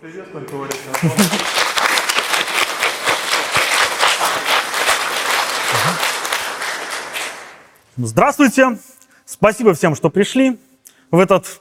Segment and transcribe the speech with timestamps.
[0.00, 0.90] Привет, как говорится.
[7.98, 8.78] Здравствуйте!
[9.26, 10.58] Спасибо всем, что пришли
[11.10, 11.60] в этот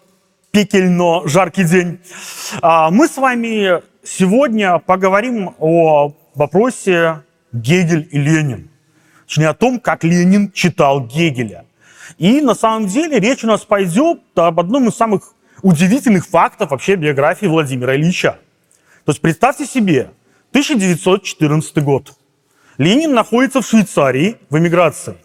[0.51, 1.99] пекельно жаркий день.
[2.61, 8.69] А, Мы с вами сегодня поговорим о вопросе Гегель и Ленин.
[9.27, 11.65] Точнее, о том, как Ленин читал Гегеля.
[12.17, 16.95] И на самом деле речь у нас пойдет об одном из самых удивительных фактов вообще
[16.95, 18.39] биографии Владимира Ильича.
[19.05, 20.11] То есть представьте себе,
[20.51, 22.13] 1914 год.
[22.77, 25.17] Ленин находится в Швейцарии в эмиграции.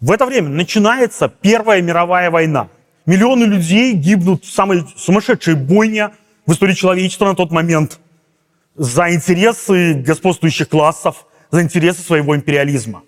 [0.00, 2.68] В это время начинается Первая мировая война.
[3.06, 6.10] Миллионы людей гибнут в самой сумасшедшей бойне
[6.46, 7.98] в истории человечества на тот момент
[8.76, 13.02] за интересы господствующих классов, за интересы своего империализма.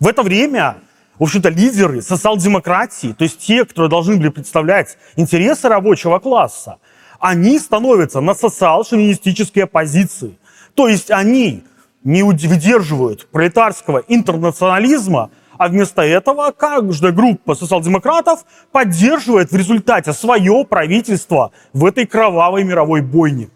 [0.00, 0.78] В это время,
[1.18, 6.78] в общем-то, лидеры социал-демократии, то есть те, которые должны были представлять интересы рабочего класса,
[7.20, 10.36] они становятся на социал-шовинистические позиции.
[10.74, 11.64] То есть они
[12.02, 21.52] не выдерживают пролетарского интернационализма, а вместо этого каждая группа социал-демократов поддерживает в результате свое правительство
[21.72, 23.48] в этой кровавой мировой бойне.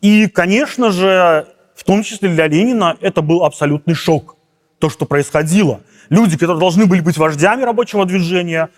[0.00, 4.36] И, конечно же, в том числе для Ленина это был абсолютный шок.
[4.78, 5.80] То, что происходило.
[6.12, 8.68] Люди, которые должны были быть вождями рабочего движения,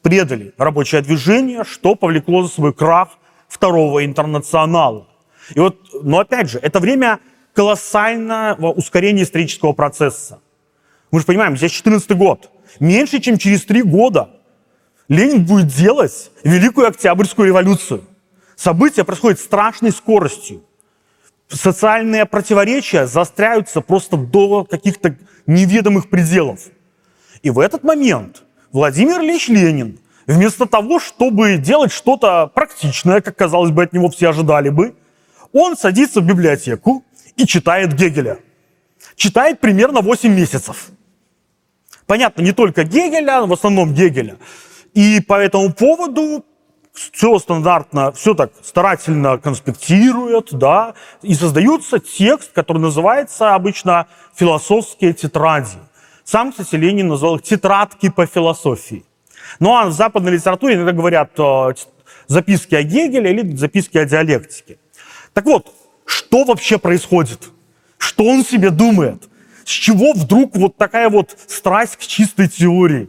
[0.00, 5.06] предали рабочее движение, что повлекло за собой крах второго интернационала.
[5.54, 7.18] И вот, но опять же, это время
[7.52, 10.40] колоссального ускорения исторического процесса.
[11.10, 12.50] Мы же понимаем, здесь 14 год.
[12.80, 14.30] Меньше, чем через три года
[15.06, 18.04] Ленин будет делать Великую Октябрьскую революцию.
[18.56, 20.62] События происходят страшной скоростью.
[21.50, 26.60] Социальные противоречия заостряются просто до каких-то неведомых пределов.
[27.42, 33.72] И в этот момент Владимир Ильич Ленин, вместо того, чтобы делать что-то практичное, как казалось
[33.72, 34.94] бы, от него все ожидали бы,
[35.52, 38.38] он садится в библиотеку и читает Гегеля.
[39.16, 40.90] Читает примерно 8 месяцев.
[42.06, 44.36] Понятно, не только Гегеля, но в основном Гегеля.
[44.94, 46.44] И по этому поводу
[46.92, 55.78] все стандартно, все так старательно конспектирует, да, и создается текст, который называется обычно «философские тетради».
[56.24, 59.04] Сам, кстати, Ленин назвал их «тетрадки по философии».
[59.58, 61.74] Ну, а в западной литературе иногда говорят э,
[62.26, 64.78] записки о Гегеле или записки о диалектике.
[65.32, 65.74] Так вот,
[66.06, 67.50] что вообще происходит?
[67.98, 69.28] Что он себе думает?
[69.64, 73.08] С чего вдруг вот такая вот страсть к чистой теории?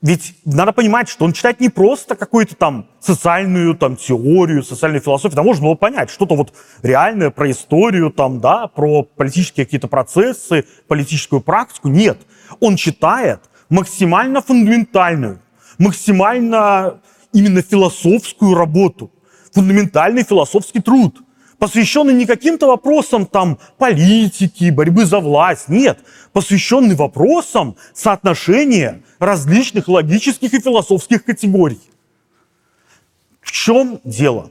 [0.00, 5.34] Ведь надо понимать, что он читает не просто какую-то там социальную там, теорию, социальную философию.
[5.34, 10.64] Там можно было понять что-то вот реальное про историю, там, да, про политические какие-то процессы,
[10.86, 11.88] политическую практику.
[11.88, 12.18] Нет.
[12.60, 15.40] Он читает максимально фундаментальную,
[15.78, 17.00] максимально
[17.32, 19.10] именно философскую работу,
[19.52, 21.18] фундаментальный философский труд,
[21.58, 25.98] посвященный не каким-то вопросам там политики, борьбы за власть, нет,
[26.32, 31.80] посвященный вопросам соотношения различных логических и философских категорий.
[33.40, 34.50] В чем дело?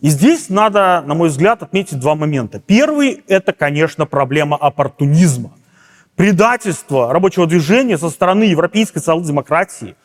[0.00, 2.60] И здесь надо, на мой взгляд, отметить два момента.
[2.60, 5.52] Первый– это, конечно, проблема оппортунизма.
[6.14, 9.96] Предательство рабочего движения со стороны европейской социал-демократии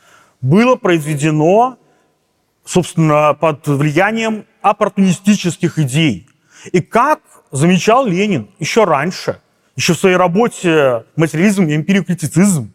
[0.41, 1.77] было произведено,
[2.65, 6.27] собственно, под влиянием оппортунистических идей.
[6.71, 9.39] И как замечал Ленин еще раньше,
[9.75, 12.71] еще в своей работе «Материализм и эмпириокритицизм»,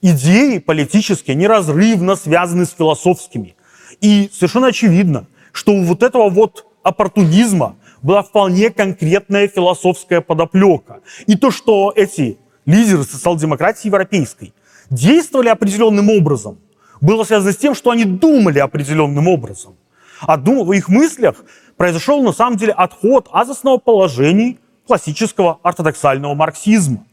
[0.00, 3.56] идеи политические неразрывно связаны с философскими.
[4.00, 11.00] И совершенно очевидно, что у вот этого вот оппортунизма была вполне конкретная философская подоплека.
[11.26, 14.54] И то, что эти лидеры социал-демократии европейской
[14.88, 16.58] действовали определенным образом,
[17.00, 19.76] было связано с тем, что они думали определенным образом.
[20.20, 21.44] А дум- в их мыслях
[21.78, 27.06] произошел на самом деле отход от основоположений классического ортодоксального марксизма.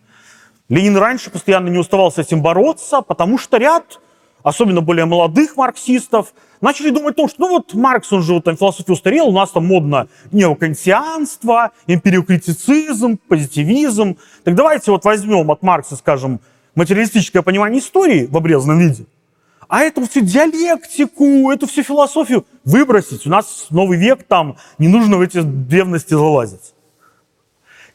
[0.67, 3.99] Ленин раньше постоянно не уставал с этим бороться, потому что ряд,
[4.41, 8.45] особенно более молодых марксистов, начали думать о том, что ну вот Маркс, он же вот
[8.45, 14.17] там философия устарел, у нас там модно неокантианство, эмпириокритицизм, позитивизм.
[14.43, 16.39] Так давайте вот возьмем от Маркса, скажем,
[16.73, 19.05] материалистическое понимание истории в обрезанном виде,
[19.67, 23.25] а эту всю диалектику, эту всю философию выбросить.
[23.25, 26.73] У нас новый век, там не нужно в эти древности залазить.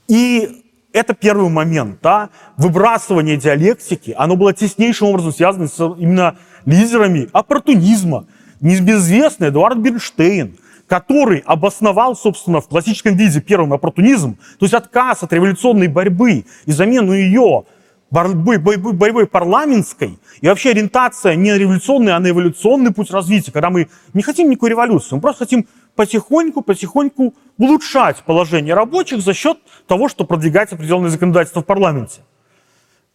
[0.08, 6.37] И это первый момент, да, выбрасывание диалектики, оно было теснейшим образом связано с именно
[6.67, 8.26] лидерами оппортунизма.
[8.61, 10.56] Небезызвестный Эдуард Бернштейн,
[10.87, 16.73] который обосновал, собственно, в классическом виде первым оппортунизм, то есть отказ от революционной борьбы и
[16.73, 17.64] замену ее
[18.11, 23.53] борьбой, борьбой, борьбой парламентской, и вообще ориентация не на революционный, а на эволюционный путь развития,
[23.53, 25.67] когда мы не хотим никакой революции, мы просто хотим
[25.97, 32.23] потихоньку-потихоньку улучшать положение рабочих за счет того, что продвигается определенное законодательство в парламенте.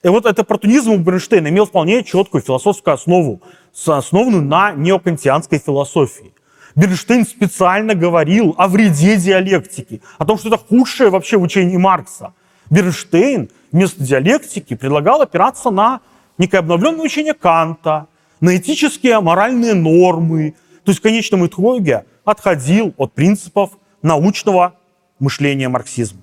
[0.04, 3.42] И вот этот оппортунизм у Бернштейна имел вполне четкую философскую основу,
[3.88, 6.32] основанную на неокантианской философии.
[6.76, 12.34] Бернштейн специально говорил о вреде диалектики, о том, что это худшее вообще в учении Маркса.
[12.76, 16.02] Бернштейн вместо диалектики предлагал опираться на
[16.38, 18.08] некое обновленное учение Канта,
[18.42, 24.76] на этические моральные нормы, то есть в конечном итоге отходил от принципов научного
[25.20, 26.20] мышления марксизма.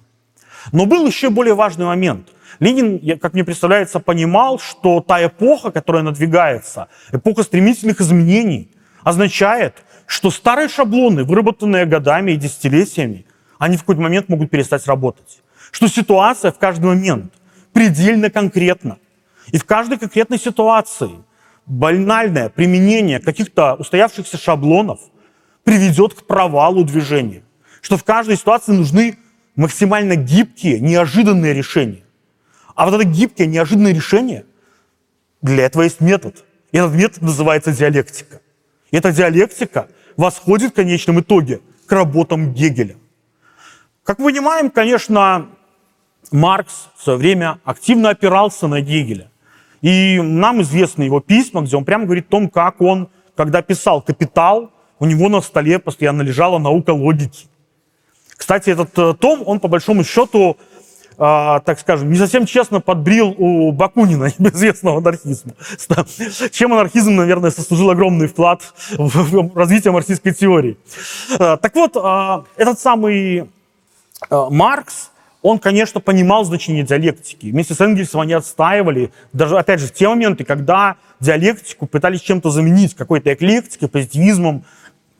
[0.73, 2.29] Но был еще более важный момент.
[2.61, 8.71] Ленин, как мне представляется, понимал, что та эпоха, которая надвигается, эпоха стремительных изменений,
[9.03, 13.25] означает, что старые шаблоны, выработанные годами и десятилетиями,
[13.59, 15.42] они в какой-то момент могут перестать работать.
[15.73, 17.33] Что ситуация в каждый момент
[17.73, 18.99] предельно конкретна.
[19.51, 21.11] И в каждой конкретной ситуации
[21.67, 25.01] банальное применение каких-то устоявшихся шаблонов
[25.65, 27.43] приведет к провалу движения.
[27.81, 29.19] Что в каждой ситуации нужны
[29.57, 32.05] максимально гибкие, неожиданные решения.
[32.75, 34.45] А вот это гибкое, неожиданное решение,
[35.41, 36.45] для этого есть метод.
[36.71, 38.41] И этот метод называется диалектика.
[38.91, 42.97] И эта диалектика восходит в конечном итоге к работам Гегеля.
[44.05, 45.49] Как мы понимаем, конечно,
[46.33, 49.31] Маркс в свое время активно опирался на Гегеля.
[49.83, 54.01] И нам известны его письма, где он прямо говорит о том, как он, когда писал
[54.01, 57.47] «Капитал», у него на столе постоянно лежала наука логики.
[58.37, 60.57] Кстати, этот э, том, он по большому счету,
[61.13, 65.53] э, так скажем, не совсем честно подбрил у Бакунина, известного анархизма.
[66.53, 68.63] Чем анархизм, наверное, сослужил огромный вклад
[68.93, 70.77] в развитие марксистской теории.
[71.39, 73.45] Э, так вот, э, этот самый э,
[74.51, 75.12] Маркс,
[75.43, 77.47] он, конечно, понимал значение диалектики.
[77.47, 82.51] Вместе с Энгельсом они отстаивали, даже, опять же, в те моменты, когда диалектику пытались чем-то
[82.51, 84.65] заменить, какой-то эклектикой, позитивизмом.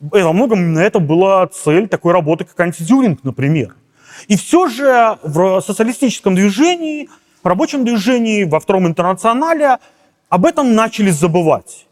[0.01, 3.75] И во многом именно это была цель такой работы, как антитюринг, например.
[4.29, 7.09] И все же в социалистическом движении,
[7.43, 9.77] в рабочем движении, во Втором интернационале
[10.29, 11.85] об этом начали забывать.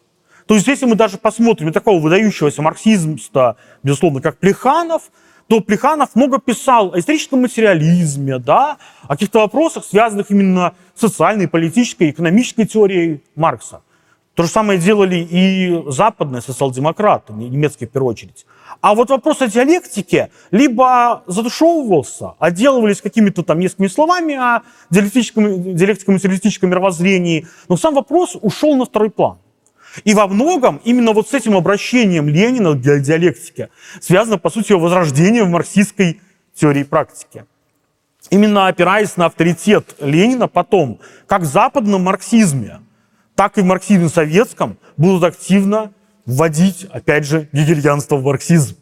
[0.45, 3.17] То есть если мы даже посмотрим такого выдающегося марксизма,
[3.83, 5.03] безусловно, как Плеханов–
[5.47, 11.47] то Плеханов много писал о историческом материализме, да, о каких-то вопросах, связанных именно с социальной,
[11.47, 13.81] политической, экономической теорией Маркса.
[14.33, 18.45] То же самое делали и западные социал-демократы, немецкие в первую очередь.
[18.79, 26.15] А вот вопрос о диалектике либо задушевывался, отделывались какими-то там несколькими словами о диалектическом, диалектическом
[26.15, 29.37] материалистическом мировоззрении, но сам вопрос ушел на второй план.
[30.03, 34.81] И во многом именно вот с этим обращением Ленина к диалектике связано, по сути, его
[34.81, 36.21] возрождение в марксистской
[36.55, 37.45] теории практики.
[38.29, 42.79] Именно опираясь на авторитет Ленина потом, как в западном марксизме,
[43.35, 45.91] так и в марксизме советском будут активно
[46.25, 48.77] вводить, опять же, гегельянство в марксизм.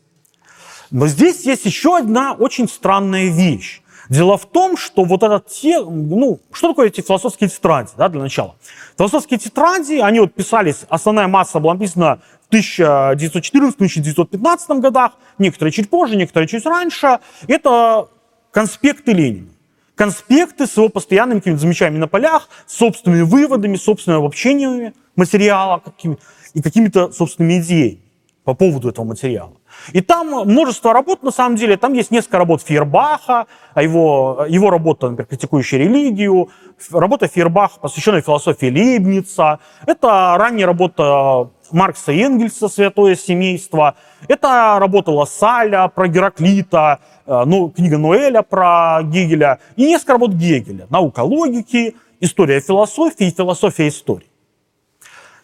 [0.91, 3.81] Но здесь есть еще одна очень странная вещь.
[4.09, 8.21] Дело в том, что вот этот те, ну, что такое эти философские тетради, да, для
[8.21, 8.55] начала?
[8.97, 12.19] Философские тетради, они вот писались, основная масса была написана
[12.49, 17.19] в 1914-1915 годах, некоторые чуть позже, некоторые чуть раньше.
[17.47, 18.07] Это
[18.51, 19.49] конспекты Ленина.
[19.93, 26.17] Конспекты с его постоянными какими-то замечаниями на полях, собственными выводами, собственными обобщениями материала какими,
[26.55, 27.99] и какими-то собственными идеями
[28.43, 29.53] по поводу этого материала.
[29.93, 34.69] И там множество работ, на самом деле, там есть несколько работ Фейербаха, а его, его
[34.69, 36.49] работа, например, критикующая религию,
[36.91, 43.95] работа Фейербаха, посвященная философии Лейбница, это ранняя работа Маркса и Энгельса «Святое семейство»,
[44.27, 50.87] это работа Лассаля про Гераклита, э, ну, книга Ноэля про Гегеля, и несколько работ Гегеля,
[50.89, 54.27] наука логики, история философии и философия истории.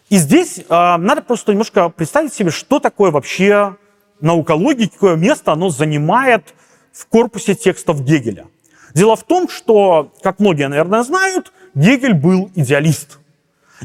[0.08, 3.76] И здесь э, надо просто немножко представить себе, что такое вообще
[4.20, 6.54] наука логики, какое место оно занимает
[6.92, 8.46] в корпусе текстов Гегеля.
[8.94, 13.18] Дело в том, что, как многие, наверное, знают, Гегель был идеалист.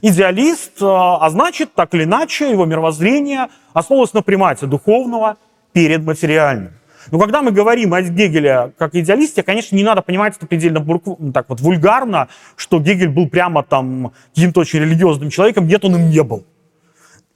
[0.01, 5.35] Идеалист, а, а значит, так или иначе, его мировоззрение основывалось на примате духовного
[5.73, 6.73] перед материальным.
[7.09, 11.19] Но когда мы говорим о Гегеле как идеалисте, конечно, не надо понимать это предельно бурку,
[11.33, 15.67] так вот вульгарно, что Гегель был прямо там каким-то очень религиозным человеком.
[15.67, 16.45] Нет, он им не был.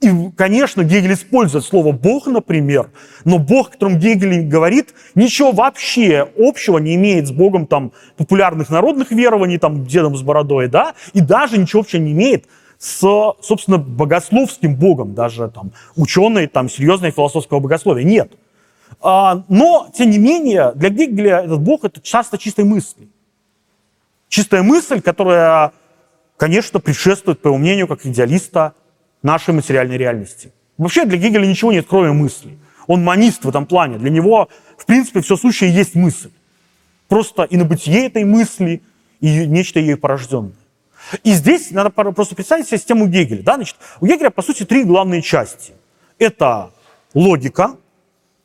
[0.00, 2.90] И, конечно, Гегель использует слово «бог», например,
[3.24, 8.68] но бог, о котором Гегель говорит, ничего вообще общего не имеет с богом там, популярных
[8.68, 12.44] народных верований, там, дедом с бородой, да, и даже ничего вообще не имеет
[12.78, 13.00] с,
[13.40, 18.04] собственно, богословским богом, даже там, ученый, там, серьезное философского богословия.
[18.04, 18.32] Нет.
[19.00, 23.08] А, но, тем не менее, для Гегеля этот бог– это часто чистой мысли.
[24.28, 25.72] Чистая мысль, которая,
[26.36, 28.74] конечно, предшествует, по его мнению, как идеалиста,
[29.22, 30.52] нашей материальной реальности.
[30.78, 32.58] Вообще для Гегеля ничего нет, кроме мысли.
[32.86, 33.98] Он манист в этом плане.
[33.98, 36.30] Для него, в принципе, все сущее есть мысль.
[37.08, 38.82] Просто и на бытие этой мысли,
[39.20, 40.52] и нечто ей порожденное.
[41.22, 43.42] И здесь надо просто представить себе систему Гегеля.
[43.42, 43.54] Да?
[43.54, 45.72] Значит, у Гегеля, по сути, три главные части.
[46.18, 46.70] Это
[47.14, 47.76] логика,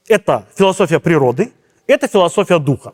[0.08, 1.52] это философия природы,
[1.88, 2.94] это философия духа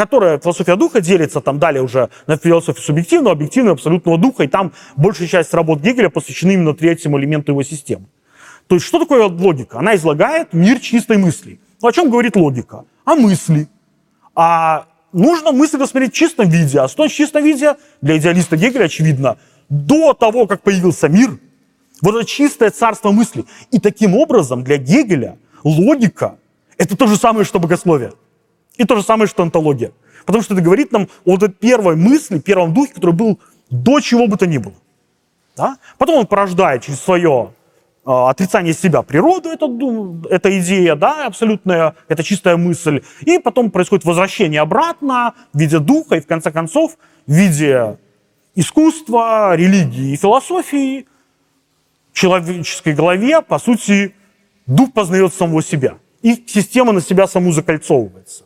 [0.00, 4.72] которая философия духа делится там далее уже на философию субъективного, объективного, абсолютного духа, и там
[4.96, 8.06] большая часть работ Гегеля посвящена именно третьему элементу его системы.
[8.66, 9.78] То есть что такое логика?
[9.78, 11.60] Она излагает мир чистой мысли.
[11.82, 12.86] Ну, о чем говорит логика?
[13.04, 13.68] О мысли.
[14.34, 16.80] А нужно мысль рассмотреть в чистом виде.
[16.80, 17.74] А что в чистом виде?
[18.00, 19.36] Для идеалиста Гегеля, очевидно,
[19.68, 21.38] до того, как появился мир,
[22.00, 23.44] вот это чистое царство мысли.
[23.70, 26.38] И таким образом для Гегеля логика–
[26.78, 28.12] это то же самое, что богословие.
[28.80, 29.92] И то же самое, что антология.
[30.24, 34.26] Потому что это говорит нам о вот первой мысли, первом духе, который был до чего
[34.26, 34.72] бы то ни было.
[35.54, 35.76] Да?
[35.98, 37.52] Потом он порождает через свое
[38.06, 39.66] э, отрицание себя природу, это,
[40.30, 43.02] эта идея, да, абсолютная, это чистая мысль.
[43.20, 46.96] И потом происходит возвращение обратно в виде духа и, в конце концов,
[47.26, 47.98] в виде
[48.54, 51.06] искусства, религии и философии,
[52.14, 54.14] человеческой голове, по сути,
[54.66, 55.98] дух познает самого себя.
[56.22, 58.44] И система на себя саму закольцовывается.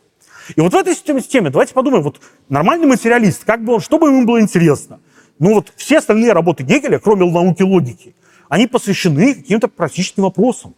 [0.55, 4.07] И вот в этой системе, давайте подумаем, вот нормальный материалист, как бы он, что бы
[4.07, 4.99] ему было интересно?
[5.39, 8.15] Ну вот все остальные работы Гегеля, кроме науки логики,
[8.47, 10.75] они посвящены каким-то практическим вопросам.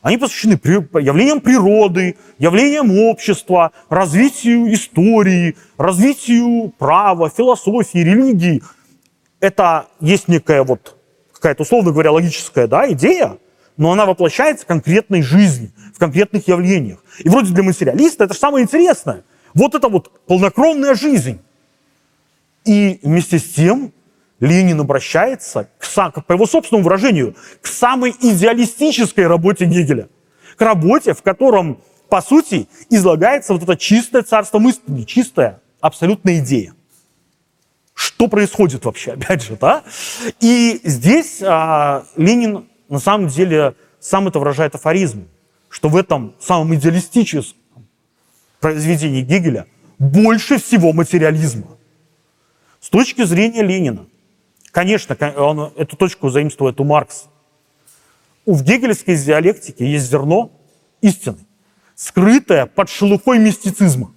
[0.00, 8.62] Они посвящены явлениям природы, явлениям общества, развитию истории, развитию права, философии, религии.
[9.40, 10.96] Это есть некая вот
[11.32, 13.38] какая-то, условно говоря, логическая да, идея,
[13.78, 16.98] но она воплощается в конкретной жизни, в конкретных явлениях.
[17.20, 19.24] И вроде для материалиста это же самое интересное.
[19.54, 21.40] Вот это вот полнокровная жизнь.
[22.64, 23.92] И вместе с тем
[24.40, 30.08] Ленин обращается, к, по его собственному выражению, к самой идеалистической работе Гегеля.
[30.56, 36.74] К работе, в котором, по сути, излагается вот это чистое царство мысли, чистая абсолютная идея.
[37.94, 39.84] Что происходит вообще, опять же, да?
[40.40, 45.28] И здесь а, Ленин на самом деле сам это выражает афоризмом
[45.68, 47.58] что в этом самом идеалистическом
[48.60, 49.66] произведении Гегеля
[49.98, 51.76] больше всего материализма.
[52.80, 54.06] С точки зрения Ленина,
[54.70, 57.26] конечно, он эту точку заимствует у Маркса.
[58.46, 60.50] В гегельской диалектике есть зерно
[61.02, 61.38] истины,
[61.94, 64.12] скрытое под шелухой мистицизма.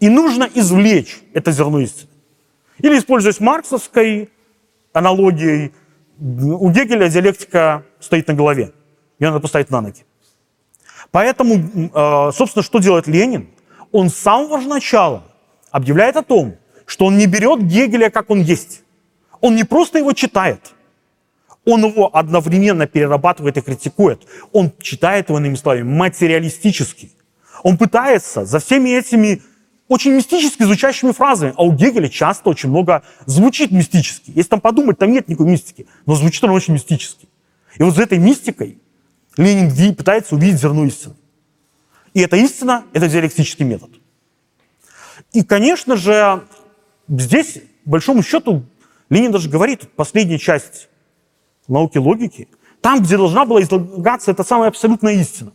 [0.00, 2.10] И нужно извлечь это зерно истины.
[2.78, 4.30] Или, используясь марксовской
[4.92, 5.72] аналогией,
[6.20, 8.72] у Гегеля диалектика стоит на голове.
[9.18, 10.04] Ее надо поставить на ноги.
[11.10, 13.48] Поэтому, э, собственно, что делает Ленин?
[13.92, 15.24] Он с самого же начала
[15.70, 16.56] объявляет о том,
[16.86, 18.82] что он не берет Гегеля, как он есть.
[19.40, 20.74] Он не просто его читает,
[21.64, 24.26] он его одновременно перерабатывает и критикует.
[24.52, 27.12] Он читает его, иными словами, материалистически.
[27.62, 29.42] Он пытается за всеми этими
[29.88, 34.30] очень мистически звучащими фразами, а у Гегеля часто очень много звучит мистически.
[34.34, 37.28] Если там подумать, там нет никакой мистики, но звучит он очень мистически.
[37.76, 38.78] И вот за этой мистикой
[39.36, 41.14] Ленин пытается увидеть зерно истины.
[42.12, 43.90] И эта истина– это диалектический метод.
[45.32, 46.44] И, конечно же,
[47.08, 48.64] здесь, большому счету,
[49.08, 50.88] Ленин даже говорит, последняя часть
[51.66, 52.48] науки логики,
[52.80, 55.52] там, где должна была излагаться эта самая абсолютная истина.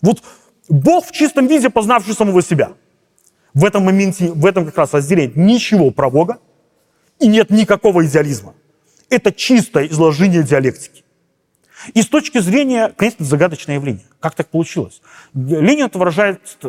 [0.00, 0.22] Вот
[0.68, 2.72] Бог в чистом виде, познавший самого себя.
[3.54, 6.38] В этом моменте, в этом как раз разделе ничего про Бога
[7.18, 8.54] и нет никакого идеализма.
[9.10, 11.04] Это чистое изложение диалектики.
[11.94, 14.04] И с точки зрения, конечно, загадочное явление.
[14.20, 15.00] Как так получилось?
[15.34, 16.66] Ленин это выражает, э,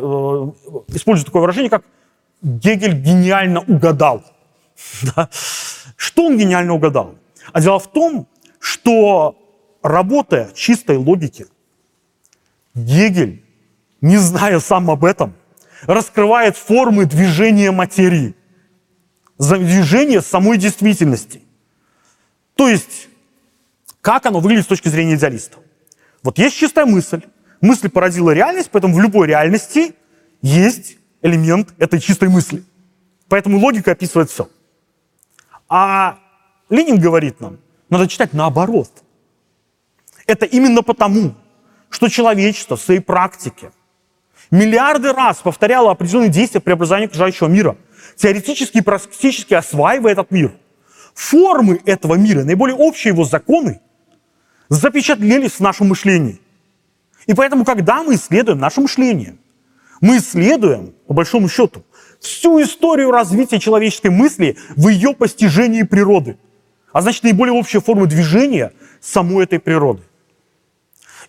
[0.88, 1.84] использует такое выражение, как
[2.42, 4.24] Гегель гениально угадал.
[5.14, 5.28] Да?
[5.96, 7.16] Что он гениально угадал?
[7.52, 8.26] А дело в том,
[8.58, 9.36] что
[9.82, 11.46] работая чистой логики,
[12.74, 13.44] Гегель,
[14.00, 15.34] не зная сам об этом,
[15.86, 18.34] раскрывает формы движения материи,
[19.38, 21.42] движение самой действительности.
[22.54, 23.08] То есть
[24.00, 25.58] как оно выглядит с точки зрения идеалиста.
[26.22, 27.22] Вот есть чистая мысль.
[27.60, 29.94] Мысль породила реальность, поэтому в любой реальности
[30.40, 32.64] есть элемент этой чистой мысли.
[33.28, 34.48] Поэтому логика описывает все.
[35.68, 36.18] А
[36.70, 37.58] Ленин говорит нам,
[37.90, 38.90] надо читать наоборот.
[40.26, 41.34] Это именно потому,
[41.90, 43.72] что человечество в своей практике
[44.50, 47.76] миллиарды раз повторяло определенные действия преобразования окружающего мира,
[48.16, 50.52] теоретически и практически осваивая этот мир.
[51.14, 53.80] Формы этого мира, наиболее общие его законы,
[54.68, 56.40] запечатлелись в нашем мышлении.
[57.26, 59.36] И поэтому, когда мы исследуем наше мышление,
[60.00, 61.84] мы исследуем, по большому счету,
[62.20, 66.38] всю историю развития человеческой мысли в ее постижении природы.
[66.92, 70.02] А значит, наиболее общие формы движения самой этой природы.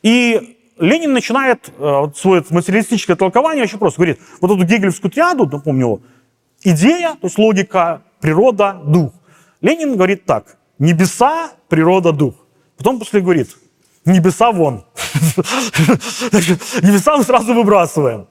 [0.01, 3.99] И Ленин начинает э, свое материалистическое толкование очень просто.
[3.99, 6.01] Говорит, вот эту гегелевскую триаду, напомню,
[6.63, 9.13] идея, то есть логика, природа, дух.
[9.61, 12.33] Ленин говорит так, небеса, природа, дух.
[12.77, 13.49] Потом после говорит,
[14.05, 14.83] небеса вон.
[16.81, 18.27] Небеса мы сразу выбрасываем.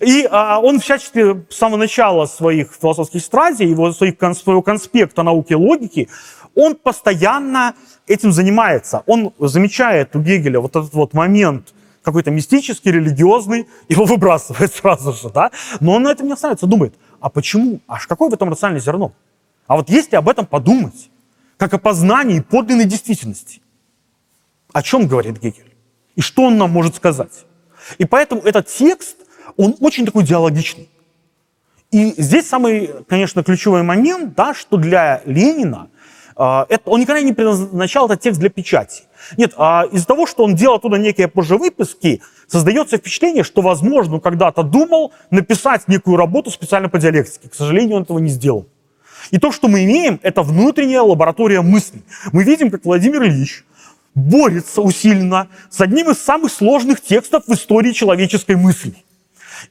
[0.00, 5.52] И а, он всячески с самого начала своих философских стразий, его, своих, своего конспекта науки
[5.52, 6.08] и логики,
[6.54, 7.74] он постоянно
[8.06, 9.02] этим занимается.
[9.06, 11.73] Он замечает у Гегеля вот этот вот момент
[12.04, 15.50] какой-то мистический, религиозный, его выбрасывает сразу же, да?
[15.80, 17.80] Но он на этом не останавливается, думает, а почему?
[17.88, 19.12] Аж какое в этом рациональное зерно?
[19.66, 21.10] А вот если об этом подумать,
[21.56, 23.62] как о познании подлинной действительности,
[24.72, 25.74] о чем говорит Гегель?
[26.16, 27.44] И что он нам может сказать?
[27.98, 29.16] И поэтому этот текст,
[29.56, 30.88] он очень такой диалогичный.
[31.90, 35.90] И здесь самый, конечно, ключевой момент, да, что для Ленина
[36.36, 39.04] э, это, он никогда не предназначал этот текст для печати.
[39.36, 44.20] Нет, а из-за того, что он делал туда некие позже выпуски, создается впечатление, что, возможно,
[44.20, 47.48] когда-то думал написать некую работу специально по диалектике.
[47.48, 48.66] К сожалению, он этого не сделал.
[49.30, 52.02] И то, что мы имеем, это внутренняя лаборатория мысли.
[52.32, 53.64] Мы видим, как Владимир Ильич
[54.14, 59.03] борется усиленно с одним из самых сложных текстов в истории человеческой мысли.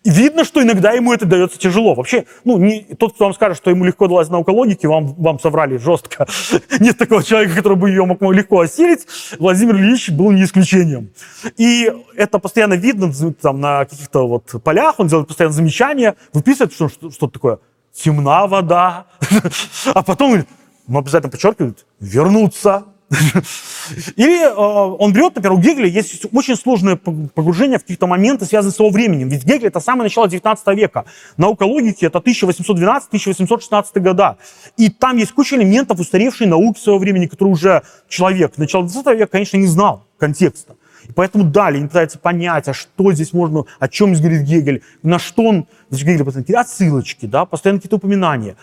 [0.04, 1.96] И видно, что иногда ему это дается тяжело.
[1.96, 5.40] Вообще, ну, не, тот, кто вам скажет, что ему легко далась наука логики, вам, вам
[5.40, 6.28] соврали жестко.
[6.80, 9.06] Нет такого человека, который бы ее мог легко осилить.
[9.40, 11.12] Владимир Ильич был не исключением.
[11.58, 16.90] И это постоянно видно там, на каких-то вот полях, он делает постоянно замечания, выписывает что,
[16.90, 17.60] что, что такое
[17.94, 19.06] темна вода,
[19.94, 20.44] а потом
[20.88, 22.86] он обязательно подчеркивает вернуться,
[24.15, 28.74] или э, он берет, например, у Гегеля есть очень сложное погружение в какие-то моменты, связанные
[28.74, 29.29] с его временем.
[29.29, 31.05] Ведь Гегель это самое начало 19 века.
[31.38, 34.38] Наука логики это 1812-1816 года.
[34.77, 39.27] И там есть куча элементов устаревшей науки своего времени, которые уже человек начала 20 века,
[39.27, 40.75] конечно, не знал контекста.
[41.08, 44.83] И поэтому далее не пытается понять, а что здесь можно, о чем здесь говорит Гегель,
[45.01, 48.55] на что он, здесь Гегель постоянно отсылочки, да, постоянно какие-то упоминания.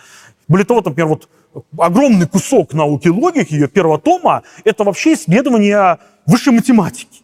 [0.47, 1.29] Более того, например, вот
[1.77, 7.21] огромный кусок науки логики, ее первого тома, это вообще исследование высшей математики.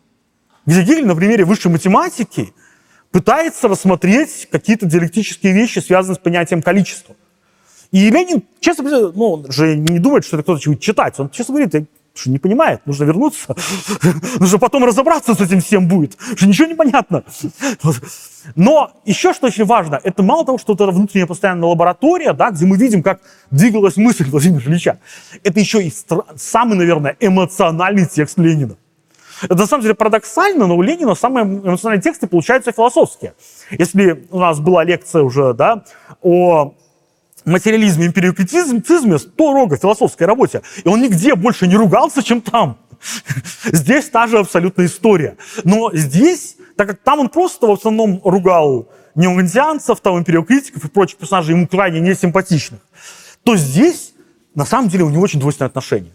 [0.66, 2.54] Где Гегель на примере высшей математики
[3.12, 7.16] пытается рассмотреть какие-то диалектические вещи, связанные с понятием количества.
[7.92, 11.18] И Ленин, честно ну, он же не думает, что это кто-то будет читать.
[11.20, 13.56] Он честно говорит, что не понимает, нужно вернуться,
[14.40, 17.24] нужно потом разобраться с этим всем будет, что ничего не понятно.
[18.56, 22.66] Но еще что очень важно, это мало того, что это внутренняя постоянная лаборатория, да, где
[22.66, 25.00] мы видим, как двигалась мысль Владимира Ильича,
[25.44, 25.94] это еще и
[26.36, 28.78] самый, наверное, эмоциональный текст Ленина.
[29.44, 33.34] Это на самом деле парадоксально, но у Ленина самые эмоциональные тексты получаются философские.
[33.70, 35.84] Если у нас была лекция уже да,
[36.22, 36.74] о
[37.48, 40.62] материализме, эмпирикритизме, сто рога философской работе.
[40.84, 42.78] И он нигде больше не ругался, чем там.
[43.66, 45.38] Здесь та же абсолютная история.
[45.64, 51.18] Но здесь, так как там он просто в основном ругал неогантианцев, там империокритиков и прочих
[51.18, 52.80] персонажей ему крайне несимпатичных,
[53.44, 54.14] то здесь
[54.56, 56.14] на самом деле у него очень двойственное отношение.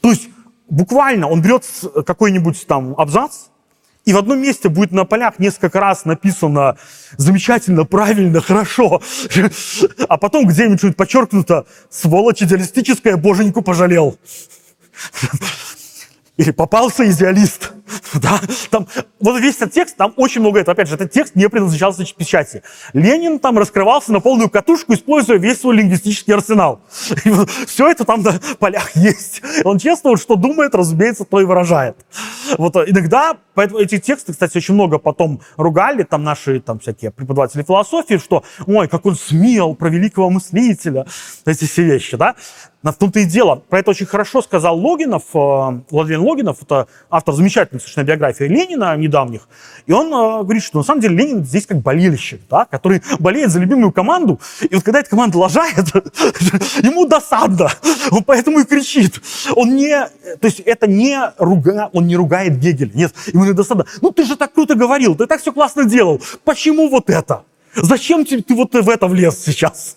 [0.00, 0.28] То есть
[0.68, 1.64] буквально он берет
[2.06, 3.48] какой-нибудь там абзац,
[4.04, 6.76] и в одном месте будет на полях несколько раз написано
[7.16, 9.00] замечательно, правильно, хорошо.
[10.08, 14.18] А потом где-нибудь будет подчеркнуто «сволочь идеалистическая, боженьку пожалел».
[16.36, 17.72] Или попался идеалист.
[18.14, 18.40] Да?
[18.70, 18.86] Там,
[19.20, 20.72] вот весь этот текст, там очень много этого.
[20.72, 22.62] Опять же, этот текст не предназначался печати.
[22.92, 26.80] Ленин там раскрывался на полную катушку, используя весь свой лингвистический арсенал.
[27.24, 29.42] И вот все это там на полях есть.
[29.64, 31.96] Он честно, вот, что думает, разумеется, то и выражает.
[32.58, 37.10] Вот э, иногда, поэтому эти тексты, кстати, очень много потом ругали, там наши там всякие
[37.10, 41.06] преподаватели философии, что, ой, как он смел про великого мыслителя,
[41.44, 42.34] эти все вещи, да.
[42.82, 43.56] Но в том-то и дело.
[43.56, 48.96] Про это очень хорошо сказал Логинов, э, Владимир Логинов, это автор замечательной совершенно биографии Ленина
[48.96, 49.48] недавних.
[49.86, 53.50] И он э, говорит, что на самом деле Ленин здесь как болельщик, да, который болеет
[53.50, 54.40] за любимую команду.
[54.60, 55.88] И вот когда эта команда лажает,
[56.82, 57.70] ему досадно.
[58.10, 59.20] Он поэтому и кричит.
[59.56, 60.06] Он не,
[60.40, 62.92] то есть это не руга, он не ругает Гегеля.
[62.94, 63.86] Нет, ему не досадно.
[64.00, 66.20] Ну ты же так круто говорил, ты так все классно делал.
[66.44, 67.42] Почему вот это?
[67.74, 69.96] Зачем ты, ты вот в это влез сейчас?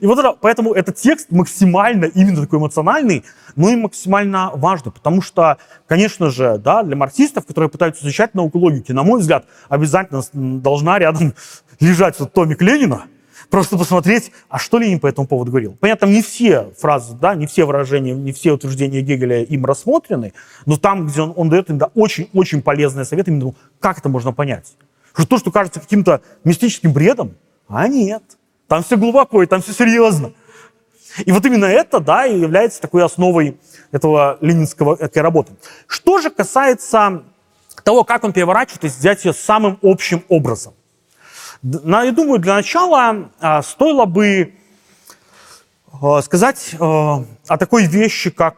[0.00, 3.24] И вот это, поэтому этот текст максимально именно такой эмоциональный,
[3.56, 8.58] но и максимально важный, потому что, конечно же, да, для марксистов, которые пытаются изучать науку
[8.58, 11.34] логики, на мой взгляд, обязательно должна рядом
[11.80, 13.04] лежать вот томик Ленина,
[13.48, 15.78] просто посмотреть, а что Ленин по этому поводу говорил.
[15.80, 20.34] Понятно, не все фразы, да, не все выражения, не все утверждения Гегеля им рассмотрены,
[20.66, 24.74] но там, где он, он дает иногда очень-очень полезные советы, именно как это можно понять.
[25.12, 27.36] Что то, что кажется каким-то мистическим бредом,
[27.68, 28.22] а нет.
[28.68, 30.32] Там все глубоко, и там все серьезно.
[31.24, 33.58] И вот именно это, да, и является такой основой
[33.90, 35.52] этого ленинского этой работы.
[35.86, 37.24] Что же касается
[37.82, 40.74] того, как он переворачивает, и взять ее самым общим образом.
[41.62, 44.54] Я думаю, для начала а, стоило бы
[46.00, 48.56] а, сказать а, о такой вещи, как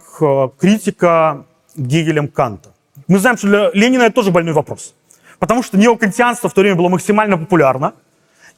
[0.59, 2.71] критика Гегелем Канта.
[3.09, 4.95] Мы знаем, что для Ленина это тоже больной вопрос.
[5.43, 7.95] Потому что неокантианство в то время было максимально популярно.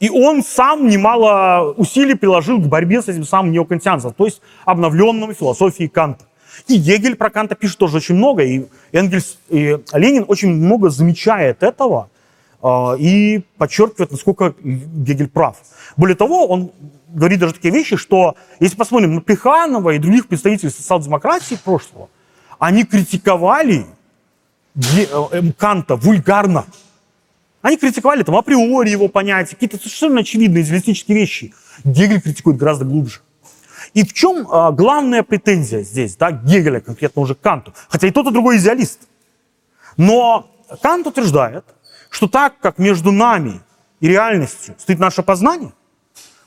[0.00, 5.34] И он сам немало усилий приложил к борьбе с этим самым неокантианством, то есть обновленным
[5.34, 6.26] философией Канта.
[6.68, 11.62] И Гегель про Канта пишет тоже очень много, и Энгельс, и Ленин очень много замечает
[11.62, 12.10] этого
[12.62, 15.56] э, и подчеркивает, насколько Гегель прав.
[15.96, 16.70] Более того, он
[17.08, 22.10] говорит даже такие вещи, что если посмотрим на Плеханова и других представителей социал-демократии прошлого,
[22.58, 23.86] они критиковали
[25.58, 26.66] Канта вульгарно.
[27.62, 31.54] Они критиковали там априори его понятия, какие-то совершенно очевидные идеалистические вещи.
[31.84, 33.20] Гегель критикует гораздо глубже.
[33.94, 37.72] И в чем а, главная претензия здесь, да, Гегеля, конкретно уже Канту?
[37.88, 39.08] Хотя и тот, и другой идеалист.
[39.96, 40.50] Но
[40.82, 41.64] Кант утверждает,
[42.10, 43.60] что так как между нами
[44.00, 45.72] и реальностью стоит наше познание,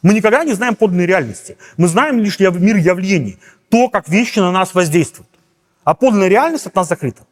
[0.02, 1.58] мы никогда не знаем подлинной реальности.
[1.78, 5.30] Мы знаем лишь мир явлений, то, как вещи на нас воздействуют.
[5.84, 7.24] А подлинная реальность от нас закрыта.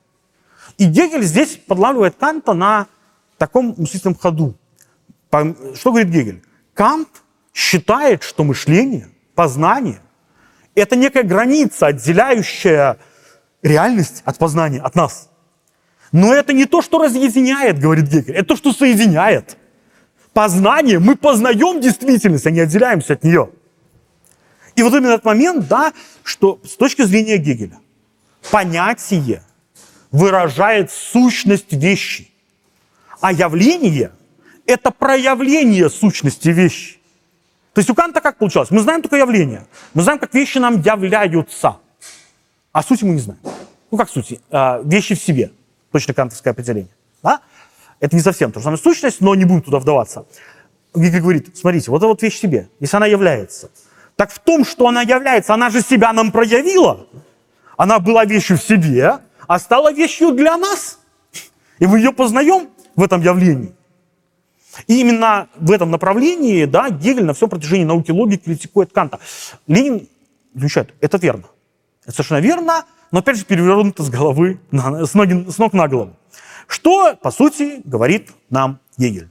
[0.78, 2.88] И Гегель здесь подлавливает Канта на
[3.38, 4.56] таком мыслительном ходу.
[5.30, 6.44] Что говорит Гегель?
[6.74, 7.10] Кант
[7.54, 10.00] считает, что мышление, познание
[10.76, 12.98] это некая граница, отделяющая
[13.64, 15.30] реальность от познания, от нас.
[16.12, 19.58] Но это не то, что разъединяет, говорит Гегель, это то, что соединяет.
[20.34, 23.50] Познание, мы познаем действительность, а не отделяемся от нее.
[24.76, 27.80] И вот именно этот момент, да, что с точки зрения Гегеля,
[28.52, 29.42] понятие
[30.15, 32.30] выражает сущность вещи,
[33.19, 34.12] а явление–
[34.65, 36.99] это проявление сущности вещи.
[37.73, 38.71] То есть у Канта как получалось?
[38.71, 39.67] Мы знаем только явление.
[39.93, 41.80] Мы знаем, как вещи нам являются.
[42.71, 43.41] А сути мы не знаем.
[43.91, 44.39] Ну, как сути?
[44.49, 45.51] А, вещи в себе.
[45.91, 46.91] Точно кантовское определение.
[47.21, 47.41] Да?
[47.99, 50.25] Это не совсем то же самое сущность, но не будем туда вдаваться.
[50.95, 53.69] Гегель говорит, смотрите, вот эта вот вещь в себе, если она является,
[54.15, 57.06] так в том, что она является, она же себя нам проявила.
[57.75, 61.00] Она была вещью в себе, а стала вещью для нас.
[61.80, 63.74] И мы ее познаем в этом явлении.
[64.88, 69.20] И именно в этом направлении да, Гегель на всем протяжении науки логики критикует Канта.
[69.68, 70.08] Ленин
[70.54, 71.46] замечает, это верно.
[72.04, 76.16] Это совершенно верно, но опять же перевернуто с головы, с, ноги, с ног на голову.
[76.68, 79.30] Что, по сути, говорит нам Гегель?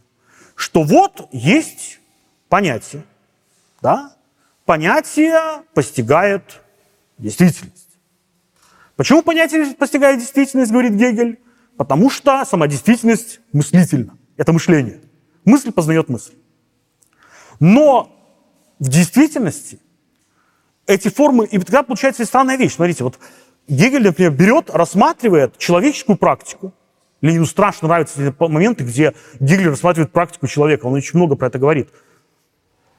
[0.54, 2.00] Что вот есть
[2.48, 3.04] понятие,
[3.82, 4.14] да?
[4.64, 6.60] понятие постигает
[7.18, 7.83] действительность.
[8.96, 11.40] Почему понятие постигает действительность, говорит Гегель?
[11.76, 14.16] Потому что сама действительность мыслительна.
[14.36, 15.00] Это мышление.
[15.44, 16.34] Мысль познает мысль.
[17.58, 18.10] Но
[18.78, 19.80] в действительности
[20.86, 22.74] эти формы, и тогда получается странная вещь.
[22.74, 23.18] Смотрите, вот
[23.66, 26.72] Гегель, например, берет, рассматривает человеческую практику.
[27.20, 30.86] Ленину страшно нравятся эти моменты, где Гегель рассматривает практику человека.
[30.86, 31.88] Он очень много про это говорит.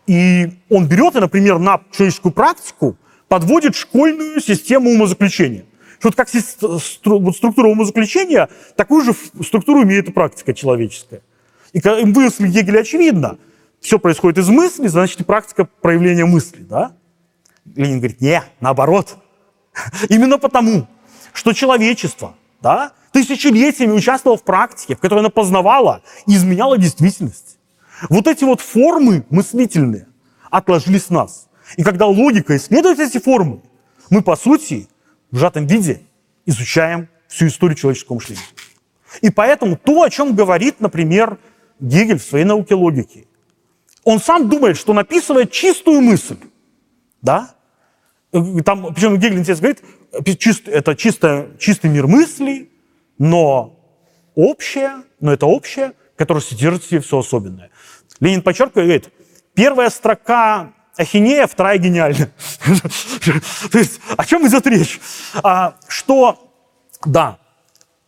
[0.07, 5.65] И он берет например, на человеческую практику подводит школьную систему умозаключения.
[5.99, 11.21] Что вот как структура умозаключения, такую же структуру имеет и практика человеческая.
[11.73, 13.37] И им мысли Гегеля очевидно,
[13.79, 16.93] все происходит из мысли, значит и практика проявления мысли, да?
[17.75, 19.17] Ленин говорит, не, наоборот.
[20.09, 20.87] Именно потому,
[21.33, 27.57] что человечество, да, тысячелетиями участвовало в практике, в которой оно познавало и изменяло действительность.
[28.09, 30.07] Вот эти вот формы мыслительные
[30.49, 31.47] отложились в нас.
[31.77, 33.61] И когда логика исследует эти формы,
[34.09, 34.87] мы, по сути,
[35.31, 36.01] в сжатом виде
[36.45, 38.41] изучаем всю историю человеческого мышления.
[39.21, 41.37] И поэтому то, о чем говорит, например,
[41.79, 43.27] Гегель в своей науке логики.
[44.03, 46.37] Он сам думает, что написывает чистую мысль.
[47.21, 47.55] Да?
[48.31, 49.69] Там, причем Гегель интересно
[50.13, 52.69] говорит, чист, это чисто, чистый мир мыслей,
[53.17, 53.79] но
[54.35, 57.71] общее, но это общее, которое содержит в себе все особенное.
[58.19, 59.09] Ленин подчеркивает, говорит,
[59.53, 62.29] первая строка ахинея, вторая гениальна.
[63.71, 64.99] То есть о чем идет речь?
[65.43, 66.51] А, что,
[67.05, 67.39] да,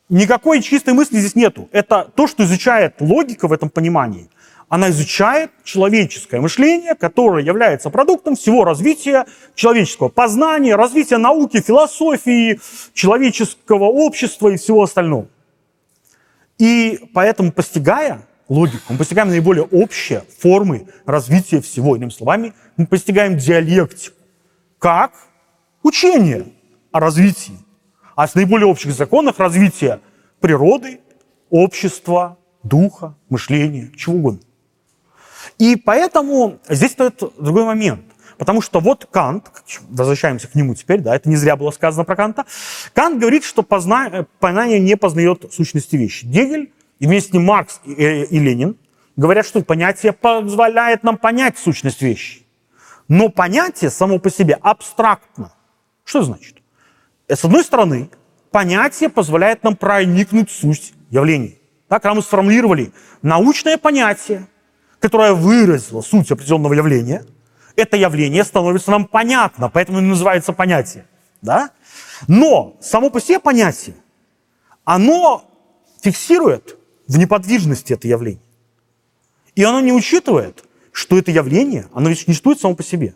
[0.09, 1.67] Никакой чистой мысли здесь нету.
[1.73, 4.29] Это то, что изучает логика в этом понимании.
[4.69, 12.59] Она изучает человеческое мышление, которое является продуктом всего развития человеческого познания, развития науки, философии,
[12.93, 15.27] человеческого общества и всего остального.
[16.57, 21.95] И поэтому, постигая логику, мы постигаем наиболее общие формы развития всего.
[21.95, 24.15] Иными словами, мы постигаем диалектику
[24.79, 25.13] как
[25.83, 26.45] учение
[26.91, 27.57] о развитии
[28.17, 30.01] а с наиболее общих законах развития
[30.39, 31.01] природы,
[31.51, 34.39] общества, духа, мышления, чего угодно.
[35.59, 38.01] И поэтому здесь стоит другой момент.
[38.39, 39.51] Потому что вот Кант,
[39.89, 42.45] возвращаемся к нему теперь, да, это не зря было сказано про Канта,
[42.93, 44.25] Кант говорит, что позна...
[44.39, 46.25] познание не познает сущности вещи.
[46.25, 48.77] Гегель и вместе с ним Маркс и, и, и Ленин
[49.15, 52.43] говорят, что понятие позволяет нам понять сущность вещи.
[53.07, 55.53] Но понятие само по себе абстрактно.
[56.03, 56.57] Что значит?
[57.27, 58.09] Э, с одной стороны,
[58.51, 61.59] понятие позволяет нам проникнуть в суть явлений.
[61.87, 64.47] Так, когда мы сформулировали научное понятие,
[64.99, 67.25] которое выразило суть определенного явления,
[67.75, 71.05] это явление становится нам понятно, поэтому оно называется понятие.
[71.41, 71.69] Да?
[72.27, 73.95] Но само по себе понятие,
[74.83, 75.45] оно
[76.01, 76.76] фиксирует
[77.07, 78.43] в неподвижности это явление.
[79.55, 83.13] И оно не учитывает, что это явление, оно ведь не существует само по себе.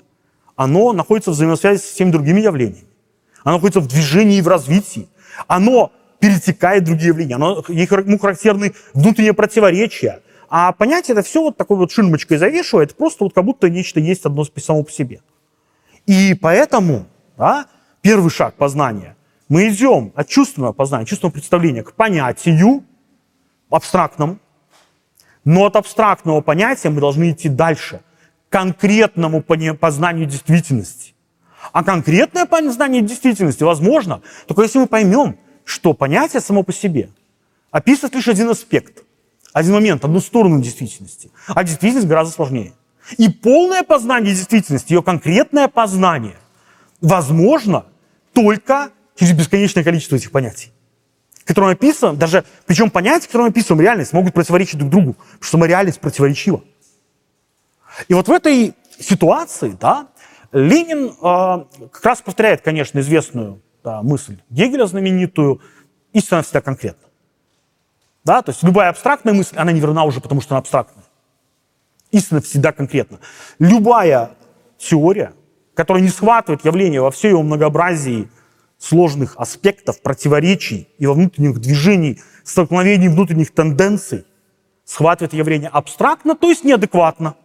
[0.56, 2.88] Оно находится в взаимосвязи с всеми другими явлениями.
[3.44, 5.10] Оно находится в движении и в развитии.
[5.48, 7.36] Оно перетекает в другие явления.
[7.36, 10.22] Оно, ему характерны внутренние противоречия.
[10.50, 14.26] А понятие это все вот такой вот ширмочкой завешивает, просто вот как будто нечто есть
[14.26, 15.22] одно само по себе.
[16.06, 17.06] И поэтому
[17.38, 17.68] да,
[18.02, 19.16] первый шаг познания.
[19.50, 22.84] Мы идем от чувственного познания, чувственного представления к понятию
[23.76, 24.40] абстрактному,
[25.44, 28.02] но от абстрактного понятия мы должны идти дальше,
[28.50, 31.14] к конкретному познанию действительности.
[31.72, 37.10] А конкретное познание действительности возможно только если мы поймем, что понятие само по себе
[37.70, 39.04] описывает лишь один аспект,
[39.54, 41.32] один момент, одну сторону действительности.
[41.48, 42.74] А действительность гораздо сложнее.
[43.18, 46.36] И полное познание действительности, ее конкретное познание,
[47.00, 47.86] возможно
[48.34, 50.72] только через бесконечное количество этих понятий
[51.46, 55.44] которые мы описываем, даже, причем понятия, которые мы описываем, реальность, могут противоречить друг другу, потому
[55.44, 56.64] что мы реальность противоречива.
[58.08, 60.08] И вот в этой ситуации, да,
[60.52, 65.62] Ленин э, как раз повторяет, конечно, известную да, мысль Гегеля знаменитую,
[66.14, 67.08] истина всегда конкретна.
[68.24, 71.06] Да, то есть любая абстрактная мысль, она не верна уже, потому что она абстрактная.
[72.12, 73.20] Истина всегда конкретна.
[73.58, 74.32] Любая
[74.78, 75.34] теория,
[75.74, 78.30] которая не схватывает явление во всей его многообразии
[78.82, 84.26] сложных аспектов, противоречий и во внутренних движений, столкновений внутренних тенденций,
[84.86, 87.36] схватывает явление абстрактно, то есть неадекватно.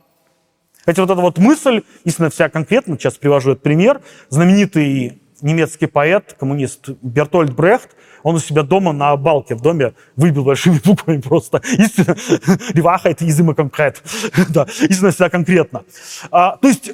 [0.87, 6.35] Хотя вот эта вот мысль, истинно вся конкретно, сейчас привожу этот пример, знаменитый немецкий поэт,
[6.39, 7.91] коммунист Бертольд Брехт,
[8.23, 12.17] он у себя дома на балке в доме выбил большими буквами просто истина,
[12.73, 14.03] реваха это изыма конкрет,
[14.49, 15.85] да, истина всегда конкретно.
[16.31, 16.93] А, то есть,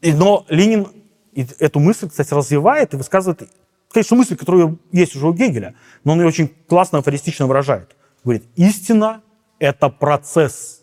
[0.00, 0.86] но Ленин
[1.32, 3.48] и эту мысль, кстати, развивает и высказывает,
[3.90, 7.96] конечно, мысль, которая есть уже у Гегеля, но он ее очень классно, афористично выражает.
[8.22, 9.22] Говорит, истина–
[9.58, 10.82] это процесс.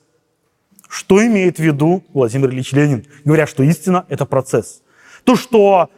[0.87, 4.81] Что имеет в виду Владимир Ильич Ленин, говоря, что истина– это процесс?
[5.23, 5.89] То, что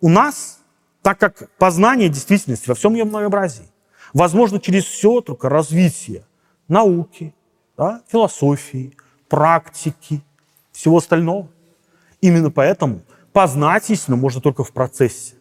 [0.00, 0.60] у нас,
[1.02, 3.66] так как познание действительности во всем ее многообразии,
[4.14, 6.24] возможно через все только развитие
[6.66, 7.34] науки,
[7.76, 8.96] да, философии,
[9.28, 10.22] практики,
[10.72, 11.48] всего остального.
[12.22, 15.34] Именно поэтому Познать истину можно только в процессе.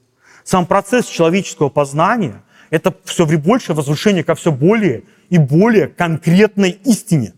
[0.43, 7.33] Сам процесс человеческого познания– это все большее возвышение ко все более и более конкретной истине.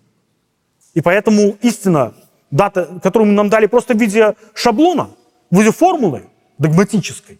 [0.93, 2.13] И поэтому истина,
[2.51, 5.09] дата, которую нам дали просто в виде шаблона,
[5.49, 6.27] в виде формулы
[6.59, 7.39] догматической,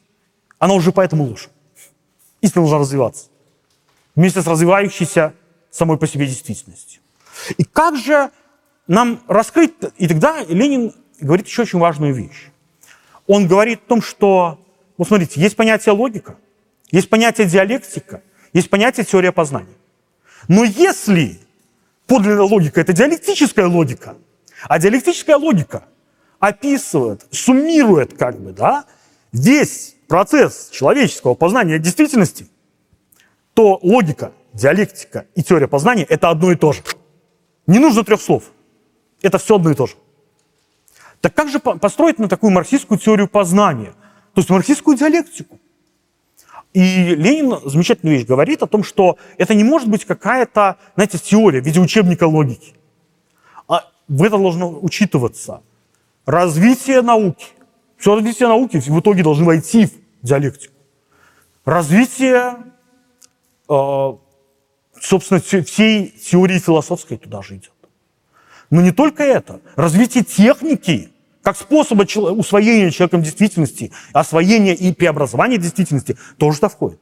[0.58, 1.50] она уже поэтому ложь.
[2.42, 3.28] Истина должна развиваться
[4.16, 5.34] вместе с развивающейся
[5.72, 7.02] самой по себе действительностью.
[7.58, 8.32] И как же
[8.88, 9.74] нам раскрыть...
[9.98, 12.52] И тогда Ленин говорит еще очень важную вещь
[13.28, 14.60] он говорит о том, что,
[14.98, 16.38] вот смотрите, есть понятие логика,
[16.92, 18.22] есть понятие диалектика,
[18.54, 19.76] есть понятие теория познания.
[20.48, 21.40] Но если
[22.06, 24.16] подлинная логика– это диалектическая логика,
[24.68, 25.86] а диалектическая логика
[26.40, 28.86] описывает, суммирует как бы, да,
[29.32, 32.48] весь процесс человеческого познания действительности,
[33.54, 36.82] то логика, диалектика и теория познания– это одно и то же.
[37.66, 38.52] Не нужно трех слов.
[39.22, 39.96] Это все одно и то же.
[41.24, 43.94] Так как же построить на такую марксистскую теорию познания?
[44.34, 45.58] То есть марксистскую диалектику.
[46.74, 51.62] И Ленин замечательную вещь говорит о том, что это не может быть какая-то, знаете, теория
[51.62, 52.74] в виде учебника логики.
[53.70, 55.62] А в это должно учитываться
[56.26, 57.46] развитие науки.
[57.96, 59.92] Все развитие науки в итоге должны войти в
[60.24, 60.74] диалектику.
[61.64, 62.58] Развитие,
[63.70, 64.14] э,
[65.00, 67.72] собственно, всей теории философской туда же идет.
[68.70, 69.62] Но не только это.
[69.78, 71.13] Развитие техники
[71.44, 77.00] как способа усвоения человеком действительности, освоения и преобразования действительности тоже сюда входит.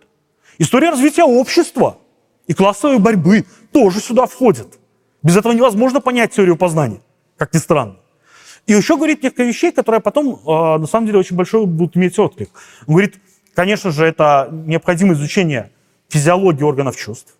[0.58, 2.00] История развития общества
[2.48, 4.80] и классовой борьбы тоже сюда входит.
[5.24, 7.02] Без этого невозможно понять теорию познания,
[7.38, 7.98] как ни странно.
[8.66, 12.18] И еще говорит несколько вещей, которые потом, э, на самом деле, очень большой будут иметь
[12.18, 12.50] отклик.
[12.88, 13.16] Он говорит,
[13.54, 15.72] конечно же, это необходимо изучение
[16.10, 17.36] физиологии органов чувств,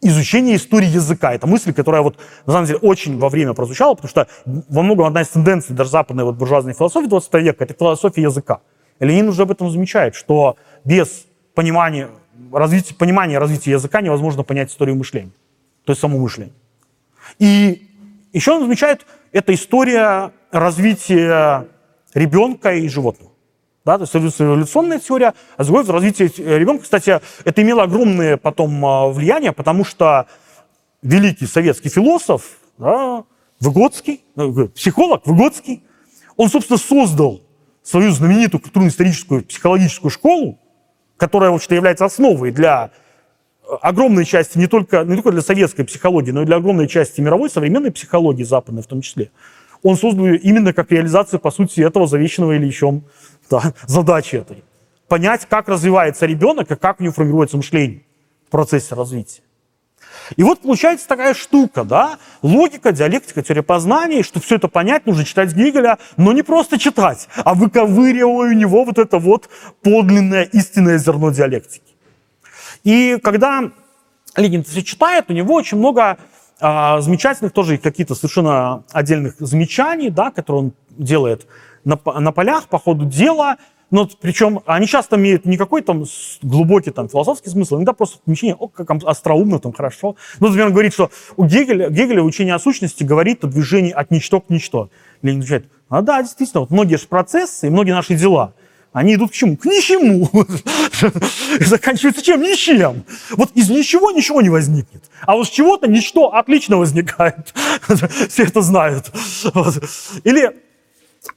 [0.00, 1.34] изучение истории языка.
[1.34, 5.06] Это мысль, которая вот на самом деле очень во время прозвучала, потому что во многом
[5.06, 8.60] одна из тенденций даже западной вот буржуазной философии 20 века– это философия языка.
[9.00, 12.08] И Ленин уже об этом замечает, что без понимания
[12.52, 15.32] развития, понимания развития языка невозможно понять историю мышления,
[15.84, 16.54] то есть само мышление.
[17.38, 17.88] И
[18.32, 21.66] еще он замечает, это история развития
[22.14, 23.32] ребенка и животного.
[23.88, 26.82] Да, то есть эволюционная теория, а с другой развитие ребенка.
[26.82, 30.26] Кстати, это имело огромное потом а, влияние, потому что
[31.00, 33.24] великий советский философ, да,
[33.60, 35.84] Выгодский, э, психолог Выгодский,
[36.36, 37.40] он, собственно, создал
[37.82, 40.58] свою знаменитую культурно-историческую психологическую школу,
[41.16, 42.90] которая, в общем-то, является основой для
[43.62, 47.22] э, огромной части, не только, не только для советской психологии, но и для огромной части
[47.22, 49.30] мировой современной психологии, западной в том числе,
[49.82, 53.04] он создал ее именно как реализацию, по сути, этого завещанного Ильичом
[53.50, 54.64] да, задачи этой.
[55.08, 58.02] Понять, как развивается ребенок и как у него формируется мышление
[58.46, 59.42] в процессе развития.
[60.36, 65.24] И вот получается такая штука, да, логика, диалектика, теория познания, что все это понять, нужно
[65.24, 69.48] читать Гегеля, но не просто читать, а выковыривая у него вот это вот
[69.82, 71.94] подлинное истинное зерно диалектики.
[72.84, 73.70] И когда
[74.36, 76.18] Ленин это все читает, у него очень много
[76.60, 81.46] а, замечательных тоже какие-то совершенно отдельных замечаний, да, которые он делает
[81.88, 83.56] на, на полях по ходу дела,
[83.90, 86.04] но причем они часто имеют не какой там
[86.42, 90.16] глубокий там философский смысл, иногда просто помещение, о, как остроумно, там хорошо.
[90.40, 94.10] Ну, например, он говорит, что у Гегеля, Гегеля учение о сущности говорит о движении от
[94.10, 94.90] ничто к ничто.
[95.22, 98.52] Ленин отвечает, а да, действительно, вот многие же процессы и многие наши дела,
[98.92, 99.56] они идут к чему?
[99.56, 100.28] К ничему.
[101.64, 102.42] Заканчиваются чем?
[102.42, 103.04] Ничем.
[103.30, 105.04] Вот из ничего ничего не возникнет.
[105.22, 107.54] А вот с чего-то ничто отлично возникает.
[108.28, 109.12] Все это знают.
[110.24, 110.56] Или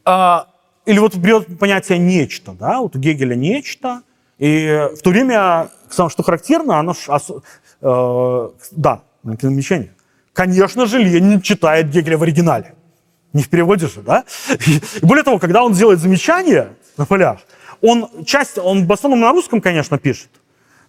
[0.05, 0.47] а,
[0.85, 4.01] или вот берет понятие «нечто», да, вот у Гегеля «нечто»,
[4.37, 6.95] и в то время, что характерно, оно,
[7.81, 9.93] э, да, намечание.
[10.33, 12.73] Конечно же, Ленин читает Гегеля в оригинале.
[13.33, 14.23] Не в переводе же, да?
[14.65, 17.41] И, и более того, когда он делает замечания на полях,
[17.81, 20.29] он часть, он в основном на русском, конечно, пишет,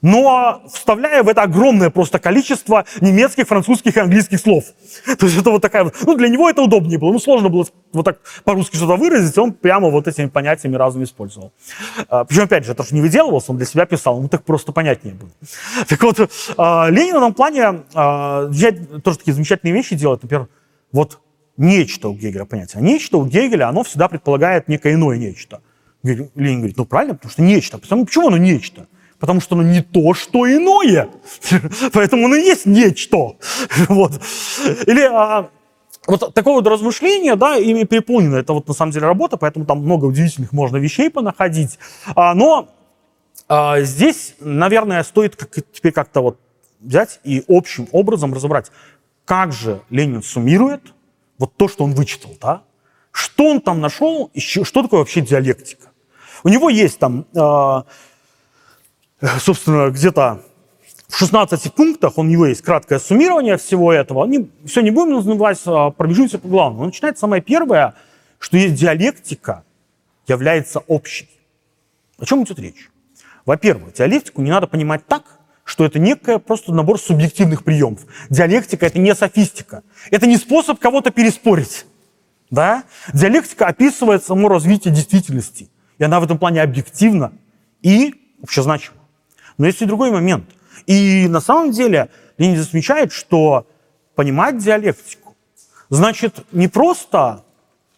[0.03, 4.65] но вставляя в это огромное просто количество немецких, французских и английских слов.
[5.19, 5.95] То есть это вот такая вот...
[6.03, 7.13] Ну, для него это удобнее было.
[7.13, 11.53] Ну, сложно было вот так по-русски что-то выразить, он прямо вот этими понятиями разными использовал.
[12.09, 14.73] А, Причем, опять же, это же не выделывался, он для себя писал, ему так просто
[14.73, 15.31] понятнее было.
[15.89, 18.51] Так вот, а, Ленин в этом плане а,
[19.03, 20.23] тоже такие замечательные вещи делает.
[20.23, 20.49] Например,
[20.91, 21.21] вот
[21.57, 22.81] нечто у Гегеля понятие.
[22.81, 25.61] А нечто у Гегеля, оно всегда предполагает некое иное нечто.
[26.03, 27.79] Ленин говорит, ну правильно, потому что нечто.
[27.79, 28.89] Почему оно нечто?
[29.23, 31.09] Потому что оно не то, что иное.
[31.93, 33.37] Поэтому оно и есть нечто.
[33.89, 34.21] Вот.
[34.87, 35.49] Или а,
[36.09, 38.35] вот такого вот размышления, да, ими переполнено.
[38.35, 41.79] Это вот на самом деле работа, поэтому там много удивительных можно вещей понаходить.
[42.17, 42.69] А, но
[43.47, 46.41] а, здесь, наверное, стоит как, теперь как-то вот
[46.81, 48.73] взять и общим образом разобрать,
[49.25, 50.83] как же Ленин суммирует
[51.39, 52.63] вот то, что он вычитал, да?
[53.13, 55.91] Что он там нашел, что такое вообще диалектика?
[56.43, 57.83] У него есть там э,
[59.41, 60.43] собственно, где-то
[61.09, 64.25] в 16 пунктах, у него есть краткое суммирование всего этого.
[64.25, 66.87] Не, все не будем называть, а пробежимся по главному.
[66.87, 67.95] Начинается самое первое,
[68.39, 69.65] что есть диалектика,
[70.27, 71.29] является общей.
[72.19, 72.91] О чем идет речь?
[73.45, 75.25] Во-первых, диалектику не надо понимать так,
[75.65, 78.01] что это некое просто набор субъективных приемов.
[78.31, 79.83] Диалектика– это не софистика.
[80.11, 81.87] Это не способ кого-то переспорить.
[82.51, 82.85] Да?
[83.13, 85.69] Диалектика описывает само развитие действительности.
[85.99, 87.33] И она в этом плане объективна
[87.83, 89.02] и общезначима.
[89.63, 90.45] Но есть и другой момент.
[90.89, 93.65] И на самом деле Ленин замечает, что
[94.17, 95.37] понимать диалектику
[95.89, 97.45] значит не просто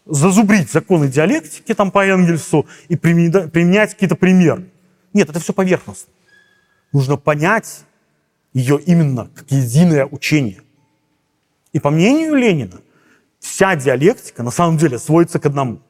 [0.04, 4.68] зазубрить законы диалектики там по Энгельсу и применять какие-то примеры.
[5.14, 6.12] Нет, это все поверхностно.
[6.92, 7.84] Нужно понять
[8.52, 10.60] ее именно как единое учение.
[11.72, 12.82] И по мнению Ленина,
[13.40, 15.80] вся диалектика на самом деле сводится к одному.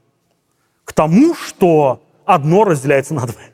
[0.84, 3.53] К тому, что одно разделяется на двое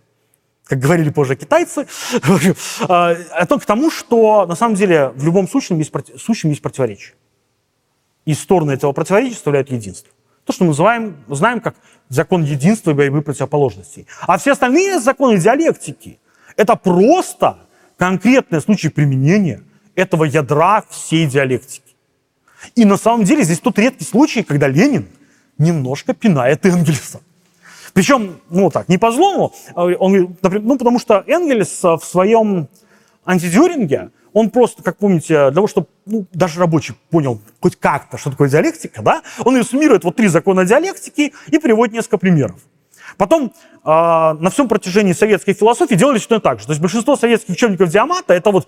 [0.71, 1.89] как говорили позже китайцы,
[2.89, 6.63] а, о том, к тому, что на самом деле в любом случае есть, сущем есть
[6.63, 7.15] противоречие.
[8.25, 10.13] И стороны этого противоречия составляют единство.
[10.45, 11.75] То, что мы называем, знаем как
[12.09, 14.07] закон единства и борьбы противоположностей.
[14.21, 16.21] А все остальные законы диалектики–
[16.57, 17.59] это просто
[17.99, 19.65] конкретные случаи применения
[19.97, 21.97] этого ядра всей диалектики.
[22.77, 25.09] И на самом деле здесь тот редкий случай, когда Ленин
[25.59, 27.21] немножко пинает Энгельса.
[27.93, 32.69] Причем, ну так, не по злому, а он, ну потому что Энгельс в своем
[33.25, 38.31] антидюринге, он просто, как помните, для того, чтобы ну, даже рабочий понял хоть как-то, что
[38.31, 42.61] такое диалектика, да, он ее суммирует вот три закона диалектики и приводит несколько примеров.
[43.21, 43.53] Потом
[43.85, 46.65] э, на всем протяжении советской философии делали что-то так же.
[46.65, 48.67] То есть большинство советских учебников Диамата это вот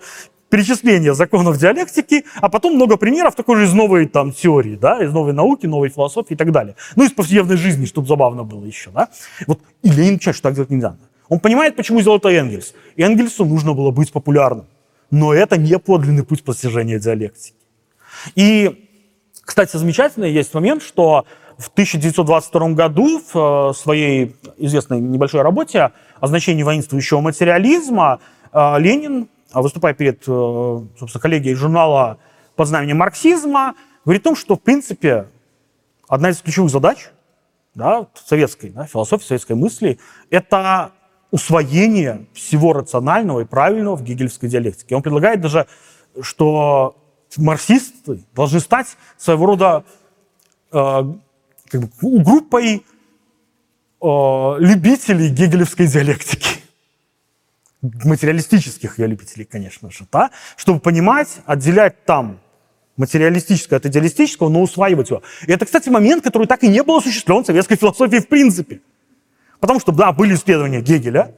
[0.49, 5.11] перечисление законов диалектики, а потом много примеров такой же из новой там теории, да, из
[5.11, 6.75] новой науки, новой философии и так далее.
[6.95, 9.09] Ну, из повседневной жизни, чтобы забавно было еще, да.
[9.47, 10.97] Вот и Ленин чаще так делать нельзя.
[11.29, 12.75] Он понимает, почему сделал это Энгельс.
[12.95, 14.67] Энгельсу нужно было быть популярным.
[15.09, 17.57] Но это не подлинный путь постижения диалектики.
[18.35, 18.87] И,
[19.43, 21.25] кстати, замечательный есть момент, что
[21.57, 28.19] в 1922 году в э, своей известной небольшой работе о значении воинствующего материализма
[28.51, 32.17] э, Ленин, выступая перед, э, собственно, коллегией журнала
[32.55, 33.75] под знаменем марксизма,
[34.05, 35.27] говорит о том, что, в принципе,
[36.07, 37.09] одна из ключевых задач
[37.75, 39.99] да, советской да, философии, советской мысли–
[40.29, 40.91] это
[41.31, 44.95] усвоение всего рационального и правильного в гегельской диалектике.
[44.95, 45.65] Он предлагает даже,
[46.21, 46.95] что
[47.37, 49.83] марксисты должны стать своего рода
[50.71, 51.03] э,
[51.73, 51.89] как бы,
[52.23, 52.85] группой
[54.01, 56.59] э, любителей гегелевской диалектики.
[57.81, 60.29] Материалистических ее любителей, конечно же, да?
[60.55, 62.39] чтобы понимать, отделять там
[62.95, 65.23] материалистическое от идеалистического, но усваивать его.
[65.47, 68.81] И это, кстати, момент, который так и не был осуществлен в советской философии в принципе.
[69.59, 71.33] Потому что, да, были исследования Гегеля,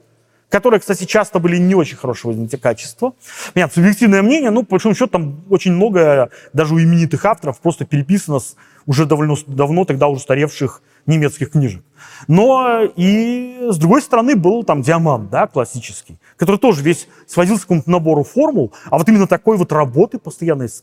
[0.50, 3.14] которые, кстати, часто были не очень хорошего качества.
[3.54, 7.86] Понятно, субъективное мнение, ну, по большому счету, там очень много даже у именитых авторов просто
[7.86, 11.84] переписано с уже довольно давно тогда уже устаревших немецких книжек.
[12.28, 17.66] Но и, с другой стороны, был там диамант, да, классический, который тоже весь сводился к
[17.66, 20.82] какому-то набору формул, а вот именно такой вот работы постоянной с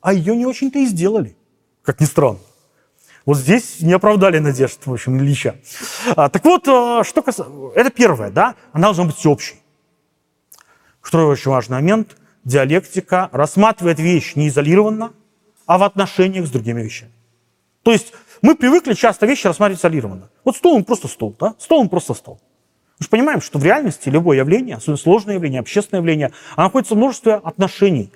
[0.00, 1.36] а ее не очень-то и сделали,
[1.82, 2.38] как ни странно.
[3.28, 5.56] Вот здесь не оправдали надежд, в общем, Ильича.
[6.16, 7.54] А, так вот, а, что касается...
[7.74, 8.54] Это первое, да?
[8.72, 9.56] Она должна быть всеобщей.
[11.02, 12.16] Второй очень важный момент.
[12.44, 15.12] Диалектика рассматривает вещь не изолированно,
[15.66, 17.12] а в отношениях с другими вещами.
[17.82, 20.30] То есть мы привыкли часто вещи рассматривать изолированно.
[20.42, 21.54] Вот стол, он просто стол, да?
[21.58, 22.40] Стол, он просто стол.
[22.98, 26.94] Мы же понимаем, что в реальности любое явление, особенно сложное явление, общественное явление, оно находится
[26.94, 28.10] в множестве отношений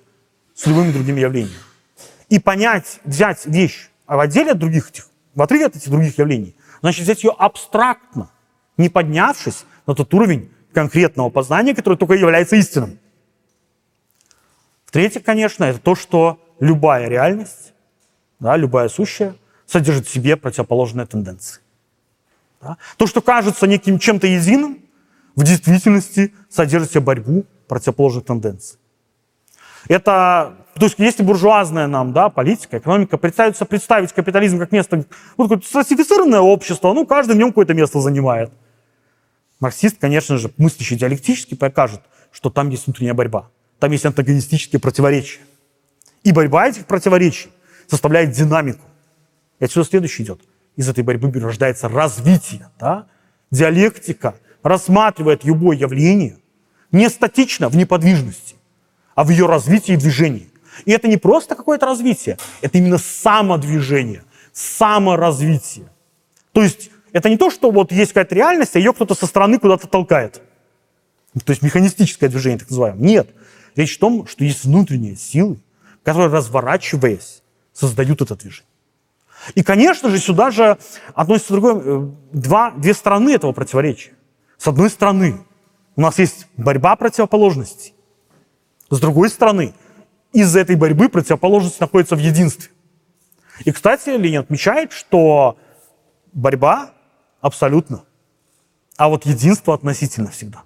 [0.55, 1.61] с любыми другими явлениями.
[2.31, 6.57] И понять, взять вещь в отделе от других этих, в отрыве от этих других явлений,
[6.81, 8.31] значит взять ее абстрактно,
[8.77, 12.99] не поднявшись на тот уровень конкретного познания, который только является истинным.
[14.87, 17.73] В-третьих, конечно, это то, что любая реальность,
[18.41, 19.37] да, любая сущая,
[19.67, 21.61] содержит в себе противоположные тенденции.
[22.61, 22.77] Да?
[22.97, 24.79] То, что кажется неким чем-то единым,
[25.35, 28.79] в действительности содержит в себе борьбу противоположных тенденций.
[29.89, 35.05] Это, то есть если буржуазная нам, да, политика, экономика представится представить капитализм как место,
[35.37, 38.51] ну, такое стратифицированное общество, ну, каждый в нем какое-то место занимает.
[39.61, 42.01] Марксист, конечно же, мыслящий диалектически покажет,
[42.33, 45.41] что там есть внутренняя борьба, там есть антагонистические противоречия.
[46.25, 47.51] И борьба этих противоречий
[47.87, 48.85] составляет динамику.
[49.61, 50.41] И отсюда следующий идет.
[50.77, 52.71] Из этой борьбы рождается развитие.
[52.81, 53.07] Да?
[53.51, 56.39] Диалектика рассматривает любое явление
[56.93, 58.57] не статично в неподвижности,
[59.15, 60.52] а в ее развитии и движении.
[60.85, 65.87] И это не просто какое-то развитие, это именно самодвижение, саморазвитие.
[66.53, 69.59] То есть это не то, что вот есть какая-то реальность, а ее кто-то со стороны
[69.59, 70.41] куда-то толкает.
[71.45, 73.03] То есть механистическое движение, так называемое.
[73.03, 73.31] Нет.
[73.75, 75.59] Речь в том, что есть внутренние силы,
[76.03, 77.43] которые, разворачиваясь,
[77.73, 78.67] создают это движение.
[79.55, 80.79] И, конечно же, сюда же
[81.15, 84.13] относится другое, э, два, две стороны этого противоречия.
[84.57, 85.41] С одной стороны,
[85.97, 87.95] у нас есть борьба противоположностей.
[88.91, 89.75] С другой стороны,
[90.33, 92.71] из этой борьбы противоположность находится в единстве.
[93.65, 95.57] И, кстати, Ленин отмечает, что
[96.33, 96.91] борьба
[97.41, 98.05] абсолютно,
[98.97, 100.63] а вот единство относительно всегда.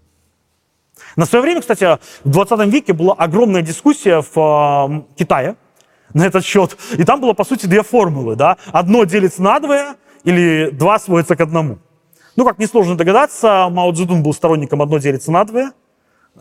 [1.16, 5.56] На свое время, кстати, в 20 веке была огромная дискуссия в э, Китае
[6.14, 6.76] на этот счет.
[6.96, 8.36] И там было, по сути, две формулы.
[8.36, 8.56] Да?
[8.72, 9.94] Одно делится на двое,
[10.24, 11.78] или два сводится к одному.
[12.34, 15.72] Ну, как несложно догадаться, Мао Цзэдун был сторонником одно делится на двое–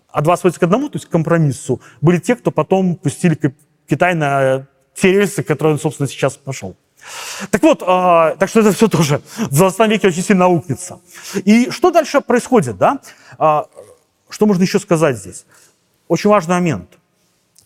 [0.10, 3.38] а два сводится к одному, то есть к компромиссу, были те, кто потом пустили
[3.90, 6.76] Китай на те рельсы, которые он, собственно, сейчас пошел.
[7.52, 11.00] Так вот, э, так что это все тоже в 20 веке очень сильно аукнется.
[11.44, 13.00] И что дальше происходит, да?
[13.38, 13.64] Э,
[14.30, 15.46] что можно еще сказать здесь?
[16.08, 16.98] Очень важный момент,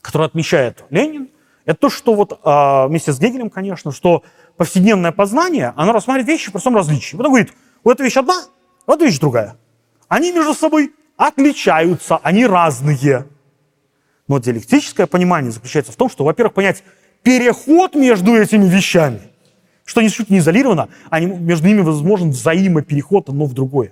[0.01, 1.29] который отмечает Ленин,
[1.65, 4.23] это то, что вот э, вместе с Гегелем, конечно, что
[4.57, 7.15] повседневное познание, оно рассматривает вещи в простом различии.
[7.15, 7.53] Вот он говорит,
[7.83, 8.45] вот эта вещь одна,
[8.87, 9.55] вот эта вещь другая.
[10.07, 13.27] Они между собой отличаются, они разные.
[14.29, 16.81] Но диалектическое понимание заключается в том, что, во-первых, понять
[17.23, 19.19] переход между этими вещами,
[19.83, 23.91] что они чуть не изолировано, а между ними возможен взаимопереход одно в другое.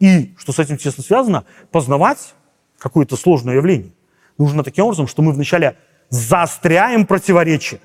[0.00, 2.34] И, что с этим тесно связано, познавать
[2.78, 3.92] какое-то сложное явление
[4.36, 5.78] нужно таким образом, что мы вначале
[6.10, 7.80] заостряем противоречия,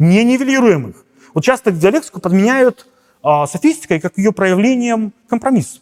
[0.00, 1.04] не нивелируем их.
[1.34, 2.88] Вот часто диалектику подменяют
[3.22, 5.80] а, софистикой как ее проявлением компромисса.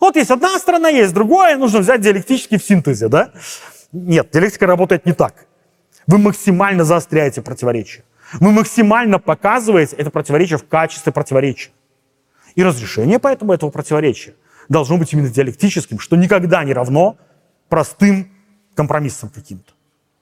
[0.00, 3.32] Вот есть одна сторона, есть другая, нужно взять диалектически в синтезе, да?
[3.92, 5.46] Нет, диалектика работает не так.
[6.06, 8.04] Вы максимально заостряете противоречие.
[8.34, 11.70] Вы максимально показываете это противоречие в качестве противоречия.
[12.54, 14.34] И разрешение поэтому этого противоречия
[14.68, 17.16] должно быть именно диалектическим, что никогда не равно
[17.68, 18.30] простым
[18.74, 19.72] компромиссом каким-то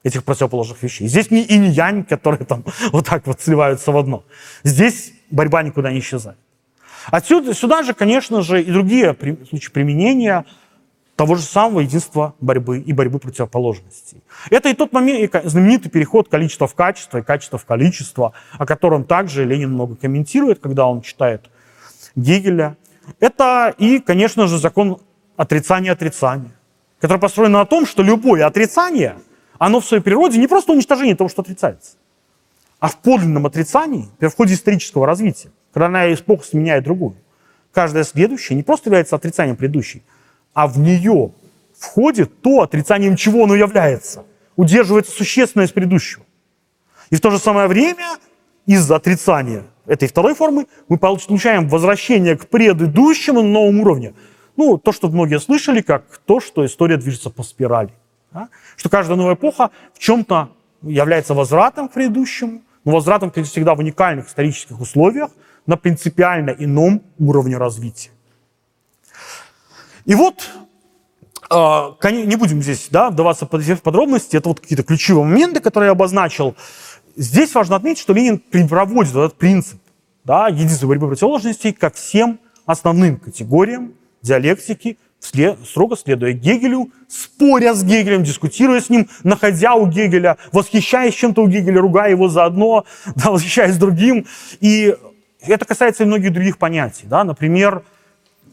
[0.03, 1.07] этих противоположных вещей.
[1.07, 4.23] Здесь не инь янь, которые там вот так вот сливаются в одно.
[4.63, 6.37] Здесь борьба никуда не исчезает.
[7.11, 9.15] Отсюда, сюда же, конечно же, и другие
[9.49, 10.45] случаи применения
[11.15, 14.21] того же самого единства борьбы и борьбы противоположностей.
[14.49, 18.65] Это и тот момент, и знаменитый переход количества в качество и качество в количество, о
[18.65, 21.49] котором также Ленин много комментирует, когда он читает
[22.15, 22.75] Гегеля.
[23.19, 24.99] Это и, конечно же, закон
[25.37, 26.51] отрицания-отрицания,
[26.99, 29.17] который построен на том, что любое отрицание,
[29.57, 31.97] оно в своей природе не просто уничтожение того, что отрицается,
[32.79, 37.17] а в подлинном отрицании, в ходе исторического развития, когда одна эпоха сменяет другую,
[37.73, 40.03] каждая следующая не просто является отрицанием предыдущей,
[40.53, 41.33] а в нее
[41.77, 44.23] входит то, отрицанием чего оно является.
[44.55, 46.23] Удерживается существенное из предыдущего.
[47.09, 48.05] И в то же самое время
[48.65, 54.13] из-за отрицания этой второй формы мы получаем возвращение к предыдущему на новом уровне.
[54.55, 57.91] Ну, то, что многие слышали, как то, что история движется по спирали.
[58.31, 58.47] Да?
[58.77, 60.51] Что каждая новая эпоха в чем-то
[60.83, 65.31] является возвратом к предыдущему, но возвратом, как всегда, в уникальных исторических условиях
[65.65, 68.11] на принципиально ином уровне развития.
[70.05, 70.49] И вот,
[71.49, 75.91] а, не будем здесь да, вдаваться в подробности, это вот какие-то ключевые моменты, которые я
[75.91, 76.55] обозначил.
[77.15, 79.79] Здесь важно отметить, что Ленин проводит этот принцип
[80.23, 88.23] да, единства борьбы противоположностей ко всем основным категориям диалектики, строго следуя Гегелю, споря с Гегелем,
[88.23, 92.85] дискутируя с ним, находя у Гегеля, восхищаясь чем-то у Гегеля, ругая его заодно,
[93.15, 94.25] да, восхищаясь другим.
[94.59, 94.95] И
[95.47, 97.05] это касается и многих других понятий.
[97.05, 97.23] Да?
[97.23, 97.83] Например,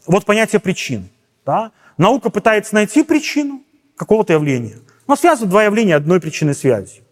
[0.05, 1.09] вот понятие причин.
[1.45, 1.71] Да?
[1.97, 3.61] Наука пытается найти причину
[3.95, 4.77] какого-то явления,
[5.07, 7.03] но связывает два явления одной причиной связью.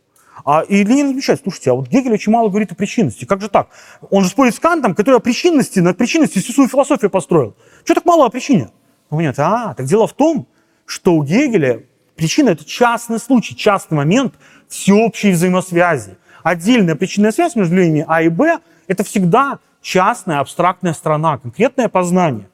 [0.44, 3.26] А, и Ленин отвечает, слушайте, а вот Гегель очень мало говорит о причинности.
[3.26, 3.70] Как же так?
[4.10, 7.56] Он же спорит с Кантом, который о причинности, на причинности всю свою философию построил.
[7.84, 8.72] Чего так мало о причине?
[9.10, 10.48] Он говорит, а, так дело в том,
[10.86, 11.84] что у Гегеля
[12.16, 14.34] причина– это частный случай, частный момент
[14.68, 16.18] всеобщей взаимосвязи.
[16.44, 22.50] Отдельная причинная связь между линиями А и Б– это всегда частная абстрактная сторона, конкретное познание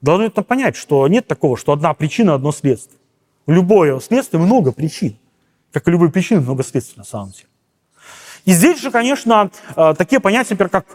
[0.00, 2.98] должны это понять, что нет такого, что одна причина, одно следствие.
[3.46, 5.18] Любое следствие много причин.
[5.72, 7.48] Как и любой причины, много следствий на самом деле.
[8.44, 10.86] И здесь же, конечно, э, такие понятия, например, как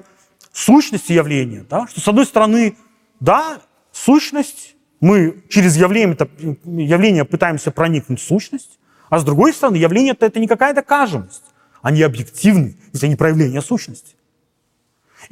[0.51, 1.65] сущность явления.
[1.69, 1.88] Да?
[1.88, 2.76] Что, с одной стороны,
[3.19, 3.59] да,
[3.91, 6.30] сущность, мы через явление, это,
[6.65, 11.43] явление пытаемся проникнуть в сущность, а с другой стороны, явление это, это не какая-то кажемость,
[11.82, 14.15] они объективны, если они проявление сущности.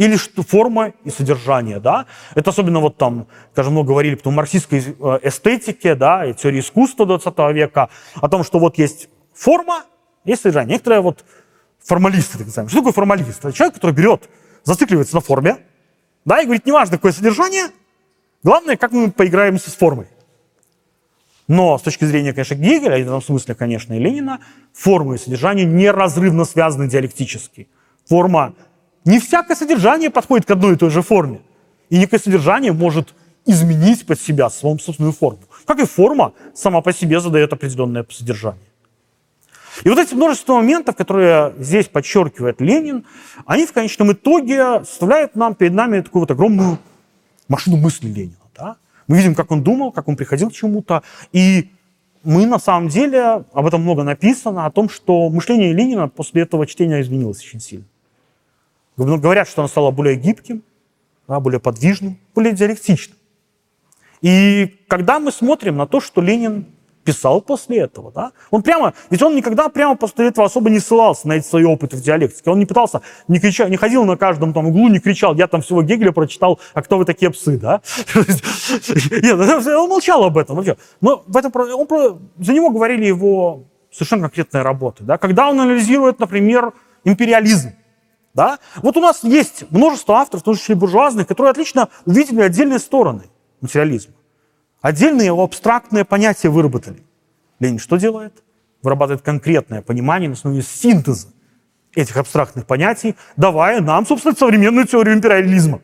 [0.02, 2.08] Или что форма и содержание, да.
[2.34, 7.06] Это особенно вот там, скажем, много говорили потом марксистской э, эстетике, да, и теории искусства
[7.06, 9.84] 20 века, о том, что вот есть форма,
[10.26, 10.74] есть содержание.
[10.74, 11.24] Некоторые вот
[11.86, 12.72] формалисты, так называемые.
[12.72, 13.45] Что такое формалист?
[13.45, 14.28] Это человек, который берет,
[14.64, 15.58] зацикливается на форме,
[16.26, 17.66] да, и говорит, неважно, какое содержание,
[18.41, 20.08] главное, как мы поиграемся с формой.
[21.47, 24.39] Но с точки зрения, конечно, Гегеля, и в этом смысле, конечно, и Ленина,
[24.74, 27.70] форма и содержание неразрывно связаны диалектически.
[28.08, 28.56] Форма
[29.06, 31.41] не всякое содержание подходит к одной и той же форме.
[31.89, 33.14] И некое содержание может
[33.45, 35.39] изменить под себя свою собственную форму.
[35.66, 38.62] Как и форма сама по себе задает определенное содержание.
[39.84, 43.06] И вот эти множество моментов, которые здесь подчеркивает Ленин,
[43.45, 46.78] они в конечном итоге составляют нам перед нами такую вот огромную
[47.47, 48.36] машину мысли Ленина.
[48.56, 48.76] Да?
[49.08, 51.04] Мы видим, как он думал, как он приходил к чему-то.
[51.32, 51.72] И
[52.24, 56.68] мы на самом деле, об этом много написано, о том, что мышление Ленина после этого
[56.68, 57.86] чтения изменилось очень сильно.
[59.06, 60.64] Говорят, что оно стало более гибким,
[61.28, 63.18] да, более подвижным, более диалектичным.
[64.22, 66.68] И когда мы смотрим на то, что Ленин
[67.04, 71.28] писал после этого, да, он прямо, ведь он никогда прямо после этого особо не ссылался
[71.28, 72.52] на эти свои опыты в диалектике.
[72.52, 75.62] Он не пытался, не, кричал, не ходил на каждом там углу, не кричал, я там
[75.62, 77.82] всего Гегеля прочитал, а кто вы такие псы, да?
[78.16, 80.64] Он молчал об этом.
[81.02, 85.04] Но в этом, он, за него говорили его совершенно конкретные работы.
[85.04, 85.18] Да?
[85.18, 86.74] Когда он анализирует, например,
[87.04, 87.72] империализм,
[88.34, 88.60] да?
[88.78, 93.24] Вот у нас есть множество авторов, в том числе буржуазных, которые отлично увидели отдельные стороны
[93.62, 94.14] материализма.
[94.82, 97.04] Отдельные его абстрактные понятия выработали.
[97.60, 98.44] Ленин что делает?
[98.82, 101.28] Вырабатывает конкретное понимание на основе синтеза
[101.94, 105.82] этих абстрактных понятий, давая нам, собственно, современную теорию империализма.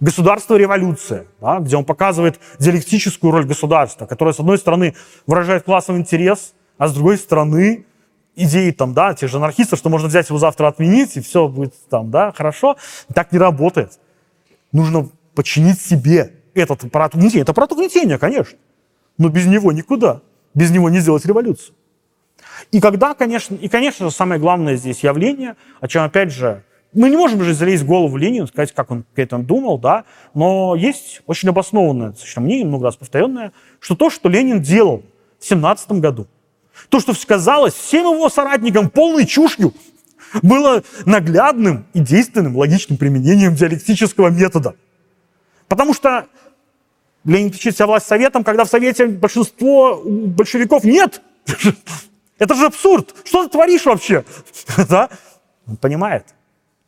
[0.00, 4.94] Государство революция, да, где он показывает диалектическую роль государства, которое, с одной стороны,
[5.26, 7.86] выражает классовый интерес, а с другой стороны,
[8.36, 11.74] идеи там, да, тех же анархистов, что можно взять его завтра отменить, и все будет
[11.88, 12.76] там, да, хорошо.
[13.12, 13.98] Так не работает.
[14.72, 17.42] нужно подчинить себе этот аппарат угнетения.
[17.42, 18.58] Это аппарат угнетения, конечно.
[19.18, 20.20] Но без него никуда.
[20.54, 21.74] Без него не сделать революцию.
[22.70, 26.62] И когда, конечно, и, конечно самое главное здесь явление, о чем, опять же,
[26.92, 30.04] мы не можем же залезть в голову Ленина, сказать, как он к этому думал, да,
[30.32, 35.02] но есть очень обоснованное достаточно мнение, много раз повторенное, что то, что Ленин делал
[35.40, 36.28] в 17 году,
[36.88, 39.74] то, что сказалось всем его соратникам полной чушью,
[40.42, 44.74] было наглядным и действенным логичным применением диалектического метода.
[45.68, 46.26] Потому что
[47.24, 51.22] Ленин тычет себя власть советом, когда в Совете большинство большевиков нет.
[52.38, 53.14] Это же абсурд.
[53.24, 54.24] Что ты творишь вообще?
[54.88, 55.08] Да?
[55.66, 56.26] Он понимает,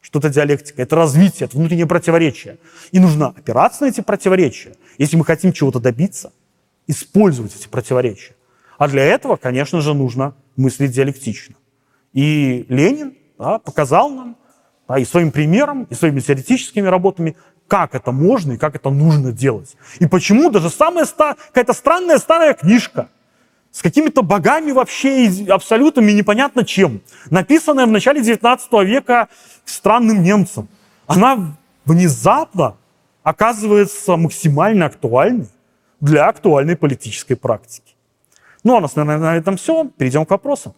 [0.03, 2.59] что это диалектика, это развитие, это внутреннее противоречие.
[2.92, 6.30] И нужно опираться на эти противоречия, если мы хотим чего-то добиться,
[6.86, 8.36] использовать эти противоречия.
[8.78, 11.54] А для этого, конечно же, нужно мыслить диалектично.
[12.12, 14.36] И Ленин да, показал нам
[14.88, 17.36] да, и своим примером, и своими теоретическими работами,
[17.68, 19.76] как это можно и как это нужно делать.
[19.98, 21.36] И почему даже самая ста...
[21.48, 23.08] какая-то странная старая книжка
[23.72, 29.28] с какими-то богами вообще абсолютно непонятно чем, написанная в начале 19 века
[29.64, 30.68] странным немцем,
[31.06, 32.76] она внезапно
[33.22, 35.48] оказывается максимально актуальной
[36.00, 37.95] для актуальной политической практики.
[38.66, 39.84] Ну, а нас, наверное, на этом все.
[39.96, 40.74] Перейдем к вопросам.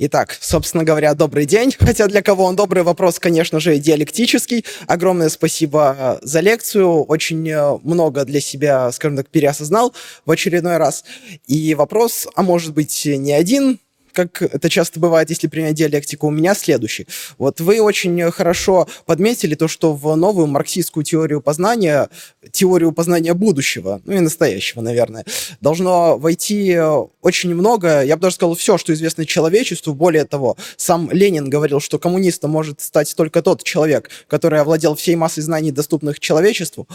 [0.00, 1.74] Итак, собственно говоря, добрый день.
[1.78, 4.64] Хотя для кого он добрый, вопрос, конечно же, диалектический.
[4.86, 7.02] Огромное спасибо э, за лекцию.
[7.02, 9.92] Очень э, много для себя, скажем так, переосознал
[10.24, 11.04] в очередной раз.
[11.48, 13.80] И вопрос, а может быть, не один,
[14.12, 17.06] как это часто бывает, если принять диалектику, у меня следующий.
[17.38, 22.08] Вот вы очень хорошо подметили то, что в новую марксистскую теорию познания,
[22.50, 25.24] теорию познания будущего, ну и настоящего, наверное,
[25.60, 26.78] должно войти
[27.22, 29.94] очень много, я бы даже сказал, все, что известно человечеству.
[29.94, 35.16] Более того, сам Ленин говорил, что коммунистом может стать только тот человек, который овладел всей
[35.16, 36.88] массой знаний, доступных человечеству.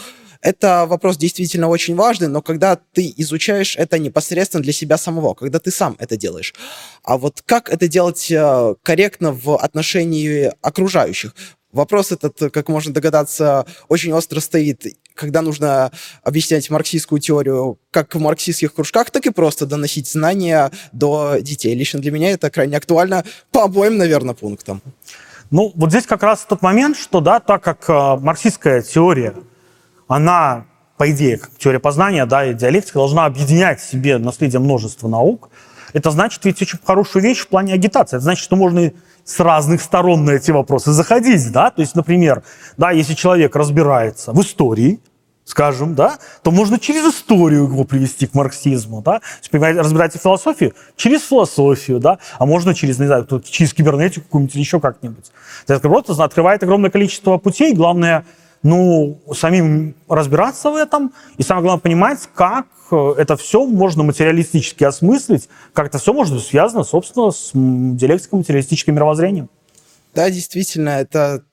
[0.44, 5.58] Это вопрос действительно очень важный, но когда ты изучаешь это непосредственно для себя самого, когда
[5.58, 6.54] ты сам это делаешь.
[7.02, 11.34] А вот как это делать э, корректно в отношении окружающих?
[11.72, 14.86] Вопрос этот, как можно догадаться, очень остро стоит,
[15.16, 21.38] когда нужно объяснять марксистскую теорию как в марксистских кружках, так и просто доносить знания до
[21.40, 21.74] детей.
[21.74, 24.82] Лично для меня это крайне актуально по обоим, наверное, пунктам.
[25.52, 29.34] Ну, вот здесь как раз тот момент, что, да, так как э, марксистская теория
[30.08, 30.66] она,
[30.98, 35.50] по идее, как теория познания, да, и диалектика должна объединять в себе наследие множества наук.
[35.94, 38.18] Это значит ведь очень хорошую вещь в плане агитации.
[38.18, 38.92] Это значит, что можно
[39.24, 42.44] с разных сторон на эти вопросы заходить, да, то есть, например,
[42.78, 45.00] да, если человек разбирается в истории,
[45.46, 52.00] скажем, да, то можно через историю его привести к марксизму, да, в философии, через философию,
[52.00, 55.32] да, а можно через, не знаю, через кибернетику какую-нибудь или еще как-нибудь.
[55.68, 58.26] Это просто открывает огромное количество путей, главное–
[58.64, 64.86] ну, самим разбираться в этом, и самое главное понимать, как э, это все можно материалистически
[64.86, 69.50] осмыслить, как это все может быть связано, собственно, с диалектикой материалистическим мировоззрением.
[70.16, 71.44] Да, действительно, это,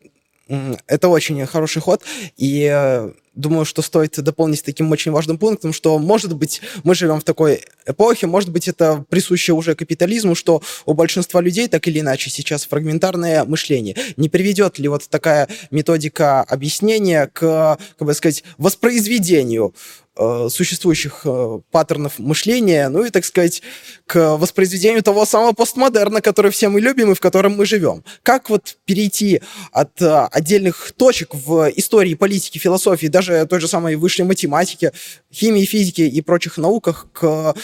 [0.87, 2.03] это очень хороший ход,
[2.37, 7.21] и э, думаю, что стоит дополнить таким очень важным пунктом, что, может быть, мы живем
[7.21, 12.01] в такой эпохе, может быть, это присуще уже капитализму, что у большинства людей так или
[12.01, 13.97] иначе сейчас фрагментарное мышление.
[14.17, 19.75] Не приведет ли вот такая методика объяснения к, как бы сказать, воспроизведению
[20.17, 23.63] Э, существующих э, паттернов мышления, ну и, так сказать,
[24.07, 28.03] к воспроизведению того самого постмодерна, который все мы любим и в котором мы живем.
[28.25, 29.41] Как вот перейти
[29.71, 34.93] от э, отдельных точек в истории, политике, философии, даже той же самой высшей математике,
[35.33, 37.55] химии, физике и прочих науках к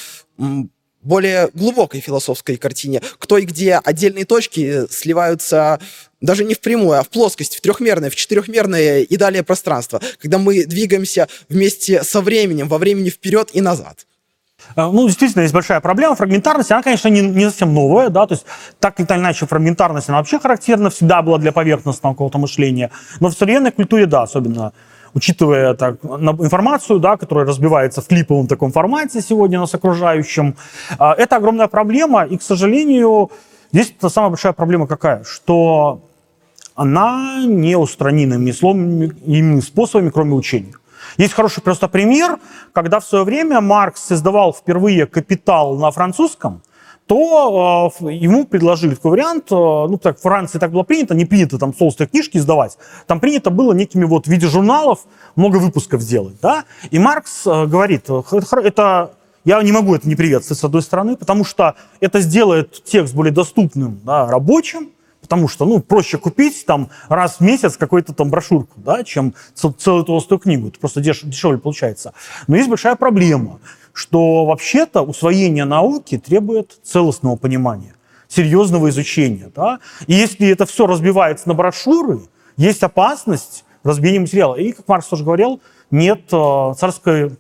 [1.07, 5.81] более глубокой философской картине, кто и где отдельные точки сливаются
[6.21, 10.39] даже не в прямую, а в плоскость, в трехмерное, в четырехмерное и далее пространство, когда
[10.39, 14.07] мы двигаемся вместе со временем, во времени вперед и назад.
[14.75, 16.17] А, ну, действительно, есть большая проблема.
[16.17, 18.45] Фрагментарность, она, конечно, не, не совсем новая, да, то есть
[18.81, 22.91] так или иначе фрагментарность, она вообще характерна, всегда была для поверхностного какого-то мышления.
[23.21, 24.73] Но в современной культуре, да, особенно
[25.17, 30.57] учитывая так, информацию, да, которая разбивается в клиповом таком формате сегодня нас окружающим,
[30.99, 33.31] а, это огромная проблема, и, к сожалению,
[33.73, 36.03] здесь самая большая проблема какая, что
[36.75, 40.75] она не устранена иными способами, кроме учения.
[41.17, 42.39] Есть хороший просто пример,
[42.75, 46.61] когда в свое время Маркс издавал впервые «Капитал» на французском,
[47.07, 51.25] то э, ему предложили такой вариант, э, ну, так, в Франции так было принято, не
[51.25, 52.77] принято там толстые книжки издавать,
[53.07, 55.01] там принято было некими вот в виде журналов
[55.37, 59.13] много выпусков делать, да, и Маркс э, говорит, это,
[59.45, 63.33] я не могу это не приветствовать с одной стороны, потому что это сделает текст более
[63.33, 64.91] доступным да, рабочим,
[65.21, 70.05] потому что, ну, проще купить там раз в месяц какую-то там брошюрку, да, чем целую
[70.05, 72.15] толстую книгу, это просто деш дешевле получается.
[72.49, 73.61] Но есть большая проблема–
[73.97, 77.94] что вообще-то усвоение науки требует целостного понимания,
[78.28, 79.51] серьезного изучения.
[79.55, 79.78] Да?
[80.07, 82.20] И если это все разбивается на брошюры,
[82.59, 84.55] есть опасность разбиения материала.
[84.57, 87.38] И, как Маркс тоже говорил, нет э, царской,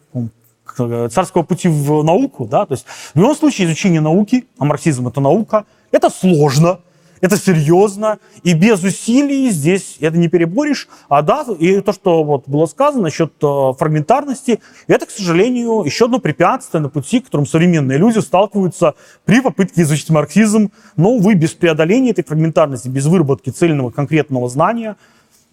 [1.10, 2.46] царского пути в науку.
[2.46, 2.64] Да?
[2.64, 6.80] То есть в любом случае изучение науки, а марксизм это наука, это сложно,
[7.20, 10.88] это серьезно, и без усилий здесь это не переборешь.
[11.08, 16.06] А да, и то, что вот было сказано насчет э, фрагментарности, это, к сожалению, еще
[16.06, 18.94] одно препятствие на пути, к которому современные люди сталкиваются
[19.24, 20.70] при попытке изучить марксизм.
[20.96, 24.96] Но, увы, без преодоления этой фрагментарности, без выработки цельного конкретного знания,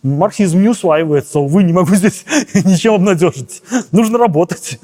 [0.04, 1.40] марксизм не усваивается.
[1.40, 3.64] Увы, не могу здесь ничем обнадежить.
[3.92, 4.80] Нужно работать.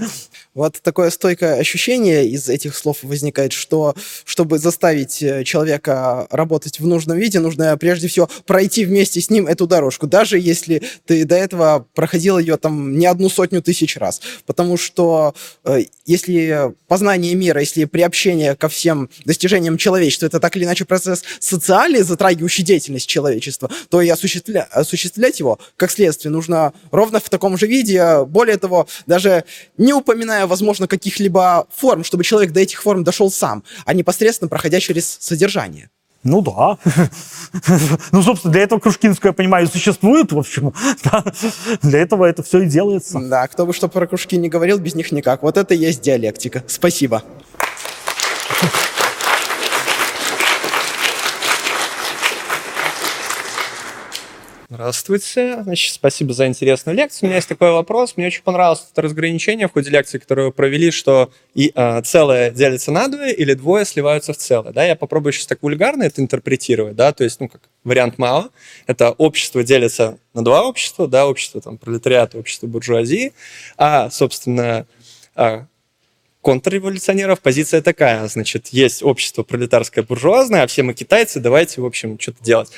[0.60, 3.96] Вот такое стойкое ощущение из этих слов возникает, что
[4.26, 9.48] чтобы заставить э, человека работать в нужном виде, нужно прежде всего пройти вместе с ним
[9.48, 14.20] эту дорожку, даже если ты до этого проходил ее там не одну сотню тысяч раз.
[14.46, 15.34] Потому что
[15.64, 21.24] э, если познание мира, если приобщение ко всем достижениям человечества, это так или иначе процесс
[21.40, 24.68] социальный, затрагивающий деятельность человечества, то и осуществля...
[24.72, 28.26] осуществлять его, как следствие, нужно ровно в таком же виде.
[28.26, 29.46] Более того, даже
[29.78, 34.82] не упоминая возможно, каких-либо форм, чтобы человек до этих форм дошел сам, а непосредственно проходя
[34.82, 35.90] через содержание.
[36.24, 36.78] Ну да.
[38.12, 40.74] Ну, собственно, для этого Крушкинская, я понимаю, существует, в общем.
[41.04, 41.24] Да.
[41.82, 43.20] Для этого это все и делается.
[43.20, 45.44] Да, кто бы что про кружки не говорил, без них никак.
[45.44, 46.64] Вот это и есть диалектика.
[46.68, 47.24] Спасибо.
[54.72, 55.64] Здравствуйте.
[55.64, 57.22] Значит, спасибо за интересную лекцию.
[57.24, 58.16] У меня есть такой вопрос.
[58.16, 62.52] Мне очень понравилось это разграничение в ходе лекции, которую вы провели, что и, э, целое
[62.52, 64.72] делится на двое или двое сливаются в целое.
[64.72, 64.86] Да?
[64.86, 66.96] Я попробую сейчас так вульгарно это интерпретировать.
[66.96, 67.12] Да?
[67.14, 68.50] То есть, ну, как вариант Мао.
[68.86, 71.08] Это общество делится на два общества.
[71.08, 71.26] Да?
[71.26, 73.34] Общество там, пролетариата, общество буржуазии.
[73.76, 74.86] А, собственно,
[75.34, 75.66] а,
[76.42, 82.18] контрреволюционеров позиция такая, значит, есть общество пролетарское буржуазное, а все мы китайцы, давайте, в общем,
[82.20, 82.70] что-то делать.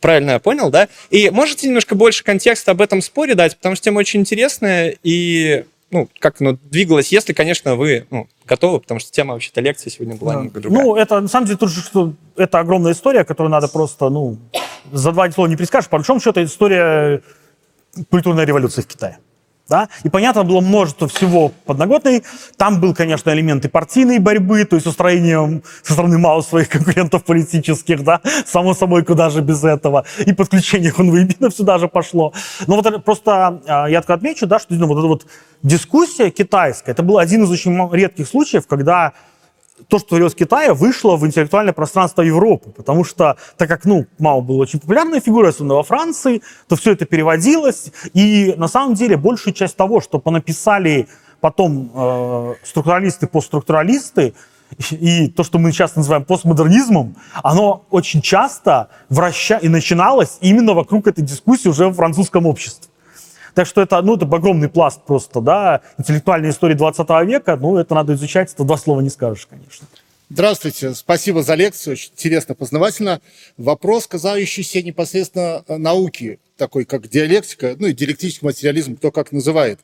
[0.00, 0.88] Правильно я понял, да?
[1.10, 5.64] И можете немножко больше контекста об этом споре дать, потому что тема очень интересная, и
[5.90, 10.16] ну, как оно двигалось, если, конечно, вы ну, готовы, потому что тема вообще-то лекции сегодня
[10.16, 10.38] была да.
[10.38, 10.84] немного другая.
[10.84, 14.38] Ну, это, на самом деле, тут же, что это огромная история, которую надо просто, ну,
[14.92, 15.90] за два слова не перескажешь.
[15.90, 17.22] По большому счету, это история
[18.08, 19.18] культурной революции в Китае.
[19.70, 19.88] Да?
[20.02, 22.24] И понятно было множество всего подноготной.
[22.56, 28.02] Там был, конечно, элементы партийной борьбы, то есть устроением со стороны мало своих конкурентов политических,
[28.02, 30.04] да, само собой, куда же без этого.
[30.26, 32.32] И подключение хунвейбинов сюда же пошло.
[32.66, 35.26] Но вот просто а, я так отмечу, да, что ну, вот эта вот
[35.62, 39.12] дискуссия китайская, это был один из очень редких случаев, когда
[39.88, 44.06] то, что творилось в Китае, вышло в интеллектуальное пространство Европы, потому что, так как, ну,
[44.18, 48.94] Мао был очень популярной фигурой, особенно во Франции, то все это переводилось, и на самом
[48.94, 51.08] деле большая часть того, что понаписали
[51.40, 54.34] потом э, структуралисты, постструктуралисты,
[54.90, 59.56] и то, что мы сейчас называем постмодернизмом, оно очень часто враща...
[59.58, 62.89] и начиналось именно вокруг этой дискуссии уже в французском обществе.
[63.54, 67.94] Так что это, ну, это огромный пласт просто, да, интеллектуальной истории 20 века, ну, это
[67.94, 69.86] надо изучать, это два слова не скажешь, конечно.
[70.32, 73.20] Здравствуйте, спасибо за лекцию, очень интересно, познавательно.
[73.56, 79.80] Вопрос, касающийся непосредственно э, науки, такой как диалектика, ну и диалектический материализм, кто как называет.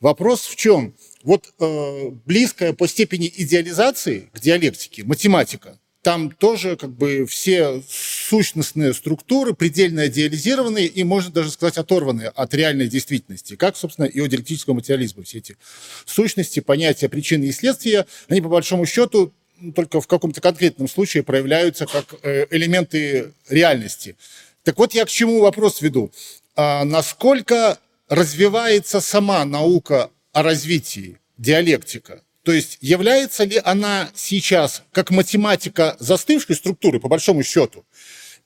[0.00, 0.94] Вопрос в чем?
[1.22, 8.92] Вот э, близкая по степени идеализации к диалектике математика, там тоже как бы все сущностные
[8.92, 13.56] структуры предельно идеализированные и, можно даже сказать, оторванные от реальной действительности.
[13.56, 15.24] Как, собственно, и у диалектического материализма.
[15.24, 15.56] Все эти
[16.04, 19.32] сущности, понятия причины и следствия, они, по большому счету,
[19.74, 24.16] только в каком-то конкретном случае проявляются как э, элементы реальности.
[24.62, 26.12] Так вот, я к чему вопрос веду.
[26.54, 27.78] А насколько
[28.10, 32.23] развивается сама наука о развитии, диалектика?
[32.44, 37.84] То есть является ли она сейчас как математика застывшей структуры, по большому счету,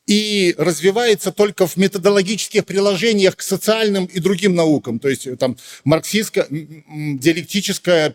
[0.06, 5.58] и развивается только в методологических приложениях к социальным и другим наукам, то есть э, там
[5.84, 8.14] марксистская, диалектическая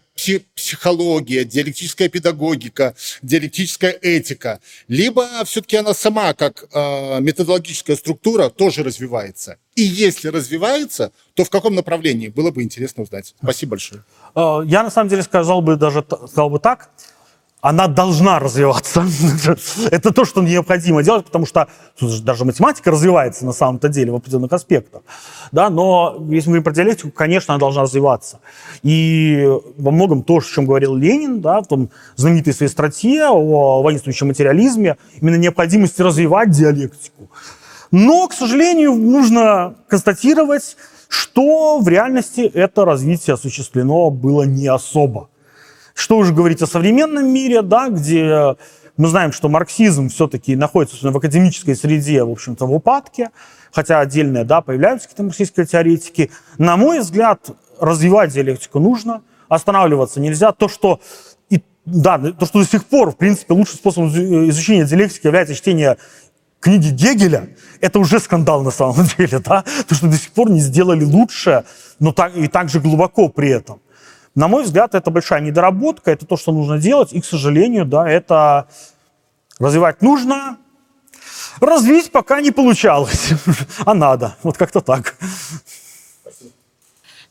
[0.56, 9.60] психология, диалектическая педагогика, диалектическая этика, либо все-таки она сама как э, методологическая структура тоже развивается.
[9.76, 13.34] И если развивается, то в каком направлении было бы интересно узнать.
[13.42, 14.04] Спасибо большое.
[14.36, 16.90] Э, я на самом деле сказал бы даже сказал бы так.
[17.64, 19.06] она должна развиваться.
[19.92, 21.70] Это то, что необходимо делать, потому что
[22.22, 25.02] даже математика развивается на самом-то деле в определенных аспектах.
[25.54, 25.70] Да?
[25.70, 28.42] Но если мы говорим про диалектику, конечно, она должна развиваться.
[28.84, 29.48] И
[29.78, 34.28] во многом то, о чем говорил Ленин, да, в том знаменитой своей статье о воинствующем
[34.28, 37.30] материализме, именно необходимости развивать диалектику.
[37.94, 40.78] Но, к сожалению, нужно констатировать,
[41.08, 45.30] что в реальности это развитие осуществлено было не особо.
[45.94, 48.56] Что уже говорить о современном мире, да, где
[48.98, 53.30] мы знаем, что марксизм все-таки находится в академической среде, в общем-то, в упадке,
[53.72, 56.32] хотя отдельные, да, появляются какие-то марксистские теоретики.
[56.58, 60.52] На мой взгляд, развивать диалектику нужно, останавливаться нельзя.
[60.52, 61.00] То, что
[61.52, 64.10] и, да, то, что до сих пор, в принципе, лучшим способом
[64.50, 65.98] изучения диалектики является чтение
[66.64, 67.50] книги Гегеля,
[67.82, 71.66] это уже скандал на самом деле, да, то, что до сих пор не сделали лучше,
[72.00, 73.82] но так, и так же глубоко при этом.
[74.34, 78.10] На мой взгляд, это большая недоработка, это то, что нужно делать, и, к сожалению, да,
[78.10, 78.68] это
[79.60, 80.58] развивать нужно,
[81.60, 83.32] развить пока не получалось,
[83.86, 85.16] а надо, вот как-то так.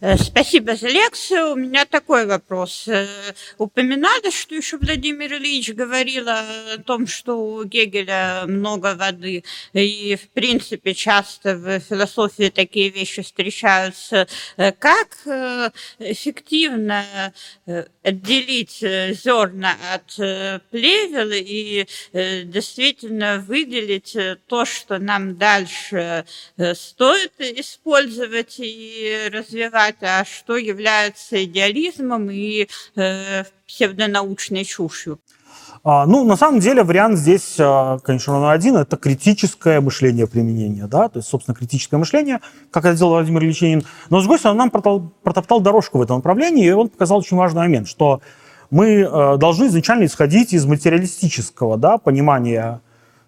[0.03, 1.53] Э, спасибо за лекцию.
[1.53, 2.88] У меня такой вопрос.
[2.88, 3.07] Э,
[3.59, 10.28] упоминали, что еще Владимир Ильич говорил о том, что у Гегеля много воды, и, в
[10.30, 14.26] принципе, часто в философии такие вещи встречаются.
[14.57, 15.18] Э, как
[16.00, 17.32] эффективно
[18.03, 20.14] отделить зерна от
[20.70, 26.24] плевел и действительно выделить то, что нам дальше
[26.74, 35.20] стоит использовать и развивать, а что является идеализмом и э, псевдонаучной чушью?
[35.85, 40.87] А, ну, на самом деле, вариант здесь, а, конечно, номер один– это критическое мышление применения,
[40.87, 42.39] да, то есть, собственно, критическое мышление,
[42.70, 43.83] как это делал Владимир Ильич Ленин.
[44.09, 47.37] Но, с другой стороны, он нам протоптал дорожку в этом направлении, и он показал очень
[47.37, 48.20] важный момент, что
[48.70, 52.80] мы э, должны изначально исходить из материалистического да, понимания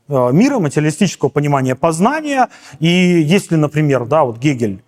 [0.09, 2.51] э, мира, материалистического понимания познания.
[2.79, 4.85] И если, например, да, вот Гегель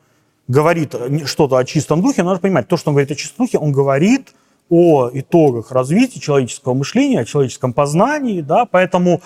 [0.46, 0.94] говорит
[1.24, 4.34] что-то о чистом духе, надо понимать, то, что он говорит о чистом духе, он говорит
[4.68, 9.22] о итогах развития человеческого мышления, о человеческом познании, да, поэтому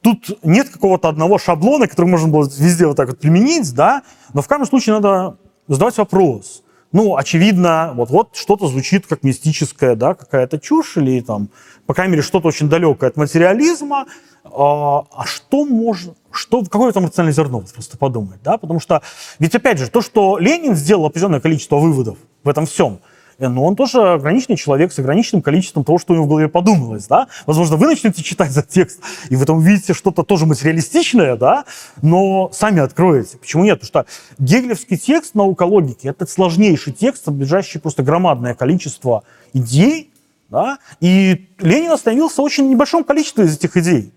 [0.00, 4.02] тут нет какого-то одного шаблона, который можно было везде вот так вот применить, да,
[4.34, 5.36] но в каждом случае надо
[5.68, 6.62] задавать вопрос.
[6.90, 11.48] Ну, очевидно, вот, вот что-то звучит как мистическая, да, какая-то чушь или там,
[11.86, 14.06] по крайней мере, что-то очень далекое от материализма,
[14.44, 19.00] а, а что можно, что, какое там рациональное зерно, просто подумать, да, потому что,
[19.38, 23.00] ведь опять же, то, что Ленин сделал определенное количество выводов в этом всем,
[23.38, 27.06] но он тоже ограниченный человек с ограниченным количеством того, что у него в голове подумалось,
[27.06, 27.28] да.
[27.46, 31.64] Возможно, вы начнете читать за текст, и в этом увидите что-то тоже материалистичное, да,
[32.00, 33.38] но сами откроете.
[33.38, 33.80] Почему нет?
[33.80, 40.10] Потому что гегелевский текст наука логики– это сложнейший текст, содержащий просто громадное количество идей,
[40.48, 44.12] да, и Ленин остановился очень небольшом количестве из этих идей.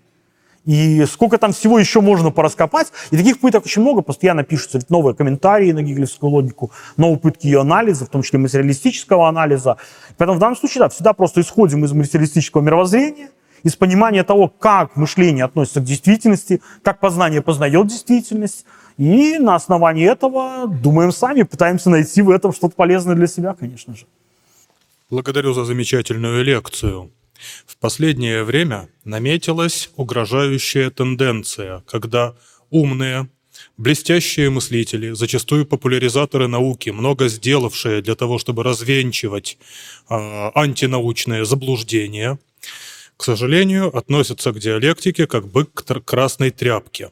[0.66, 2.92] И сколько там всего еще можно пораскопать.
[3.10, 4.02] И таких попыток очень много.
[4.02, 9.28] Постоянно пишутся новые комментарии на гегелевскую логику, новые попытки ее анализа, в том числе материалистического
[9.28, 9.76] анализа.
[10.18, 13.30] Поэтому в данном случае, да, всегда просто исходим из материалистического мировоззрения,
[13.62, 18.64] из понимания того, как мышление относится к действительности, как познание познает действительность.
[18.98, 23.94] И на основании этого думаем сами, пытаемся найти в этом что-то полезное для себя, конечно
[23.94, 24.06] же.
[25.10, 27.10] Благодарю за замечательную лекцию.
[27.66, 32.34] В последнее время наметилась угрожающая тенденция, когда
[32.70, 33.28] умные,
[33.76, 39.58] блестящие мыслители, зачастую популяризаторы науки, много сделавшие для того, чтобы развенчивать
[40.08, 40.14] э,
[40.54, 42.38] антинаучные заблуждения,
[43.16, 47.10] к сожалению, относятся к диалектике как бык к красной тряпке.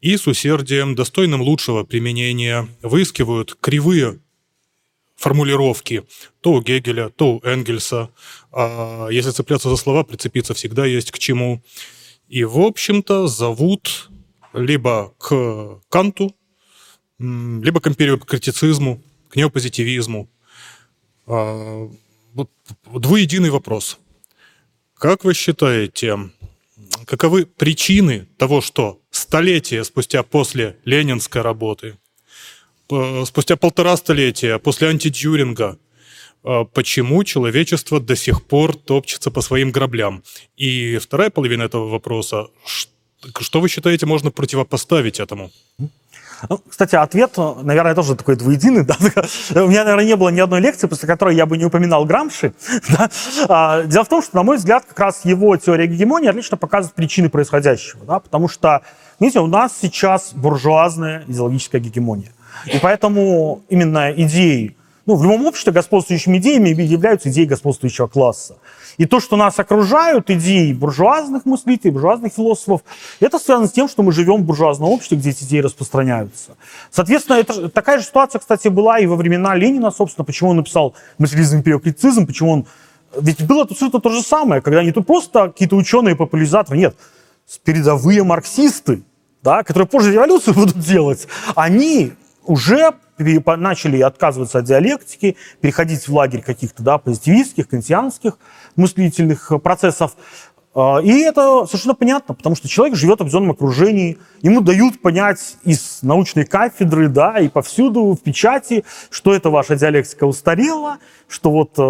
[0.00, 4.18] И с усердием, достойным лучшего применения, выискивают кривые
[5.22, 6.02] формулировки
[6.40, 8.10] то у Гегеля, то у Энгельса.
[8.50, 11.62] А если цепляться за слова, прицепиться всегда есть к чему.
[12.28, 14.10] И, в общем-то, зовут
[14.52, 16.34] либо к Канту,
[17.18, 20.28] либо к эмпириокритицизму, к неопозитивизму.
[21.26, 21.88] А,
[22.92, 23.98] двуединый вопрос.
[24.94, 26.18] Как вы считаете,
[27.06, 31.96] каковы причины того, что столетия спустя после ленинской работы
[33.26, 35.78] спустя полтора столетия после антидюринга,
[36.44, 40.22] а, почему человечество до сих пор топчется по своим граблям.
[40.56, 42.48] И вторая половина этого вопроса,
[43.40, 45.50] что вы считаете можно противопоставить этому?
[46.48, 48.84] Ну, кстати, ответ, наверное, тоже такой двуединый.
[49.52, 49.62] Да?
[49.62, 52.52] У меня, наверное, не было ни одной лекции, после которой я бы не упоминал Грамши.
[52.88, 53.10] Да?
[53.48, 56.96] А, дело в том, что, на мой взгляд, как раз его теория гегемонии отлично показывает
[56.96, 58.04] причины происходящего.
[58.04, 58.18] Да?
[58.18, 58.82] Потому что,
[59.20, 62.32] видите, у нас сейчас буржуазная идеологическая гегемония.
[62.66, 64.76] И поэтому именно идеи
[65.06, 68.56] ну, в любом обществе господствующими идеями являются идеи господствующего класса.
[68.98, 72.82] И то, что нас окружают идеи буржуазных мыслителей, буржуазных философов,
[73.20, 76.56] это связано с тем, что мы живем в буржуазном обществе, где эти идеи распространяются.
[76.90, 80.94] Соответственно, это, такая же ситуация, кстати, была и во времена Ленина, собственно, почему он написал
[81.18, 82.66] «Материализм и критицизм», почему он...
[83.18, 86.96] Ведь было абсолютно то же самое, когда не то просто какие-то ученые, популяризаторы, нет,
[87.64, 89.02] передовые марксисты,
[89.42, 91.26] да, которые позже революцию будут делать,
[91.56, 92.12] они
[92.44, 98.38] уже начали отказываться от диалектики, переходить в лагерь каких-то да, позитивистских, кантианских
[98.76, 100.16] мыслительных процессов.
[100.74, 105.56] А, и это совершенно понятно, потому что человек живет в определенном окружении, ему дают понять
[105.64, 111.74] из научной кафедры, да, и повсюду в печати, что это ваша диалектика устарела, что вот
[111.76, 111.82] э,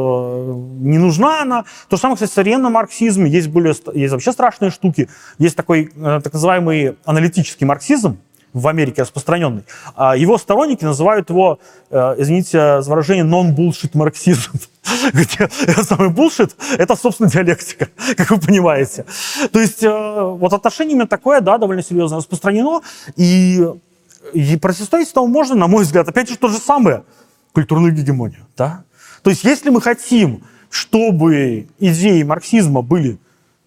[0.80, 1.64] не нужна она.
[1.88, 5.08] То же самое, кстати, в современном марксизме есть, более, есть вообще страшные штуки.
[5.38, 8.18] Есть такой э, так называемый аналитический марксизм,
[8.52, 9.64] в Америке распространенный.
[9.94, 11.58] А его сторонники называют его,
[11.90, 14.52] э, извините за выражение, non-bullshit марксизм.
[15.12, 15.48] Где
[15.84, 19.04] самый bullshit– это, собственно, диалектика, как вы понимаете.
[19.52, 22.82] То есть э, вот отношение именно такое, да, довольно серьезно распространено.
[23.16, 23.66] И,
[24.32, 27.04] и противостоять этому можно, на мой взгляд, опять же, то же самое–
[27.52, 28.46] культурную гегемонию.
[28.56, 28.84] Да?
[29.22, 33.18] То есть если мы хотим, чтобы идеи марксизма были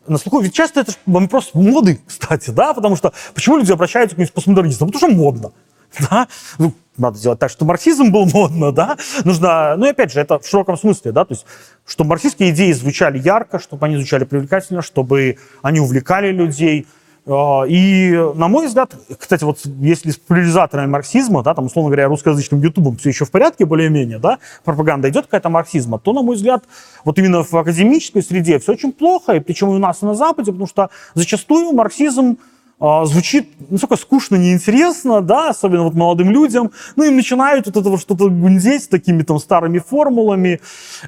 [0.08, 0.40] на слуху.
[0.40, 4.88] Ведь часто это вопрос моды, кстати, да, потому что почему люди обращаются к постмодернизму?
[4.88, 5.52] Потому что модно.
[6.10, 6.28] Да?
[6.58, 10.40] Ну, надо сделать так, чтобы марксизм был модно, да, нужно, ну и опять же, это
[10.40, 11.46] в широком смысле, да, то есть,
[11.86, 16.88] чтобы марксистские идеи звучали ярко, чтобы они звучали привлекательно, чтобы они увлекали людей,
[17.28, 22.62] и, на мой взгляд, кстати, вот если с популяризаторами марксизма, да, там, условно говоря, русскоязычным
[22.62, 26.66] ютубом все еще в порядке более-менее, да, пропаганда идет какая-то марксизма, то, на мой взгляд,
[27.04, 30.14] вот именно в академической среде все очень плохо, и причем и у нас, и на
[30.14, 32.38] Западе, потому что зачастую марксизм
[32.80, 37.90] а, звучит настолько скучно, неинтересно, да, особенно вот молодым людям, ну, им начинают вот это
[37.90, 40.60] вот что-то гундеть такими там старыми формулами,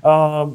[0.01, 0.53] а,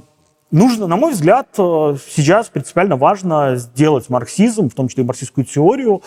[0.53, 5.44] нужно, на мой взгляд, э, сейчас принципиально важно сделать марксизм, в том числе и марксистскую
[5.44, 6.03] теорию,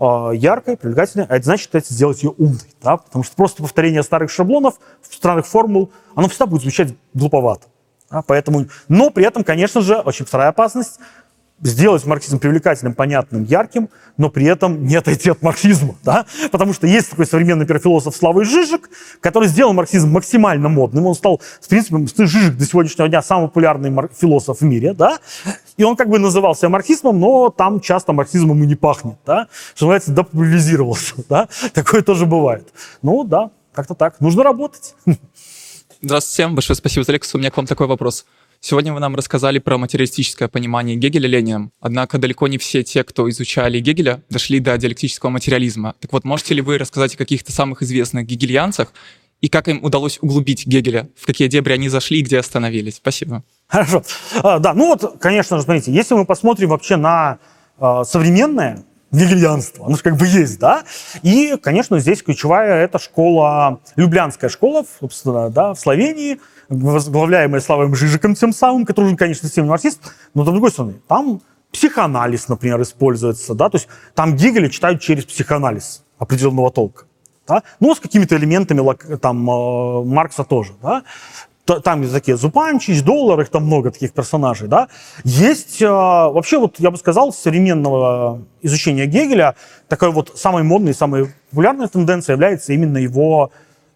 [0.00, 2.96] э, яркой, привлекательной, а это значит, кстати, сделать ее умной, да?
[2.96, 7.66] потому что просто повторение старых шаблонов, странных формул, оно всегда будет звучать глуповато.
[8.10, 8.22] Да?
[8.22, 10.98] Поэтому, но при этом, конечно же, очень вторая опасность
[11.60, 16.26] сделать марксизм привлекательным, понятным, ярким, но при этом не отойти от марксизма, да?
[16.50, 18.88] Потому что есть такой современный философ Славой Жижик,
[19.20, 21.06] который сделал марксизм максимально модным.
[21.06, 25.18] Он стал, в принципе, Жижик до сегодняшнего дня самый популярный философ в мире, да?
[25.76, 29.48] И он как бы назывался марксизмом, но там часто марксизмом и не пахнет, да?
[29.74, 31.48] Что называется, допопуляризировался, да?
[31.74, 32.68] Такое тоже бывает.
[33.02, 34.20] Ну, да, как-то так.
[34.20, 34.94] Нужно работать.
[36.00, 36.54] Здравствуйте всем.
[36.54, 37.38] Большое спасибо за лекцию.
[37.38, 38.24] У меня к вам такой вопрос.
[38.60, 43.30] Сегодня вы нам рассказали про материалистическое понимание Гегеля Лениным, однако далеко не все те, кто
[43.30, 45.94] изучали Гегеля, дошли до диалектического материализма.
[46.00, 48.92] Так вот, можете ли вы рассказать о каких-то самых известных гегельянцах
[49.40, 52.96] и как им удалось углубить Гегеля, в какие дебри они зашли и где остановились?
[52.96, 53.44] Спасибо.
[53.68, 54.02] Хорошо.
[54.42, 57.38] А, да, ну вот, конечно же, смотрите, если мы посмотрим вообще на
[57.78, 58.82] э, современное
[59.12, 60.82] гегельянство, оно же как бы есть, да,
[61.22, 68.34] и, конечно, здесь ключевая это школа, Люблянская школа, собственно, да, в Словении, возглавляемая Славой Жижиком
[68.34, 70.00] тем самым, который уже, конечно, совсем не марксист,
[70.34, 71.40] но, с другой стороны, там
[71.72, 77.04] психоанализ, например, используется, да, то есть там Гегеля читают через психоанализ определенного толка,
[77.46, 81.02] да, ну, с какими-то элементами там э, Маркса тоже, да,
[81.84, 84.88] там есть такие Зупанчич, Доллар, их там много таких персонажей, да.
[85.24, 89.54] Есть, э, вообще, вот я бы сказал, современного изучения Гегеля
[89.88, 93.50] такая вот самой модной, самой популярной тенденцией является именно его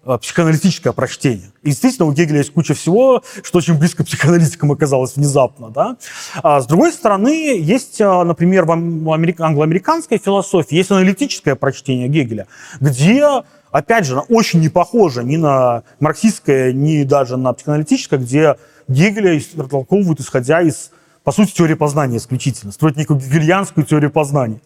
[0.04, 1.52] психоаналитическое прочтение.
[1.62, 5.70] И действительно, у Гегеля есть куча всего, что очень близко психоаналитикам оказалось внезапно.
[5.70, 5.96] Да?
[6.42, 12.48] А с другой стороны, есть, э, например, в англоамериканской философии есть аналитическое прочтение Гегеля,
[12.80, 13.24] где,
[13.70, 18.56] опять же, очень не похоже ни на марксистское, ни даже на психоаналитическое, где
[18.88, 20.90] Гегеля растолковывают, исходя из,
[21.22, 24.60] по сути, теории познания исключительно, строят некую гегельянскую теорию познания,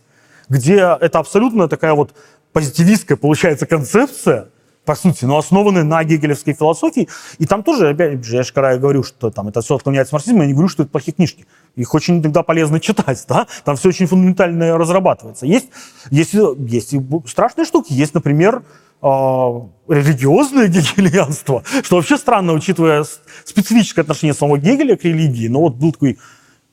[0.49, 2.14] где это абсолютно такая вот
[2.55, 4.49] позитивистская, получается, концепция,
[4.87, 7.09] по сути, но основаны на гегелевской философии.
[7.39, 10.14] И там тоже, опять же, я же когда я говорю, что там это все отклоняется
[10.14, 11.45] марксизм, я не говорю, что это плохие книжки.
[11.74, 13.47] Их очень иногда полезно читать, да?
[13.64, 15.45] Там все очень фундаментально разрабатывается.
[15.45, 15.68] Есть,
[16.11, 17.93] есть, есть и страшные штуки.
[17.93, 18.62] Есть, например,
[19.03, 19.07] э,
[19.89, 23.05] религиозное гегельянство, что вообще странно, учитывая
[23.45, 25.49] специфическое отношение самого Гегеля к религии.
[25.49, 26.18] Но вот был такой,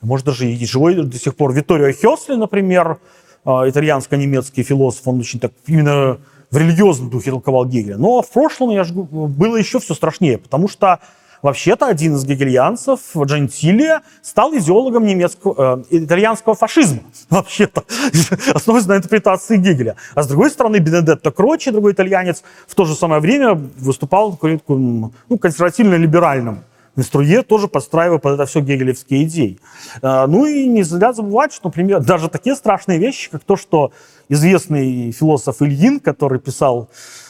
[0.01, 2.99] может, даже и живой до сих пор Витторио Хёсли, например,
[3.43, 6.19] э, итальянско-немецкий философ, он очень так именно
[6.53, 7.97] в религиозном духе толковал Гегеля.
[7.97, 10.99] Но в прошлом, я же, было еще все страшнее, потому что
[11.41, 17.01] вообще-то один из гегельянцев, Джентилия, стал идеологом немецкого, э, итальянского фашизма,
[17.31, 17.83] вообще-то,
[18.53, 19.95] основываясь на интерпретации Гегеля.
[20.13, 25.11] А с другой стороны, Бенедетто Крочи, другой итальянец, в то же самое время выступал ну,
[25.29, 26.59] консервативно-либеральным
[26.95, 29.59] на струе тоже подстраивая под это все гегелевские идеи.
[30.01, 33.91] Э, ну и не зря забывать, что, например, даже такие страшные вещи, как то, что
[34.29, 36.89] известный философ Ильин, который писал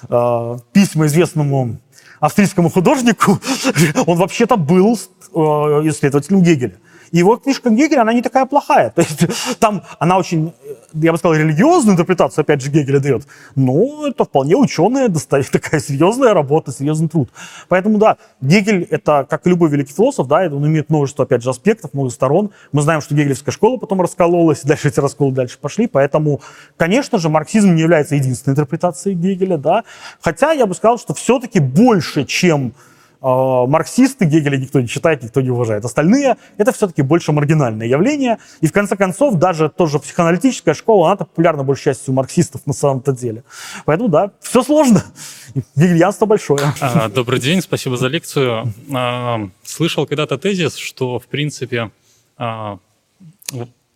[0.09, 1.77] э, письма известному
[2.19, 3.39] австрийскому художнику,
[4.05, 5.39] он вообще-то был э,
[5.89, 6.75] исследователем Гегеля.
[7.13, 8.89] Его книжка Гегеля, она не такая плохая.
[8.89, 9.27] То есть
[9.59, 10.51] там она очень,
[10.93, 13.27] я бы сказал, религиозную интерпретацию, опять же, Гегеля дает.
[13.55, 17.29] Но это вполне ученая, такая серьезная работа, серьезный труд.
[17.69, 21.51] Поэтому, да, Гегель, это, как и любой великий философ, да, он имеет множество, опять же,
[21.51, 22.49] аспектов, много сторон.
[22.71, 25.85] Мы знаем, что гегелевская школа потом раскололась, дальше эти расколы дальше пошли.
[25.85, 26.41] Поэтому,
[26.77, 29.83] конечно же, марксизм не является единственной интерпретацией Гегеля, да.
[30.19, 32.73] Хотя я бы сказал, что все-таки больше, чем
[33.23, 35.85] марксисты Гегеля никто не читает, никто не уважает.
[35.85, 38.37] Остальные— это все-таки больше маргинальное явление.
[38.59, 43.13] И в конце концов, даже тоже психоаналитическая школа, она популярна большей частью марксистов на самом-то
[43.13, 43.43] деле.
[43.85, 45.03] Поэтому да, все сложно.
[45.75, 46.73] Гегельянство большое.
[46.81, 48.73] А, добрый день, спасибо за лекцию.
[48.93, 51.91] А, слышал когда-то тезис, что, в принципе,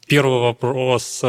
[0.08, 1.20] первый вопрос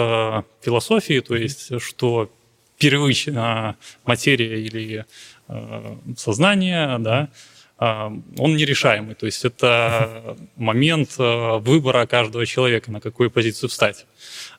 [0.61, 2.31] философии, то есть, что
[2.79, 5.05] первичная материя или
[6.17, 7.29] сознание, да,
[7.79, 9.15] он нерешаемый.
[9.15, 14.07] То есть это момент э, выбора каждого человека, на какую позицию встать.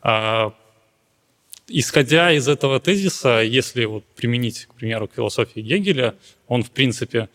[0.02, 0.54] А,
[1.68, 6.16] исходя из этого тезиса, если вот применить, к примеру, к философии Гегеля,
[6.48, 7.28] он, в принципе,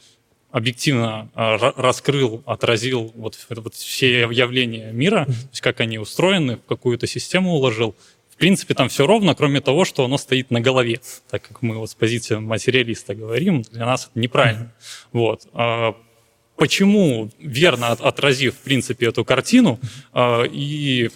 [0.50, 6.64] объективно э, раскрыл, отразил вот, вот все явления мира, то есть как они устроены, в
[6.64, 7.94] какую-то систему уложил,
[8.34, 11.00] в принципе, там все ровно, кроме того, что оно стоит на голове.
[11.30, 14.72] Так как мы вот с позиции материалиста говорим, для нас это неправильно.
[15.12, 15.46] Вот.
[15.52, 15.94] А
[16.56, 19.78] почему, верно отразив, в принципе, эту картину,
[20.12, 21.10] а, и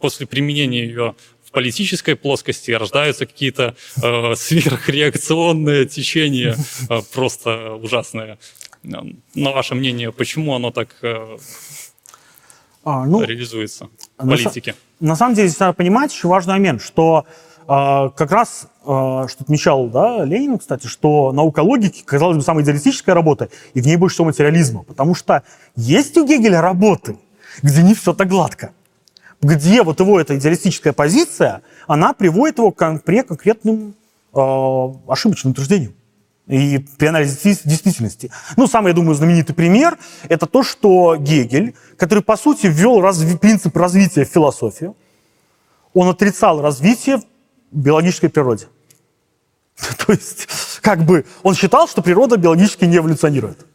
[0.00, 1.14] после применения ее
[1.44, 6.56] в политической плоскости рождаются какие-то э, сверхреакционные течения,
[6.90, 8.38] э, просто ужасные.
[8.82, 11.38] На ваше мнение, почему оно так э,
[12.84, 14.74] а, ну, реализуется в политике?
[15.00, 17.26] на самом деле здесь надо понимать еще важный момент, что
[17.62, 22.64] э, как раз, э, что отмечал да, Ленин, кстати, что наука логики, казалось бы, самая
[22.64, 24.82] идеалистическая работа, и в ней больше всего материализма.
[24.82, 25.42] Потому что
[25.76, 27.18] есть у Гегеля работы,
[27.62, 28.72] где не все так гладко.
[29.42, 33.94] Где вот его эта идеалистическая позиция, она приводит его к конкретным
[34.32, 35.94] э, ошибочным утверждениям
[36.46, 38.30] и при анализе действительности.
[38.56, 43.38] Ну, самый, я думаю, знаменитый пример– это то, что Гегель, который, по сути, ввел разви-
[43.38, 44.94] принцип развития в философию,
[45.94, 47.22] он отрицал развитие в
[47.72, 48.66] биологической природе.
[50.06, 50.48] то есть,
[50.82, 53.66] как бы, он считал, что природа биологически не эволюционирует.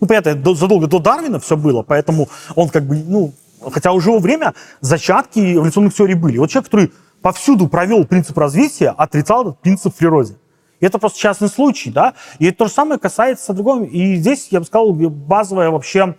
[0.00, 3.32] Ну, понятно, задолго до Дарвина все было, поэтому он как бы, ну,
[3.72, 6.38] хотя уже во время зачатки эволюционных теорий были.
[6.38, 10.36] Вот человек, который повсюду провел принцип развития, отрицал этот принцип в природе.
[10.80, 12.14] Это просто частный случай, да.
[12.38, 13.84] И то же самое касается другого.
[13.84, 16.16] И здесь, я бы сказал, базовая вообще,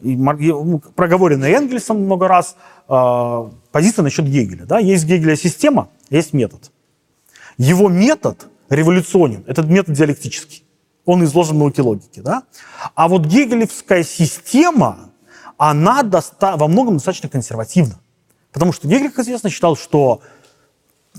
[0.00, 2.56] ну, проговоренная Энгельсом много раз,
[2.88, 4.66] э, позиция насчет Гегеля.
[4.66, 4.78] Да?
[4.78, 6.70] Есть Гегеля система, есть метод.
[7.56, 10.64] Его метод революционен, этот метод диалектический.
[11.04, 12.20] Он изложен в науке логики.
[12.20, 12.44] Да?
[12.94, 15.10] А вот гегелевская система,
[15.56, 17.98] она доста- во многом достаточно консервативна.
[18.52, 20.20] Потому что Гегель, как известно, считал, что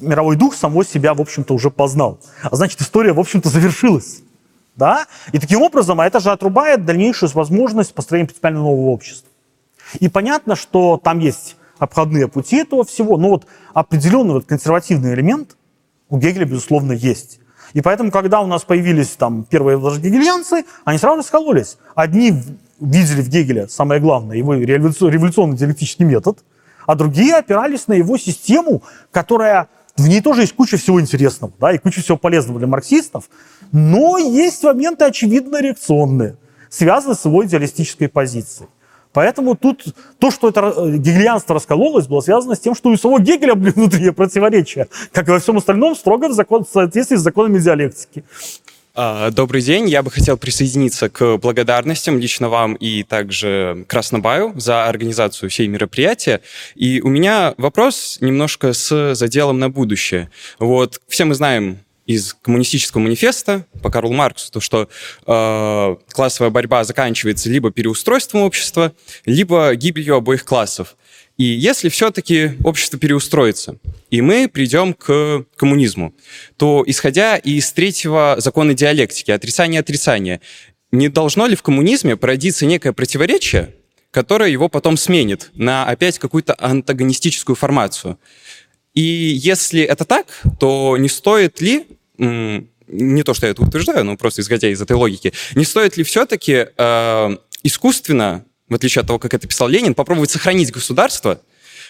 [0.02, 2.20] мировой дух само себя, в общем-то, уже познал.
[2.44, 4.22] А значит, история, в общем-то, завершилась.
[4.76, 5.06] Да?
[5.32, 9.30] И таким образом, а это же отрубает дальнейшую возможность построения принципиально нового общества.
[10.00, 15.58] И понятно, что там есть обходные пути этого всего, но вот определенный вот консервативный элемент
[16.10, 17.40] у Гегеля, безусловно, есть.
[17.74, 21.78] И поэтому, когда у нас появились там первые даже гегельянцы, они сразу раскололись.
[21.96, 22.34] Одни
[22.80, 26.40] видели в Гегеле, самое главное, его революционный диалектический метод,
[26.86, 31.72] а другие опирались на его систему, которая в ней тоже есть куча всего интересного, да,
[31.72, 33.30] и куча всего полезного для марксистов,
[33.72, 36.38] но есть моменты очевидно реакционные,
[36.70, 38.70] связанные с его идеалистической позицией.
[39.14, 39.86] Поэтому тут
[40.18, 43.70] то, что это э, гегельянство раскололось, было связано с тем, что у самого Гегеля были
[43.70, 48.24] внутренние противоречия, как и во всем остальном, строго в, закон, в соответствии с законами диалектики.
[48.96, 49.90] А, добрый день.
[49.90, 56.42] Я бы хотел присоединиться к благодарностям лично вам и также Краснобаю за организацию всей мероприятия.
[56.76, 60.30] И у меня вопрос немножко с заделом на будущее.
[60.60, 64.88] Вот все мы знаем из коммунистического манифеста по Карлу Марксу, то, что
[65.26, 68.94] э, классовая борьба заканчивается либо переустройством общества,
[69.26, 70.96] либо гибелью обоих классов.
[71.38, 73.78] И если все-таки общество переустроится,
[74.12, 76.14] и мы придем к коммунизму,
[76.58, 80.42] то, исходя из третьего закона диалектики, отрицания отрицания,
[80.92, 83.76] не должно ли в коммунизме породиться некое противоречие,
[84.12, 88.20] которое его потом сменит на опять какую-то антагонистическую формацию?
[88.94, 90.28] И если это так,
[90.60, 91.88] то не стоит ли,
[92.18, 96.04] не то, что я это утверждаю, но просто исходя из этой логики, не стоит ли
[96.04, 101.40] все-таки э, искусственно, в отличие от того, как это писал Ленин, попробовать сохранить государство,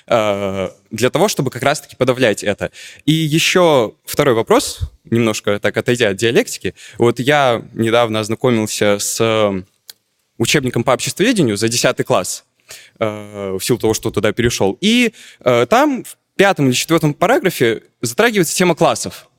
[0.07, 2.71] э, для того, чтобы как раз-таки подавлять это.
[3.05, 6.75] И еще второй вопрос, немножко так отойдя от диалектики.
[6.97, 9.63] Вот я недавно ознакомился с
[10.37, 12.45] учебником по обществоведению за 10 класс,
[12.99, 14.77] э, в силу того, что туда перешел.
[14.81, 19.29] И э, там в пятом или четвертом параграфе затрагивается тема классов.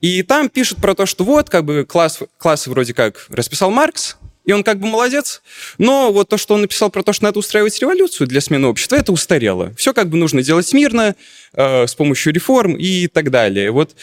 [0.00, 4.16] И там пишут про то, что вот, как бы класс, классы вроде как расписал Маркс,
[4.50, 5.42] и он как бы молодец.
[5.78, 8.96] Но вот то, что он написал про то, что надо устраивать революцию для смены общества,
[8.96, 9.72] это устарело.
[9.76, 11.14] Все как бы нужно делать мирно,
[11.54, 13.70] э, с помощью реформ и так далее.
[13.70, 13.94] Вот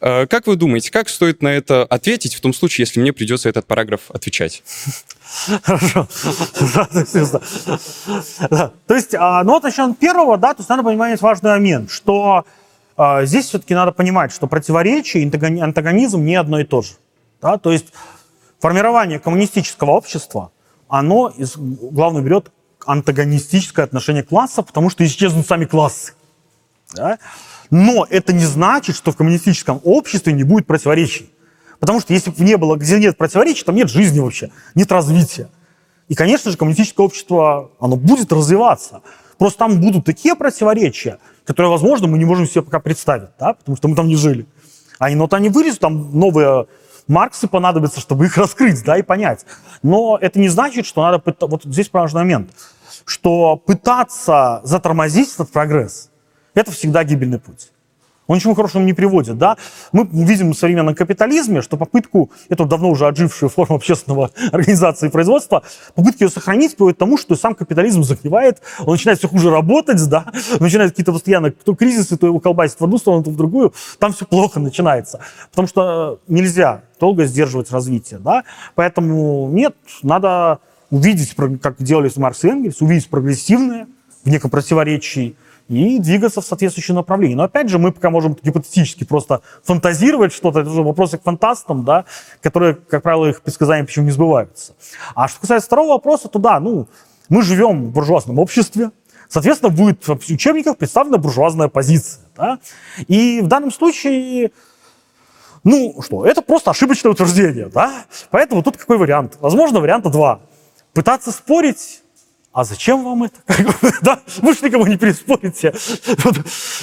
[0.00, 3.48] э, как вы думаете, как стоит на это ответить в том случае, если мне придется
[3.48, 4.64] этот параграф отвечать?
[5.62, 6.08] Хорошо.
[8.88, 12.44] То есть, а, ну вот насчет первого, да, то есть надо понимать важный момент, что
[12.96, 16.94] а, здесь все-таки надо понимать, что противоречие и антагонизм не одно и то же.
[17.40, 17.56] Да?
[17.56, 17.92] То есть
[18.62, 20.52] формирование коммунистического общества,
[20.88, 22.52] оно из, главное берет
[22.86, 26.12] антагонистическое отношение класса, потому что исчезнут сами классы.
[26.94, 27.18] Да?
[27.70, 31.30] Но это не значит, что в коммунистическом обществе не будет противоречий.
[31.80, 35.48] Потому что если бы не было, где нет противоречий, там нет жизни вообще, нет развития.
[36.06, 39.02] И, конечно же, коммунистическое общество, оно будет развиваться.
[39.38, 43.76] Просто там будут такие противоречия, которые, возможно, мы не можем себе пока представить, да, потому
[43.76, 44.46] что мы там не жили.
[45.00, 46.66] А но вот они вылезут, там новые
[47.08, 49.44] Марксы понадобятся, чтобы их раскрыть, да, и понять.
[49.82, 51.22] Но это не значит, что надо...
[51.40, 52.50] Вот здесь важный момент,
[53.04, 56.10] что пытаться затормозить этот прогресс,
[56.54, 57.72] это всегда гибельный путь
[58.26, 59.38] он ничему хорошему не приводит.
[59.38, 59.56] Да?
[59.92, 65.62] Мы видим в современном капитализме, что попытку, это давно уже отжившую форму общественного организации производства,
[65.94, 70.06] попытки ее сохранить приводят к тому, что сам капитализм загнивает, он начинает все хуже работать,
[70.08, 70.26] да?
[70.60, 74.12] начинает какие-то постоянно то кризисы, то его колбасит в одну сторону, то в другую, там
[74.12, 75.20] все плохо начинается.
[75.50, 78.20] Потому что нельзя долго сдерживать развитие.
[78.20, 78.44] Да?
[78.74, 83.88] Поэтому нет, надо увидеть, как делали Маркс и Энгельс, увидеть прогрессивное
[84.24, 85.36] в неком противоречии
[85.72, 87.34] и двигаться в соответствующем направлении.
[87.34, 91.84] Но опять же, мы пока можем гипотетически просто фантазировать что-то, это уже вопросы к фантастам,
[91.84, 92.04] да,
[92.40, 94.74] которые, как правило, их предсказания почему не сбываются.
[95.14, 96.88] А что касается второго вопроса, то да, ну,
[97.28, 98.90] мы живем в буржуазном обществе,
[99.28, 102.24] соответственно, будет в учебниках представлена буржуазная позиция.
[102.36, 102.58] Да?
[103.08, 104.52] И в данном случае
[105.64, 108.04] ну что, это просто ошибочное утверждение, да?
[108.30, 109.38] Поэтому тут какой вариант?
[109.40, 110.40] Возможно, варианта два.
[110.92, 112.01] Пытаться спорить
[112.52, 113.40] а зачем вам это?
[114.02, 114.20] да?
[114.42, 115.72] Вы же никого не переспорите.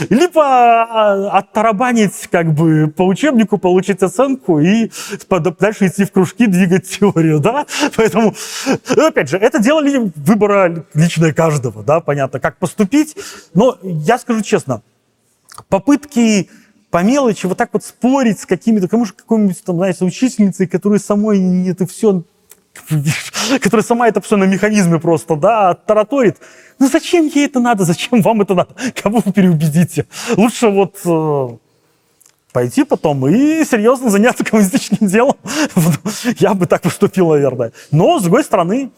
[0.09, 4.89] Либо а, оттарабанить как бы по учебнику, получить оценку и
[5.59, 7.67] дальше идти в кружки, двигать теорию, да?
[7.95, 8.33] Поэтому,
[8.97, 9.83] опять же, это дело
[10.15, 13.15] выбора личное каждого, да, понятно, как поступить.
[13.53, 14.81] Но я скажу честно,
[15.67, 16.49] попытки
[16.89, 20.99] по мелочи вот так вот спорить с какими-то, кому же какой-нибудь там, знаете, учительницей, которая
[20.99, 22.23] самой это все
[23.61, 26.37] которая сама это все на механизме просто, да, тараторит.
[26.79, 28.69] Ну зачем ей это надо, зачем вам это надо?
[29.01, 30.05] Кого вы переубедите?
[30.37, 31.47] Лучше вот э,
[32.51, 35.35] пойти потом и серьезно заняться коммунистическим делом.
[36.39, 37.71] Я бы так поступил, наверное.
[37.91, 38.91] Но, с другой стороны,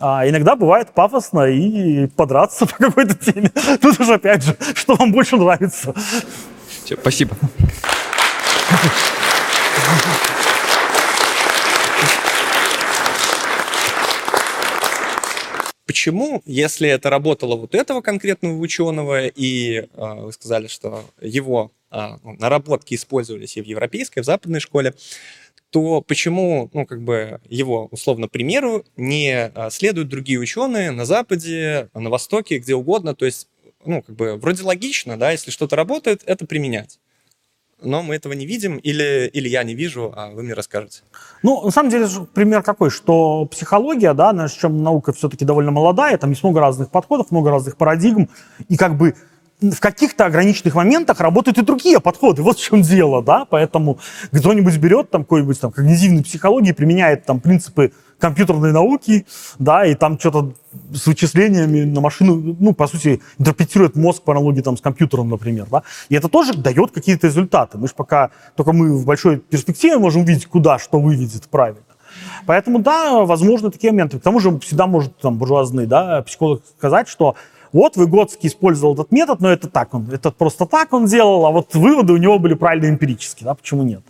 [0.00, 3.50] а иногда бывает пафосно и подраться по какой-то теме.
[3.80, 5.94] Тут уже, опять же, что вам больше нравится.
[6.84, 7.36] Спасибо.
[16.08, 21.98] Почему, если это работало вот этого конкретного ученого, и э, вы сказали, что его э,
[22.22, 24.94] наработки использовались и в европейской, и в западной школе,
[25.68, 32.08] то почему, ну, как бы его, условно, примеру не следуют другие ученые на Западе, на
[32.08, 33.46] Востоке, где угодно, то есть,
[33.84, 36.98] ну, как бы, вроде логично, да, если что-то работает, это применять
[37.82, 41.02] но мы этого не видим, или, или я не вижу, а вы мне расскажете.
[41.42, 46.18] Ну, на самом деле, пример какой, что психология, да, на чем наука все-таки довольно молодая,
[46.18, 48.28] там есть много разных подходов, много разных парадигм,
[48.68, 49.14] и как бы
[49.60, 52.42] в каких-то ограниченных моментах работают и другие подходы.
[52.42, 53.98] Вот в чем дело, да, поэтому
[54.32, 59.26] кто-нибудь берет там какой-нибудь там когнитивной психологии, применяет там принципы компьютерной науки,
[59.58, 60.52] да, и там что-то
[60.92, 65.66] с вычислениями на машину, ну, по сути, интерпретирует мозг по аналогии там с компьютером, например,
[65.70, 67.78] да, и это тоже дает какие-то результаты.
[67.78, 71.82] Мы же пока, только мы в большой перспективе можем видеть, куда что выведет правильно.
[72.46, 74.18] Поэтому, да, возможно, такие моменты.
[74.18, 77.36] К тому же всегда может там буржуазный, да, психолог сказать, что
[77.72, 81.50] вот Выгодский использовал этот метод, но это так он, это просто так он делал, а
[81.50, 84.02] вот выводы у него были правильно эмпирические, да, почему нет?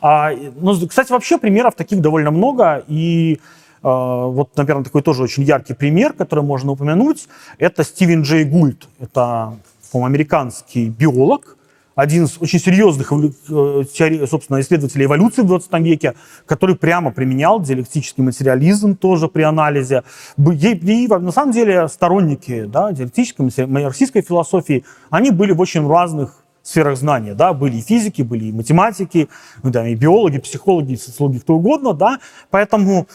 [0.00, 0.30] А,
[0.60, 3.40] ну, кстати, вообще примеров таких довольно много, и
[3.82, 8.86] вот, наверное, такой тоже очень яркий пример, который можно упомянуть, это Стивен Джей Гульд.
[8.98, 9.54] Это,
[9.90, 11.56] по американский биолог,
[12.00, 16.14] один из очень серьезных, э, собственно, исследователей эволюции в 20 веке,
[16.46, 20.02] который прямо применял диалектический материализм тоже при анализе.
[20.38, 26.96] И, на самом деле, сторонники да, диалектической, марксистской философии, они были в очень разных сферах
[26.96, 29.28] знания, да, были и физики, были и математики,
[29.62, 32.18] ну, да, и биологи, психологи, социологи, кто угодно, да,
[32.50, 33.06] поэтому,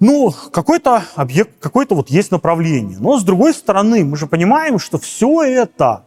[0.00, 2.98] ну, какой-то объект, какое-то вот есть направление.
[2.98, 6.04] Но, с другой стороны, мы же понимаем, что все это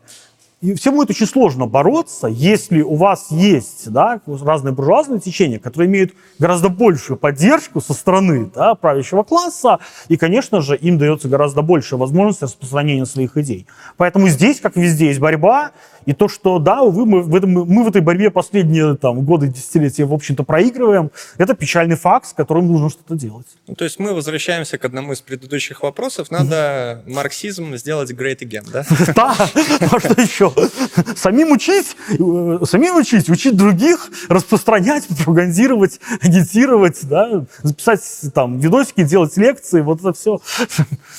[0.66, 5.88] и всем будет очень сложно бороться, если у вас есть да, разные буржуазные течения, которые
[5.88, 9.78] имеют гораздо большую поддержку со стороны да, правящего класса,
[10.08, 13.68] и, конечно же, им дается гораздо больше возможности распространения своих идей.
[13.98, 15.72] Поэтому здесь, как везде, есть борьба,
[16.06, 19.48] и то, что, да, увы, мы в, этом, мы в этой борьбе последние там, годы,
[19.48, 23.48] десятилетия, в общем-то, проигрываем, это печальный факт, с которым нужно что-то делать.
[23.68, 26.30] Ну, то есть мы возвращаемся к одному из предыдущих вопросов.
[26.30, 28.86] Надо марксизм сделать great again, да?
[29.16, 29.36] Да,
[29.92, 30.54] а что еще?
[31.16, 38.02] Самим учить, э, самим учить, учить других, распространять, пропагандировать, агитировать, да, записать
[38.34, 40.40] там видосики, делать лекции, вот это все.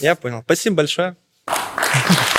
[0.01, 0.43] Я понял.
[0.45, 1.17] Спасибо большое.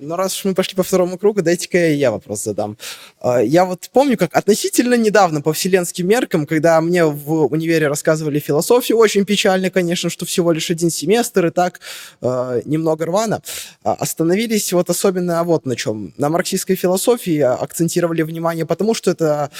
[0.00, 2.78] Ну, раз уж мы пошли по второму кругу, дайте-ка я вопрос задам.
[3.20, 8.38] А, я вот помню, как относительно недавно по вселенским меркам, когда мне в универе рассказывали
[8.38, 11.80] философию, очень печально, конечно, что всего лишь один семестр и так
[12.20, 13.42] а, немного рвано,
[13.82, 16.14] а, остановились вот особенно вот на чем.
[16.16, 19.50] На марксистской философии акцентировали внимание потому, что это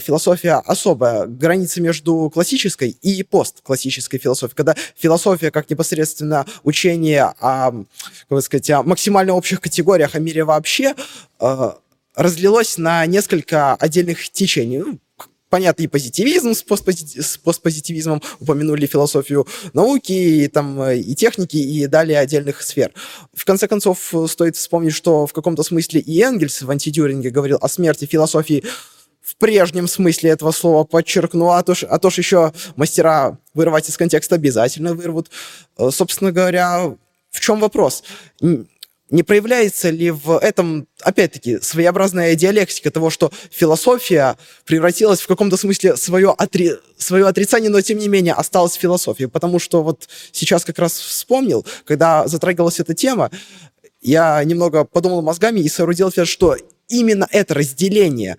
[0.00, 7.72] философия особая, граница между классической и постклассической философией, когда философия как непосредственно учение о,
[8.30, 10.94] как сказать, о максимально общих категориях категориях о мире вообще
[11.40, 11.70] э,
[12.14, 14.78] разлилось на несколько отдельных течений.
[14.78, 14.98] Ну,
[15.50, 21.56] понятно, и позитивизм с, постпози- с постпозитивизмом, упомянули философию науки, и, там, э, и техники,
[21.56, 22.92] и далее отдельных сфер.
[23.34, 27.68] В конце концов, стоит вспомнить, что в каком-то смысле и Энгельс в антидюринге говорил о
[27.68, 28.62] смерти философии
[29.20, 33.96] в прежнем смысле этого слова подчеркну, а то, а то ж еще мастера вырывать из
[33.96, 35.30] контекста обязательно вырвут.
[35.76, 36.94] Э, собственно говоря,
[37.32, 38.04] в чем вопрос?
[39.12, 45.96] Не проявляется ли в этом, опять-таки, своеобразная диалектика того, что философия превратилась в каком-то смысле
[45.96, 46.72] свое, отри...
[46.96, 49.28] свое отрицание, но тем не менее осталась философией?
[49.28, 53.30] Потому что вот сейчас как раз вспомнил, когда затрагивалась эта тема,
[54.00, 56.56] я немного подумал мозгами и соорудил что
[56.88, 58.38] именно это разделение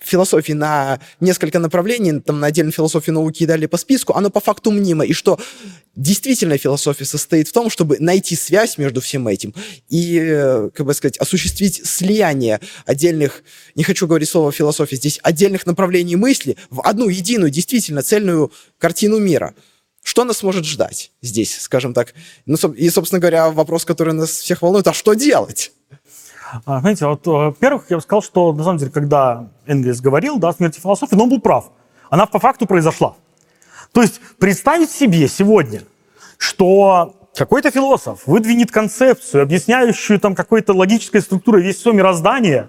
[0.00, 4.40] философии на несколько направлений, там на отдельную философию науки и далее по списку, оно по
[4.40, 5.38] факту мнимо, и что
[5.94, 9.54] действительно философия состоит в том, чтобы найти связь между всем этим
[9.88, 13.42] и, э, как бы сказать, осуществить слияние отдельных,
[13.74, 19.18] не хочу говорить слово философия, здесь отдельных направлений мысли в одну единую, действительно цельную картину
[19.18, 19.54] мира.
[20.02, 22.14] Что нас может ждать здесь, скажем так?
[22.46, 25.72] Ну, и, собственно говоря, вопрос, который нас всех волнует, а что делать?
[26.64, 30.38] А, знаете, вот, э, во-первых, я бы сказал, что, на самом деле, когда Энгельс говорил
[30.38, 31.70] да, о смерти философии, но он был прав.
[32.10, 33.14] Она по факту произошла.
[33.92, 35.82] То есть представить себе сегодня,
[36.38, 42.68] что какой-то философ выдвинет концепцию, объясняющую там какой-то логической структурой весь все мироздание,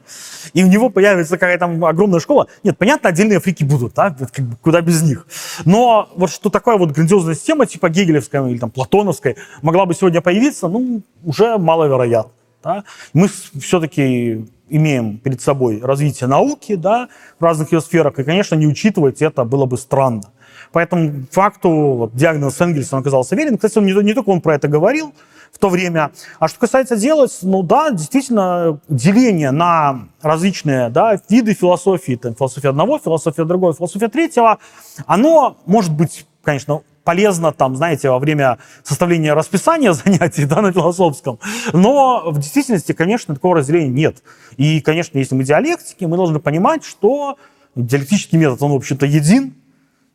[0.53, 2.47] и у него появится какая-то там огромная школа.
[2.63, 5.25] Нет, понятно, отдельные фрики будут, да, как бы, куда без них.
[5.65, 10.21] Но вот что такая вот грандиозная система, типа гегелевская или там платоновская, могла бы сегодня
[10.21, 12.31] появиться, ну, уже маловероятно.
[12.63, 12.83] Да?
[13.13, 13.27] Мы
[13.59, 19.21] все-таки имеем перед собой развитие науки да, в разных ее сферах, и, конечно, не учитывать
[19.21, 20.23] это было бы странно.
[20.71, 23.57] Поэтому факту вот, диагноз Энгельса оказался верен.
[23.57, 25.13] Кстати, он не, не только он про это говорил
[25.51, 26.11] в то время.
[26.39, 32.69] А что касается делать, ну да, действительно, деление на различные да, виды философии, там, философия
[32.69, 34.59] одного, философия другого, философия третьего,
[35.05, 36.81] оно может быть, конечно,
[37.11, 41.39] полезно, там, знаете, во время составления расписания занятий да, на философском.
[41.73, 44.23] Но в действительности, конечно, такого разделения нет.
[44.55, 47.37] И, конечно, если мы диалектики, мы должны понимать, что
[47.75, 49.55] диалектический метод, он, в общем-то, един,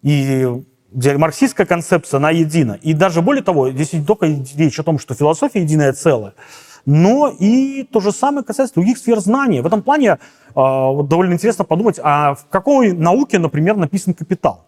[0.03, 0.49] и
[1.19, 2.79] марксистская концепция, она едина.
[2.81, 6.33] И даже более того, здесь не только речь о том, что философия единое целое,
[6.87, 9.61] но и то же самое касается других сфер знаний.
[9.61, 10.19] В этом плане э,
[10.55, 14.65] довольно интересно подумать, а в какой науке, например, написан «Капитал»?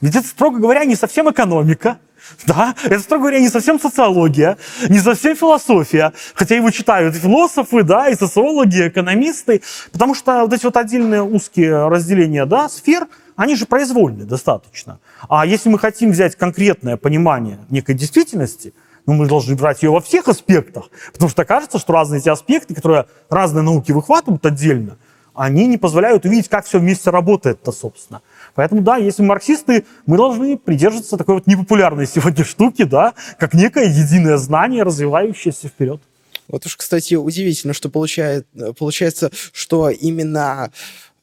[0.00, 1.98] Ведь это, строго говоря, не совсем экономика,
[2.46, 4.58] да, это, строго говоря, не совсем социология,
[4.88, 9.62] не совсем философия, хотя его читают и философы, да, и социологи, и экономисты,
[9.92, 13.06] потому что вот эти вот отдельные узкие разделения, да, сфер,
[13.36, 14.98] они же произвольны достаточно.
[15.28, 18.74] А если мы хотим взять конкретное понимание некой действительности,
[19.06, 22.74] ну, мы должны брать ее во всех аспектах, потому что кажется, что разные эти аспекты,
[22.74, 24.96] которые разные науки выхватывают отдельно,
[25.36, 28.22] они не позволяют увидеть, как все вместе работает-то, собственно.
[28.56, 33.54] Поэтому, да, если мы марксисты, мы должны придерживаться такой вот непопулярной сегодня штуки, да, как
[33.54, 36.00] некое единое знание, развивающееся вперед.
[36.48, 38.46] Вот уж, кстати, удивительно, что получает,
[38.78, 40.70] получается, что именно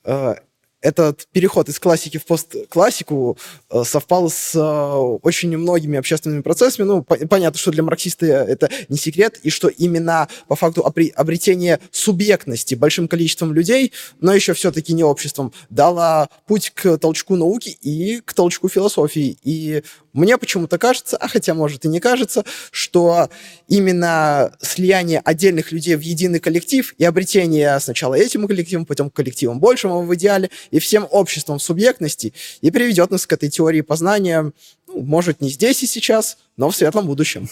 [0.05, 0.35] э,
[0.83, 3.37] этот переход из классики в постклассику
[3.71, 6.85] э, совпал с э, очень многими общественными процессами.
[6.85, 10.85] Ну, по- понятно, что для марксиста это не секрет, и что именно по факту
[11.15, 17.69] обретения субъектности большим количеством людей, но еще все-таки не обществом, дало путь к толчку науки
[17.69, 19.37] и к толчку философии.
[19.43, 19.83] И
[20.13, 23.29] мне почему-то кажется, а хотя может и не кажется, что
[23.67, 30.05] именно слияние отдельных людей в единый коллектив и обретение сначала этим коллективом, потом коллективом большим
[30.05, 34.51] в идеале, и всем обществом субъектности и приведет нас к этой теории познания,
[34.87, 37.49] ну, может, не здесь и сейчас, но в светлом будущем.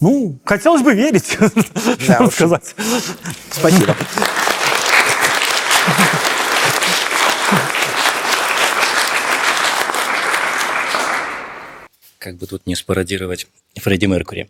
[0.00, 1.38] Ну, хотелось бы верить,
[2.08, 2.74] да, сказать.
[3.50, 3.96] Спасибо.
[12.24, 14.48] как бы тут не спародировать Фредди Меркури.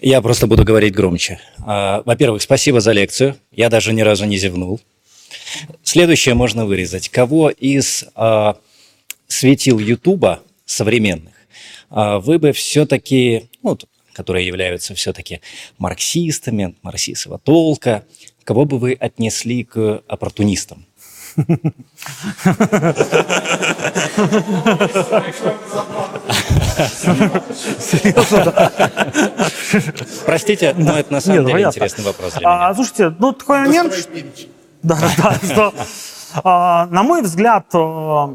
[0.00, 1.40] Я просто буду говорить громче.
[1.58, 3.36] А, во-первых, спасибо за лекцию.
[3.50, 4.80] Я даже ни разу не зевнул.
[5.82, 7.10] Следующее можно вырезать.
[7.10, 8.56] Кого из а,
[9.28, 11.34] светил Ютуба современных
[11.90, 13.78] а, вы бы все-таки, ну,
[14.14, 15.42] которые являются все-таки
[15.76, 18.06] марксистами, марксистского толка,
[18.44, 20.86] кого бы вы отнесли к оппортунистам?
[30.26, 32.68] Простите, но это на самом деле интересный вопрос для меня.
[32.68, 34.08] А, слушайте, ну такой момент...
[34.82, 35.74] Да, да, что,
[36.42, 38.34] а, на мой взгляд, а,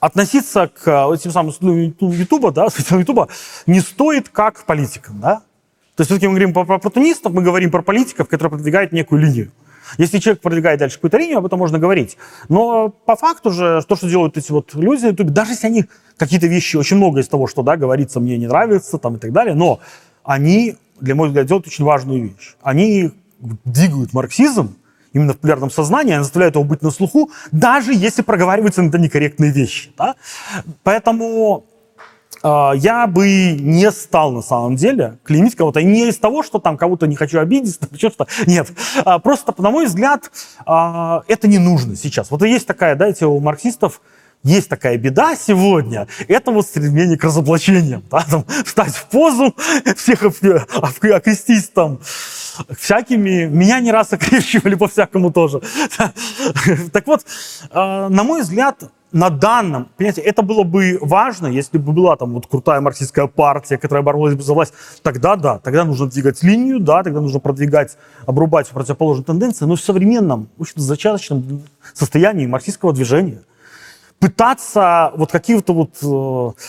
[0.00, 1.52] относиться к этим самым
[2.00, 3.28] Ютуба, да, с Ютуба
[3.66, 5.42] не стоит как политикам, да.
[5.96, 9.52] То есть все-таки мы говорим про оппортунистов, мы говорим про политиков, которые продвигают некую линию.
[9.98, 12.16] Если человек продвигает дальше какую-то линию, об этом можно говорить.
[12.48, 15.84] Но по факту же, то, что делают эти вот люди на Ютубе, даже если они
[16.16, 19.32] какие-то вещи, очень много из того, что, да, говорится, мне не нравится, там и так
[19.32, 19.80] далее, но
[20.24, 22.56] они, для моего взгляда, делают очень важную вещь.
[22.62, 23.10] Они
[23.64, 24.76] двигают марксизм
[25.12, 29.50] именно в популярном сознании, они заставляют его быть на слуху, даже если проговариваются иногда некорректные
[29.50, 29.90] вещи.
[29.98, 30.14] Да?
[30.82, 31.64] Поэтому
[32.42, 35.82] я бы не стал на самом деле клеймить кого-то.
[35.82, 38.26] Не из того, что там кого-то не хочу обидеть, что-то.
[38.46, 38.68] Нет.
[39.04, 40.30] А, просто, на мой взгляд,
[40.66, 42.30] а, это не нужно сейчас.
[42.30, 44.00] Вот есть такая, да, эти у марксистов
[44.42, 49.54] есть такая беда сегодня, это вот стремление к разоблачениям, да, там, встать в позу,
[49.96, 52.00] всех окрестить там
[52.78, 55.60] всякими, меня не раз окрещивали по-всякому тоже.
[56.92, 57.24] Так вот,
[57.72, 62.46] на мой взгляд, на данном, понимаете, это было бы важно, если бы была там вот
[62.46, 64.72] крутая марксистская партия, которая боролась бы за власть,
[65.02, 67.96] тогда да, тогда нужно двигать линию, да, тогда нужно продвигать,
[68.26, 71.62] обрубать противоположные тенденции, но в современном, в общем-то, зачаточном
[71.92, 73.42] состоянии марксистского движения
[74.20, 76.60] пытаться вот какие-то вот э,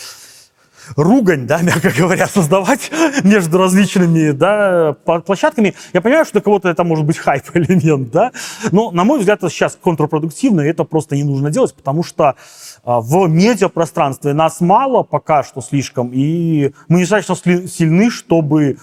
[0.95, 2.91] ругань, да, мягко говоря, создавать
[3.23, 4.93] между различными да,
[5.25, 5.75] площадками.
[5.93, 8.31] Я понимаю, что для кого-то это может быть хайп-элемент, да,
[8.71, 12.35] но, на мой взгляд, это сейчас контрпродуктивно, и это просто не нужно делать, потому что
[12.83, 18.77] а, в медиапространстве нас мало пока что слишком, и мы недостаточно сильны, чтобы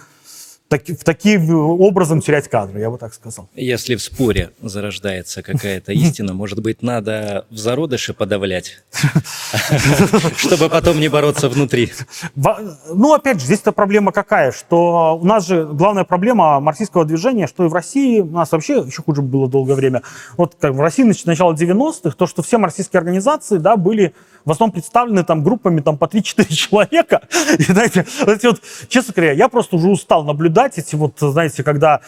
[0.69, 1.49] так, в таким
[1.81, 3.49] образом терять кадры, я бы так сказал.
[3.55, 8.83] Если в споре зарождается какая-то истина, может быть, надо в зародыше подавлять,
[10.37, 11.91] чтобы потом не бороться внутри.
[12.35, 17.47] Ну, опять же, здесь эта проблема какая, что у нас же главная проблема марксистского движения,
[17.47, 20.03] что и в России, у нас вообще еще хуже было долгое время,
[20.37, 24.13] вот как в России начало 90-х, то, что все марксистские организации, да, были
[24.45, 27.21] в основном представлены там группами там по 3-4 человека.
[27.57, 32.01] И, знаете, вот, честно говоря, я просто уже устал наблюдать эти вот, знаете, когда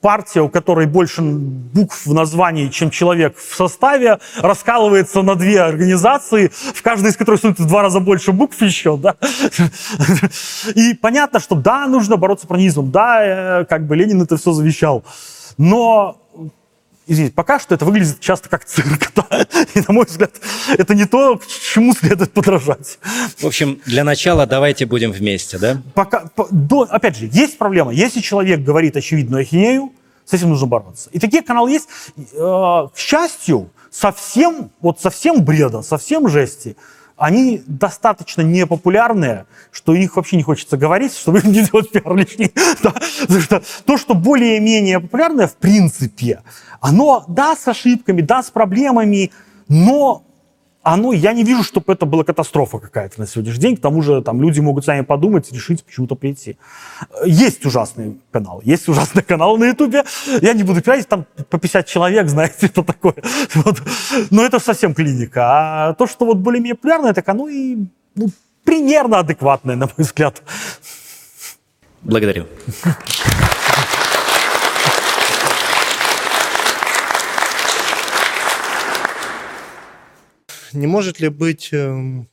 [0.00, 6.50] партия, у которой больше букв в названии, чем человек в составе, раскалывается на две организации,
[6.74, 9.16] в каждой из которых становится в два раза больше букв еще, да.
[10.74, 14.52] И понятно, что да, нужно бороться с пронизмом, да, э, как бы Ленин это все
[14.52, 15.04] завещал,
[15.58, 16.16] но
[17.10, 19.12] извините, пока что это выглядит часто как цирк.
[19.20, 19.46] Да?
[19.74, 20.32] И, на мой взгляд,
[20.78, 22.98] это не то, к чему следует подражать.
[23.38, 25.82] В общем, для начала давайте будем вместе, да?
[25.94, 27.92] Пока, по, до, опять же, есть проблема.
[27.92, 29.92] Если человек говорит очевидную ахинею,
[30.24, 31.10] с этим нужно бороться.
[31.10, 31.88] И такие каналы есть.
[32.16, 36.76] Э, к счастью, совсем, вот совсем бреда, совсем жести,
[37.20, 42.52] они достаточно непопулярные, что их вообще не хочется говорить, чтобы не делать пиар лишний.
[42.82, 42.94] Да?
[43.40, 46.42] что то, что более-менее популярное, в принципе,
[46.80, 49.32] оно, да, с ошибками, да, с проблемами,
[49.68, 50.24] но
[50.82, 53.76] оно, я не вижу, чтобы это была катастрофа какая-то на сегодняшний день.
[53.76, 56.56] К тому же там люди могут сами подумать, решить почему-то прийти.
[57.24, 60.04] Есть ужасные каналы, есть ужасные каналы на Ютубе.
[60.40, 63.14] Я не буду пирать, там по 50 человек, знаете, это такое.
[63.54, 63.82] Вот.
[64.30, 65.42] Но это совсем клиника.
[65.44, 67.76] А то, что вот более-менее популярное, так оно и
[68.14, 68.28] ну,
[68.64, 70.42] примерно адекватное, на мой взгляд.
[72.02, 72.46] Благодарю.
[80.72, 82.28] Не может ли быть эм,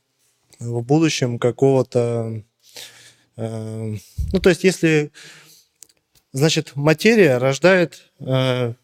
[0.58, 2.42] в будущем какого-то...
[3.36, 4.00] Эм,
[4.32, 5.10] ну, то есть, если,
[6.32, 8.74] значит, материя рождает э,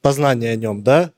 [0.00, 1.12] познание о нем, да,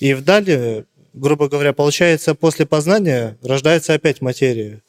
[0.00, 4.82] и вдали, грубо говоря, получается, после познания рождается опять материя.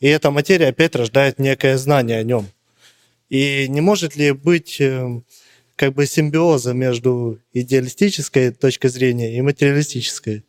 [0.00, 2.46] И эта материя опять рождает некое знание о нем.
[3.28, 5.24] И не может ли быть эм,
[5.76, 10.44] как бы симбиоза между идеалистической точкой зрения и материалистической?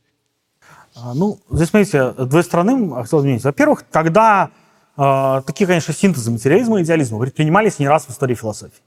[1.02, 3.44] А, ну, здесь, смотрите, две стороны хотел изменить.
[3.44, 4.50] Во-первых, когда
[4.98, 8.82] э, такие, конечно, синтезы материализма и идеализма предпринимались не раз в истории философии.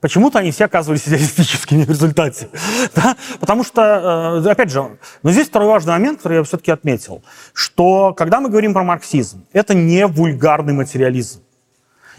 [0.00, 2.48] Почему-то они все оказывались идеалистическими в результате.
[2.94, 3.16] да?
[3.40, 7.22] Потому что, э, опять же, но здесь второй важный момент, который я все-таки отметил,
[7.52, 11.40] что когда мы говорим про марксизм, это не вульгарный материализм.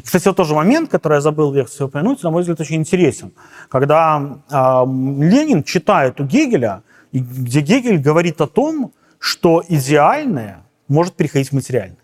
[0.03, 3.31] Кстати, вот тоже момент, который я забыл в лекции упомянуть, на мой взгляд, очень интересен.
[3.69, 11.50] Когда э, Ленин читает у Гегеля, где Гегель говорит о том, что идеальное может переходить
[11.50, 11.98] в материальное.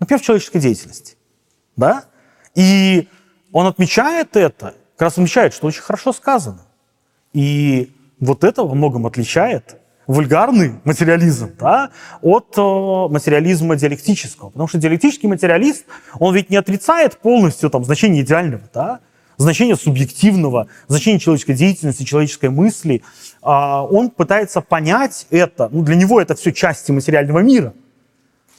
[0.00, 1.16] Например, в человеческой деятельности.
[1.76, 2.04] Да?
[2.54, 3.08] И
[3.52, 6.62] он отмечает это, как раз отмечает, что очень хорошо сказано.
[7.32, 9.76] И вот это во многом отличает
[10.06, 11.90] вульгарный материализм да,
[12.22, 12.60] от э,
[13.12, 14.50] материализма диалектического.
[14.50, 15.84] Потому что диалектический материалист,
[16.18, 19.00] он ведь не отрицает полностью там, значение идеального, да,
[19.36, 23.02] значение субъективного, значение человеческой деятельности, человеческой мысли.
[23.50, 25.70] А, он пытается понять это.
[25.72, 27.72] Ну, для него это все части материального мира.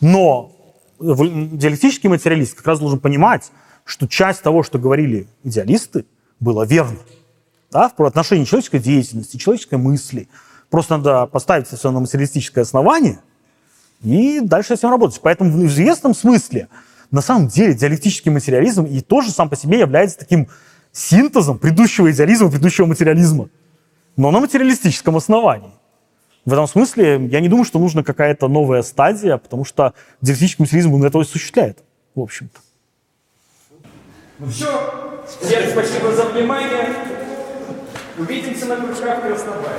[0.01, 0.51] Но
[0.99, 3.51] диалектический материалист как раз должен понимать,
[3.85, 6.05] что часть того, что говорили идеалисты,
[6.39, 6.97] было верно.
[7.69, 10.27] Да, в отношении человеческой деятельности, человеческой мысли.
[10.71, 13.19] Просто надо поставить все на материалистическое основание
[14.01, 15.21] и дальше с этим работать.
[15.21, 16.67] Поэтому в известном смысле
[17.11, 20.47] на самом деле диалектический материализм и тоже сам по себе является таким
[20.91, 23.49] синтезом предыдущего идеализма, предыдущего материализма,
[24.19, 25.71] но на материалистическом основании.
[26.43, 30.93] В этом смысле я не думаю, что нужна какая-то новая стадия, потому что диалектический материализм
[30.95, 31.79] он это осуществляет,
[32.15, 32.59] в общем-то.
[34.39, 35.23] Ну все.
[35.41, 36.95] Всем спасибо за внимание.
[38.17, 39.77] Увидимся на кружках Краснобая.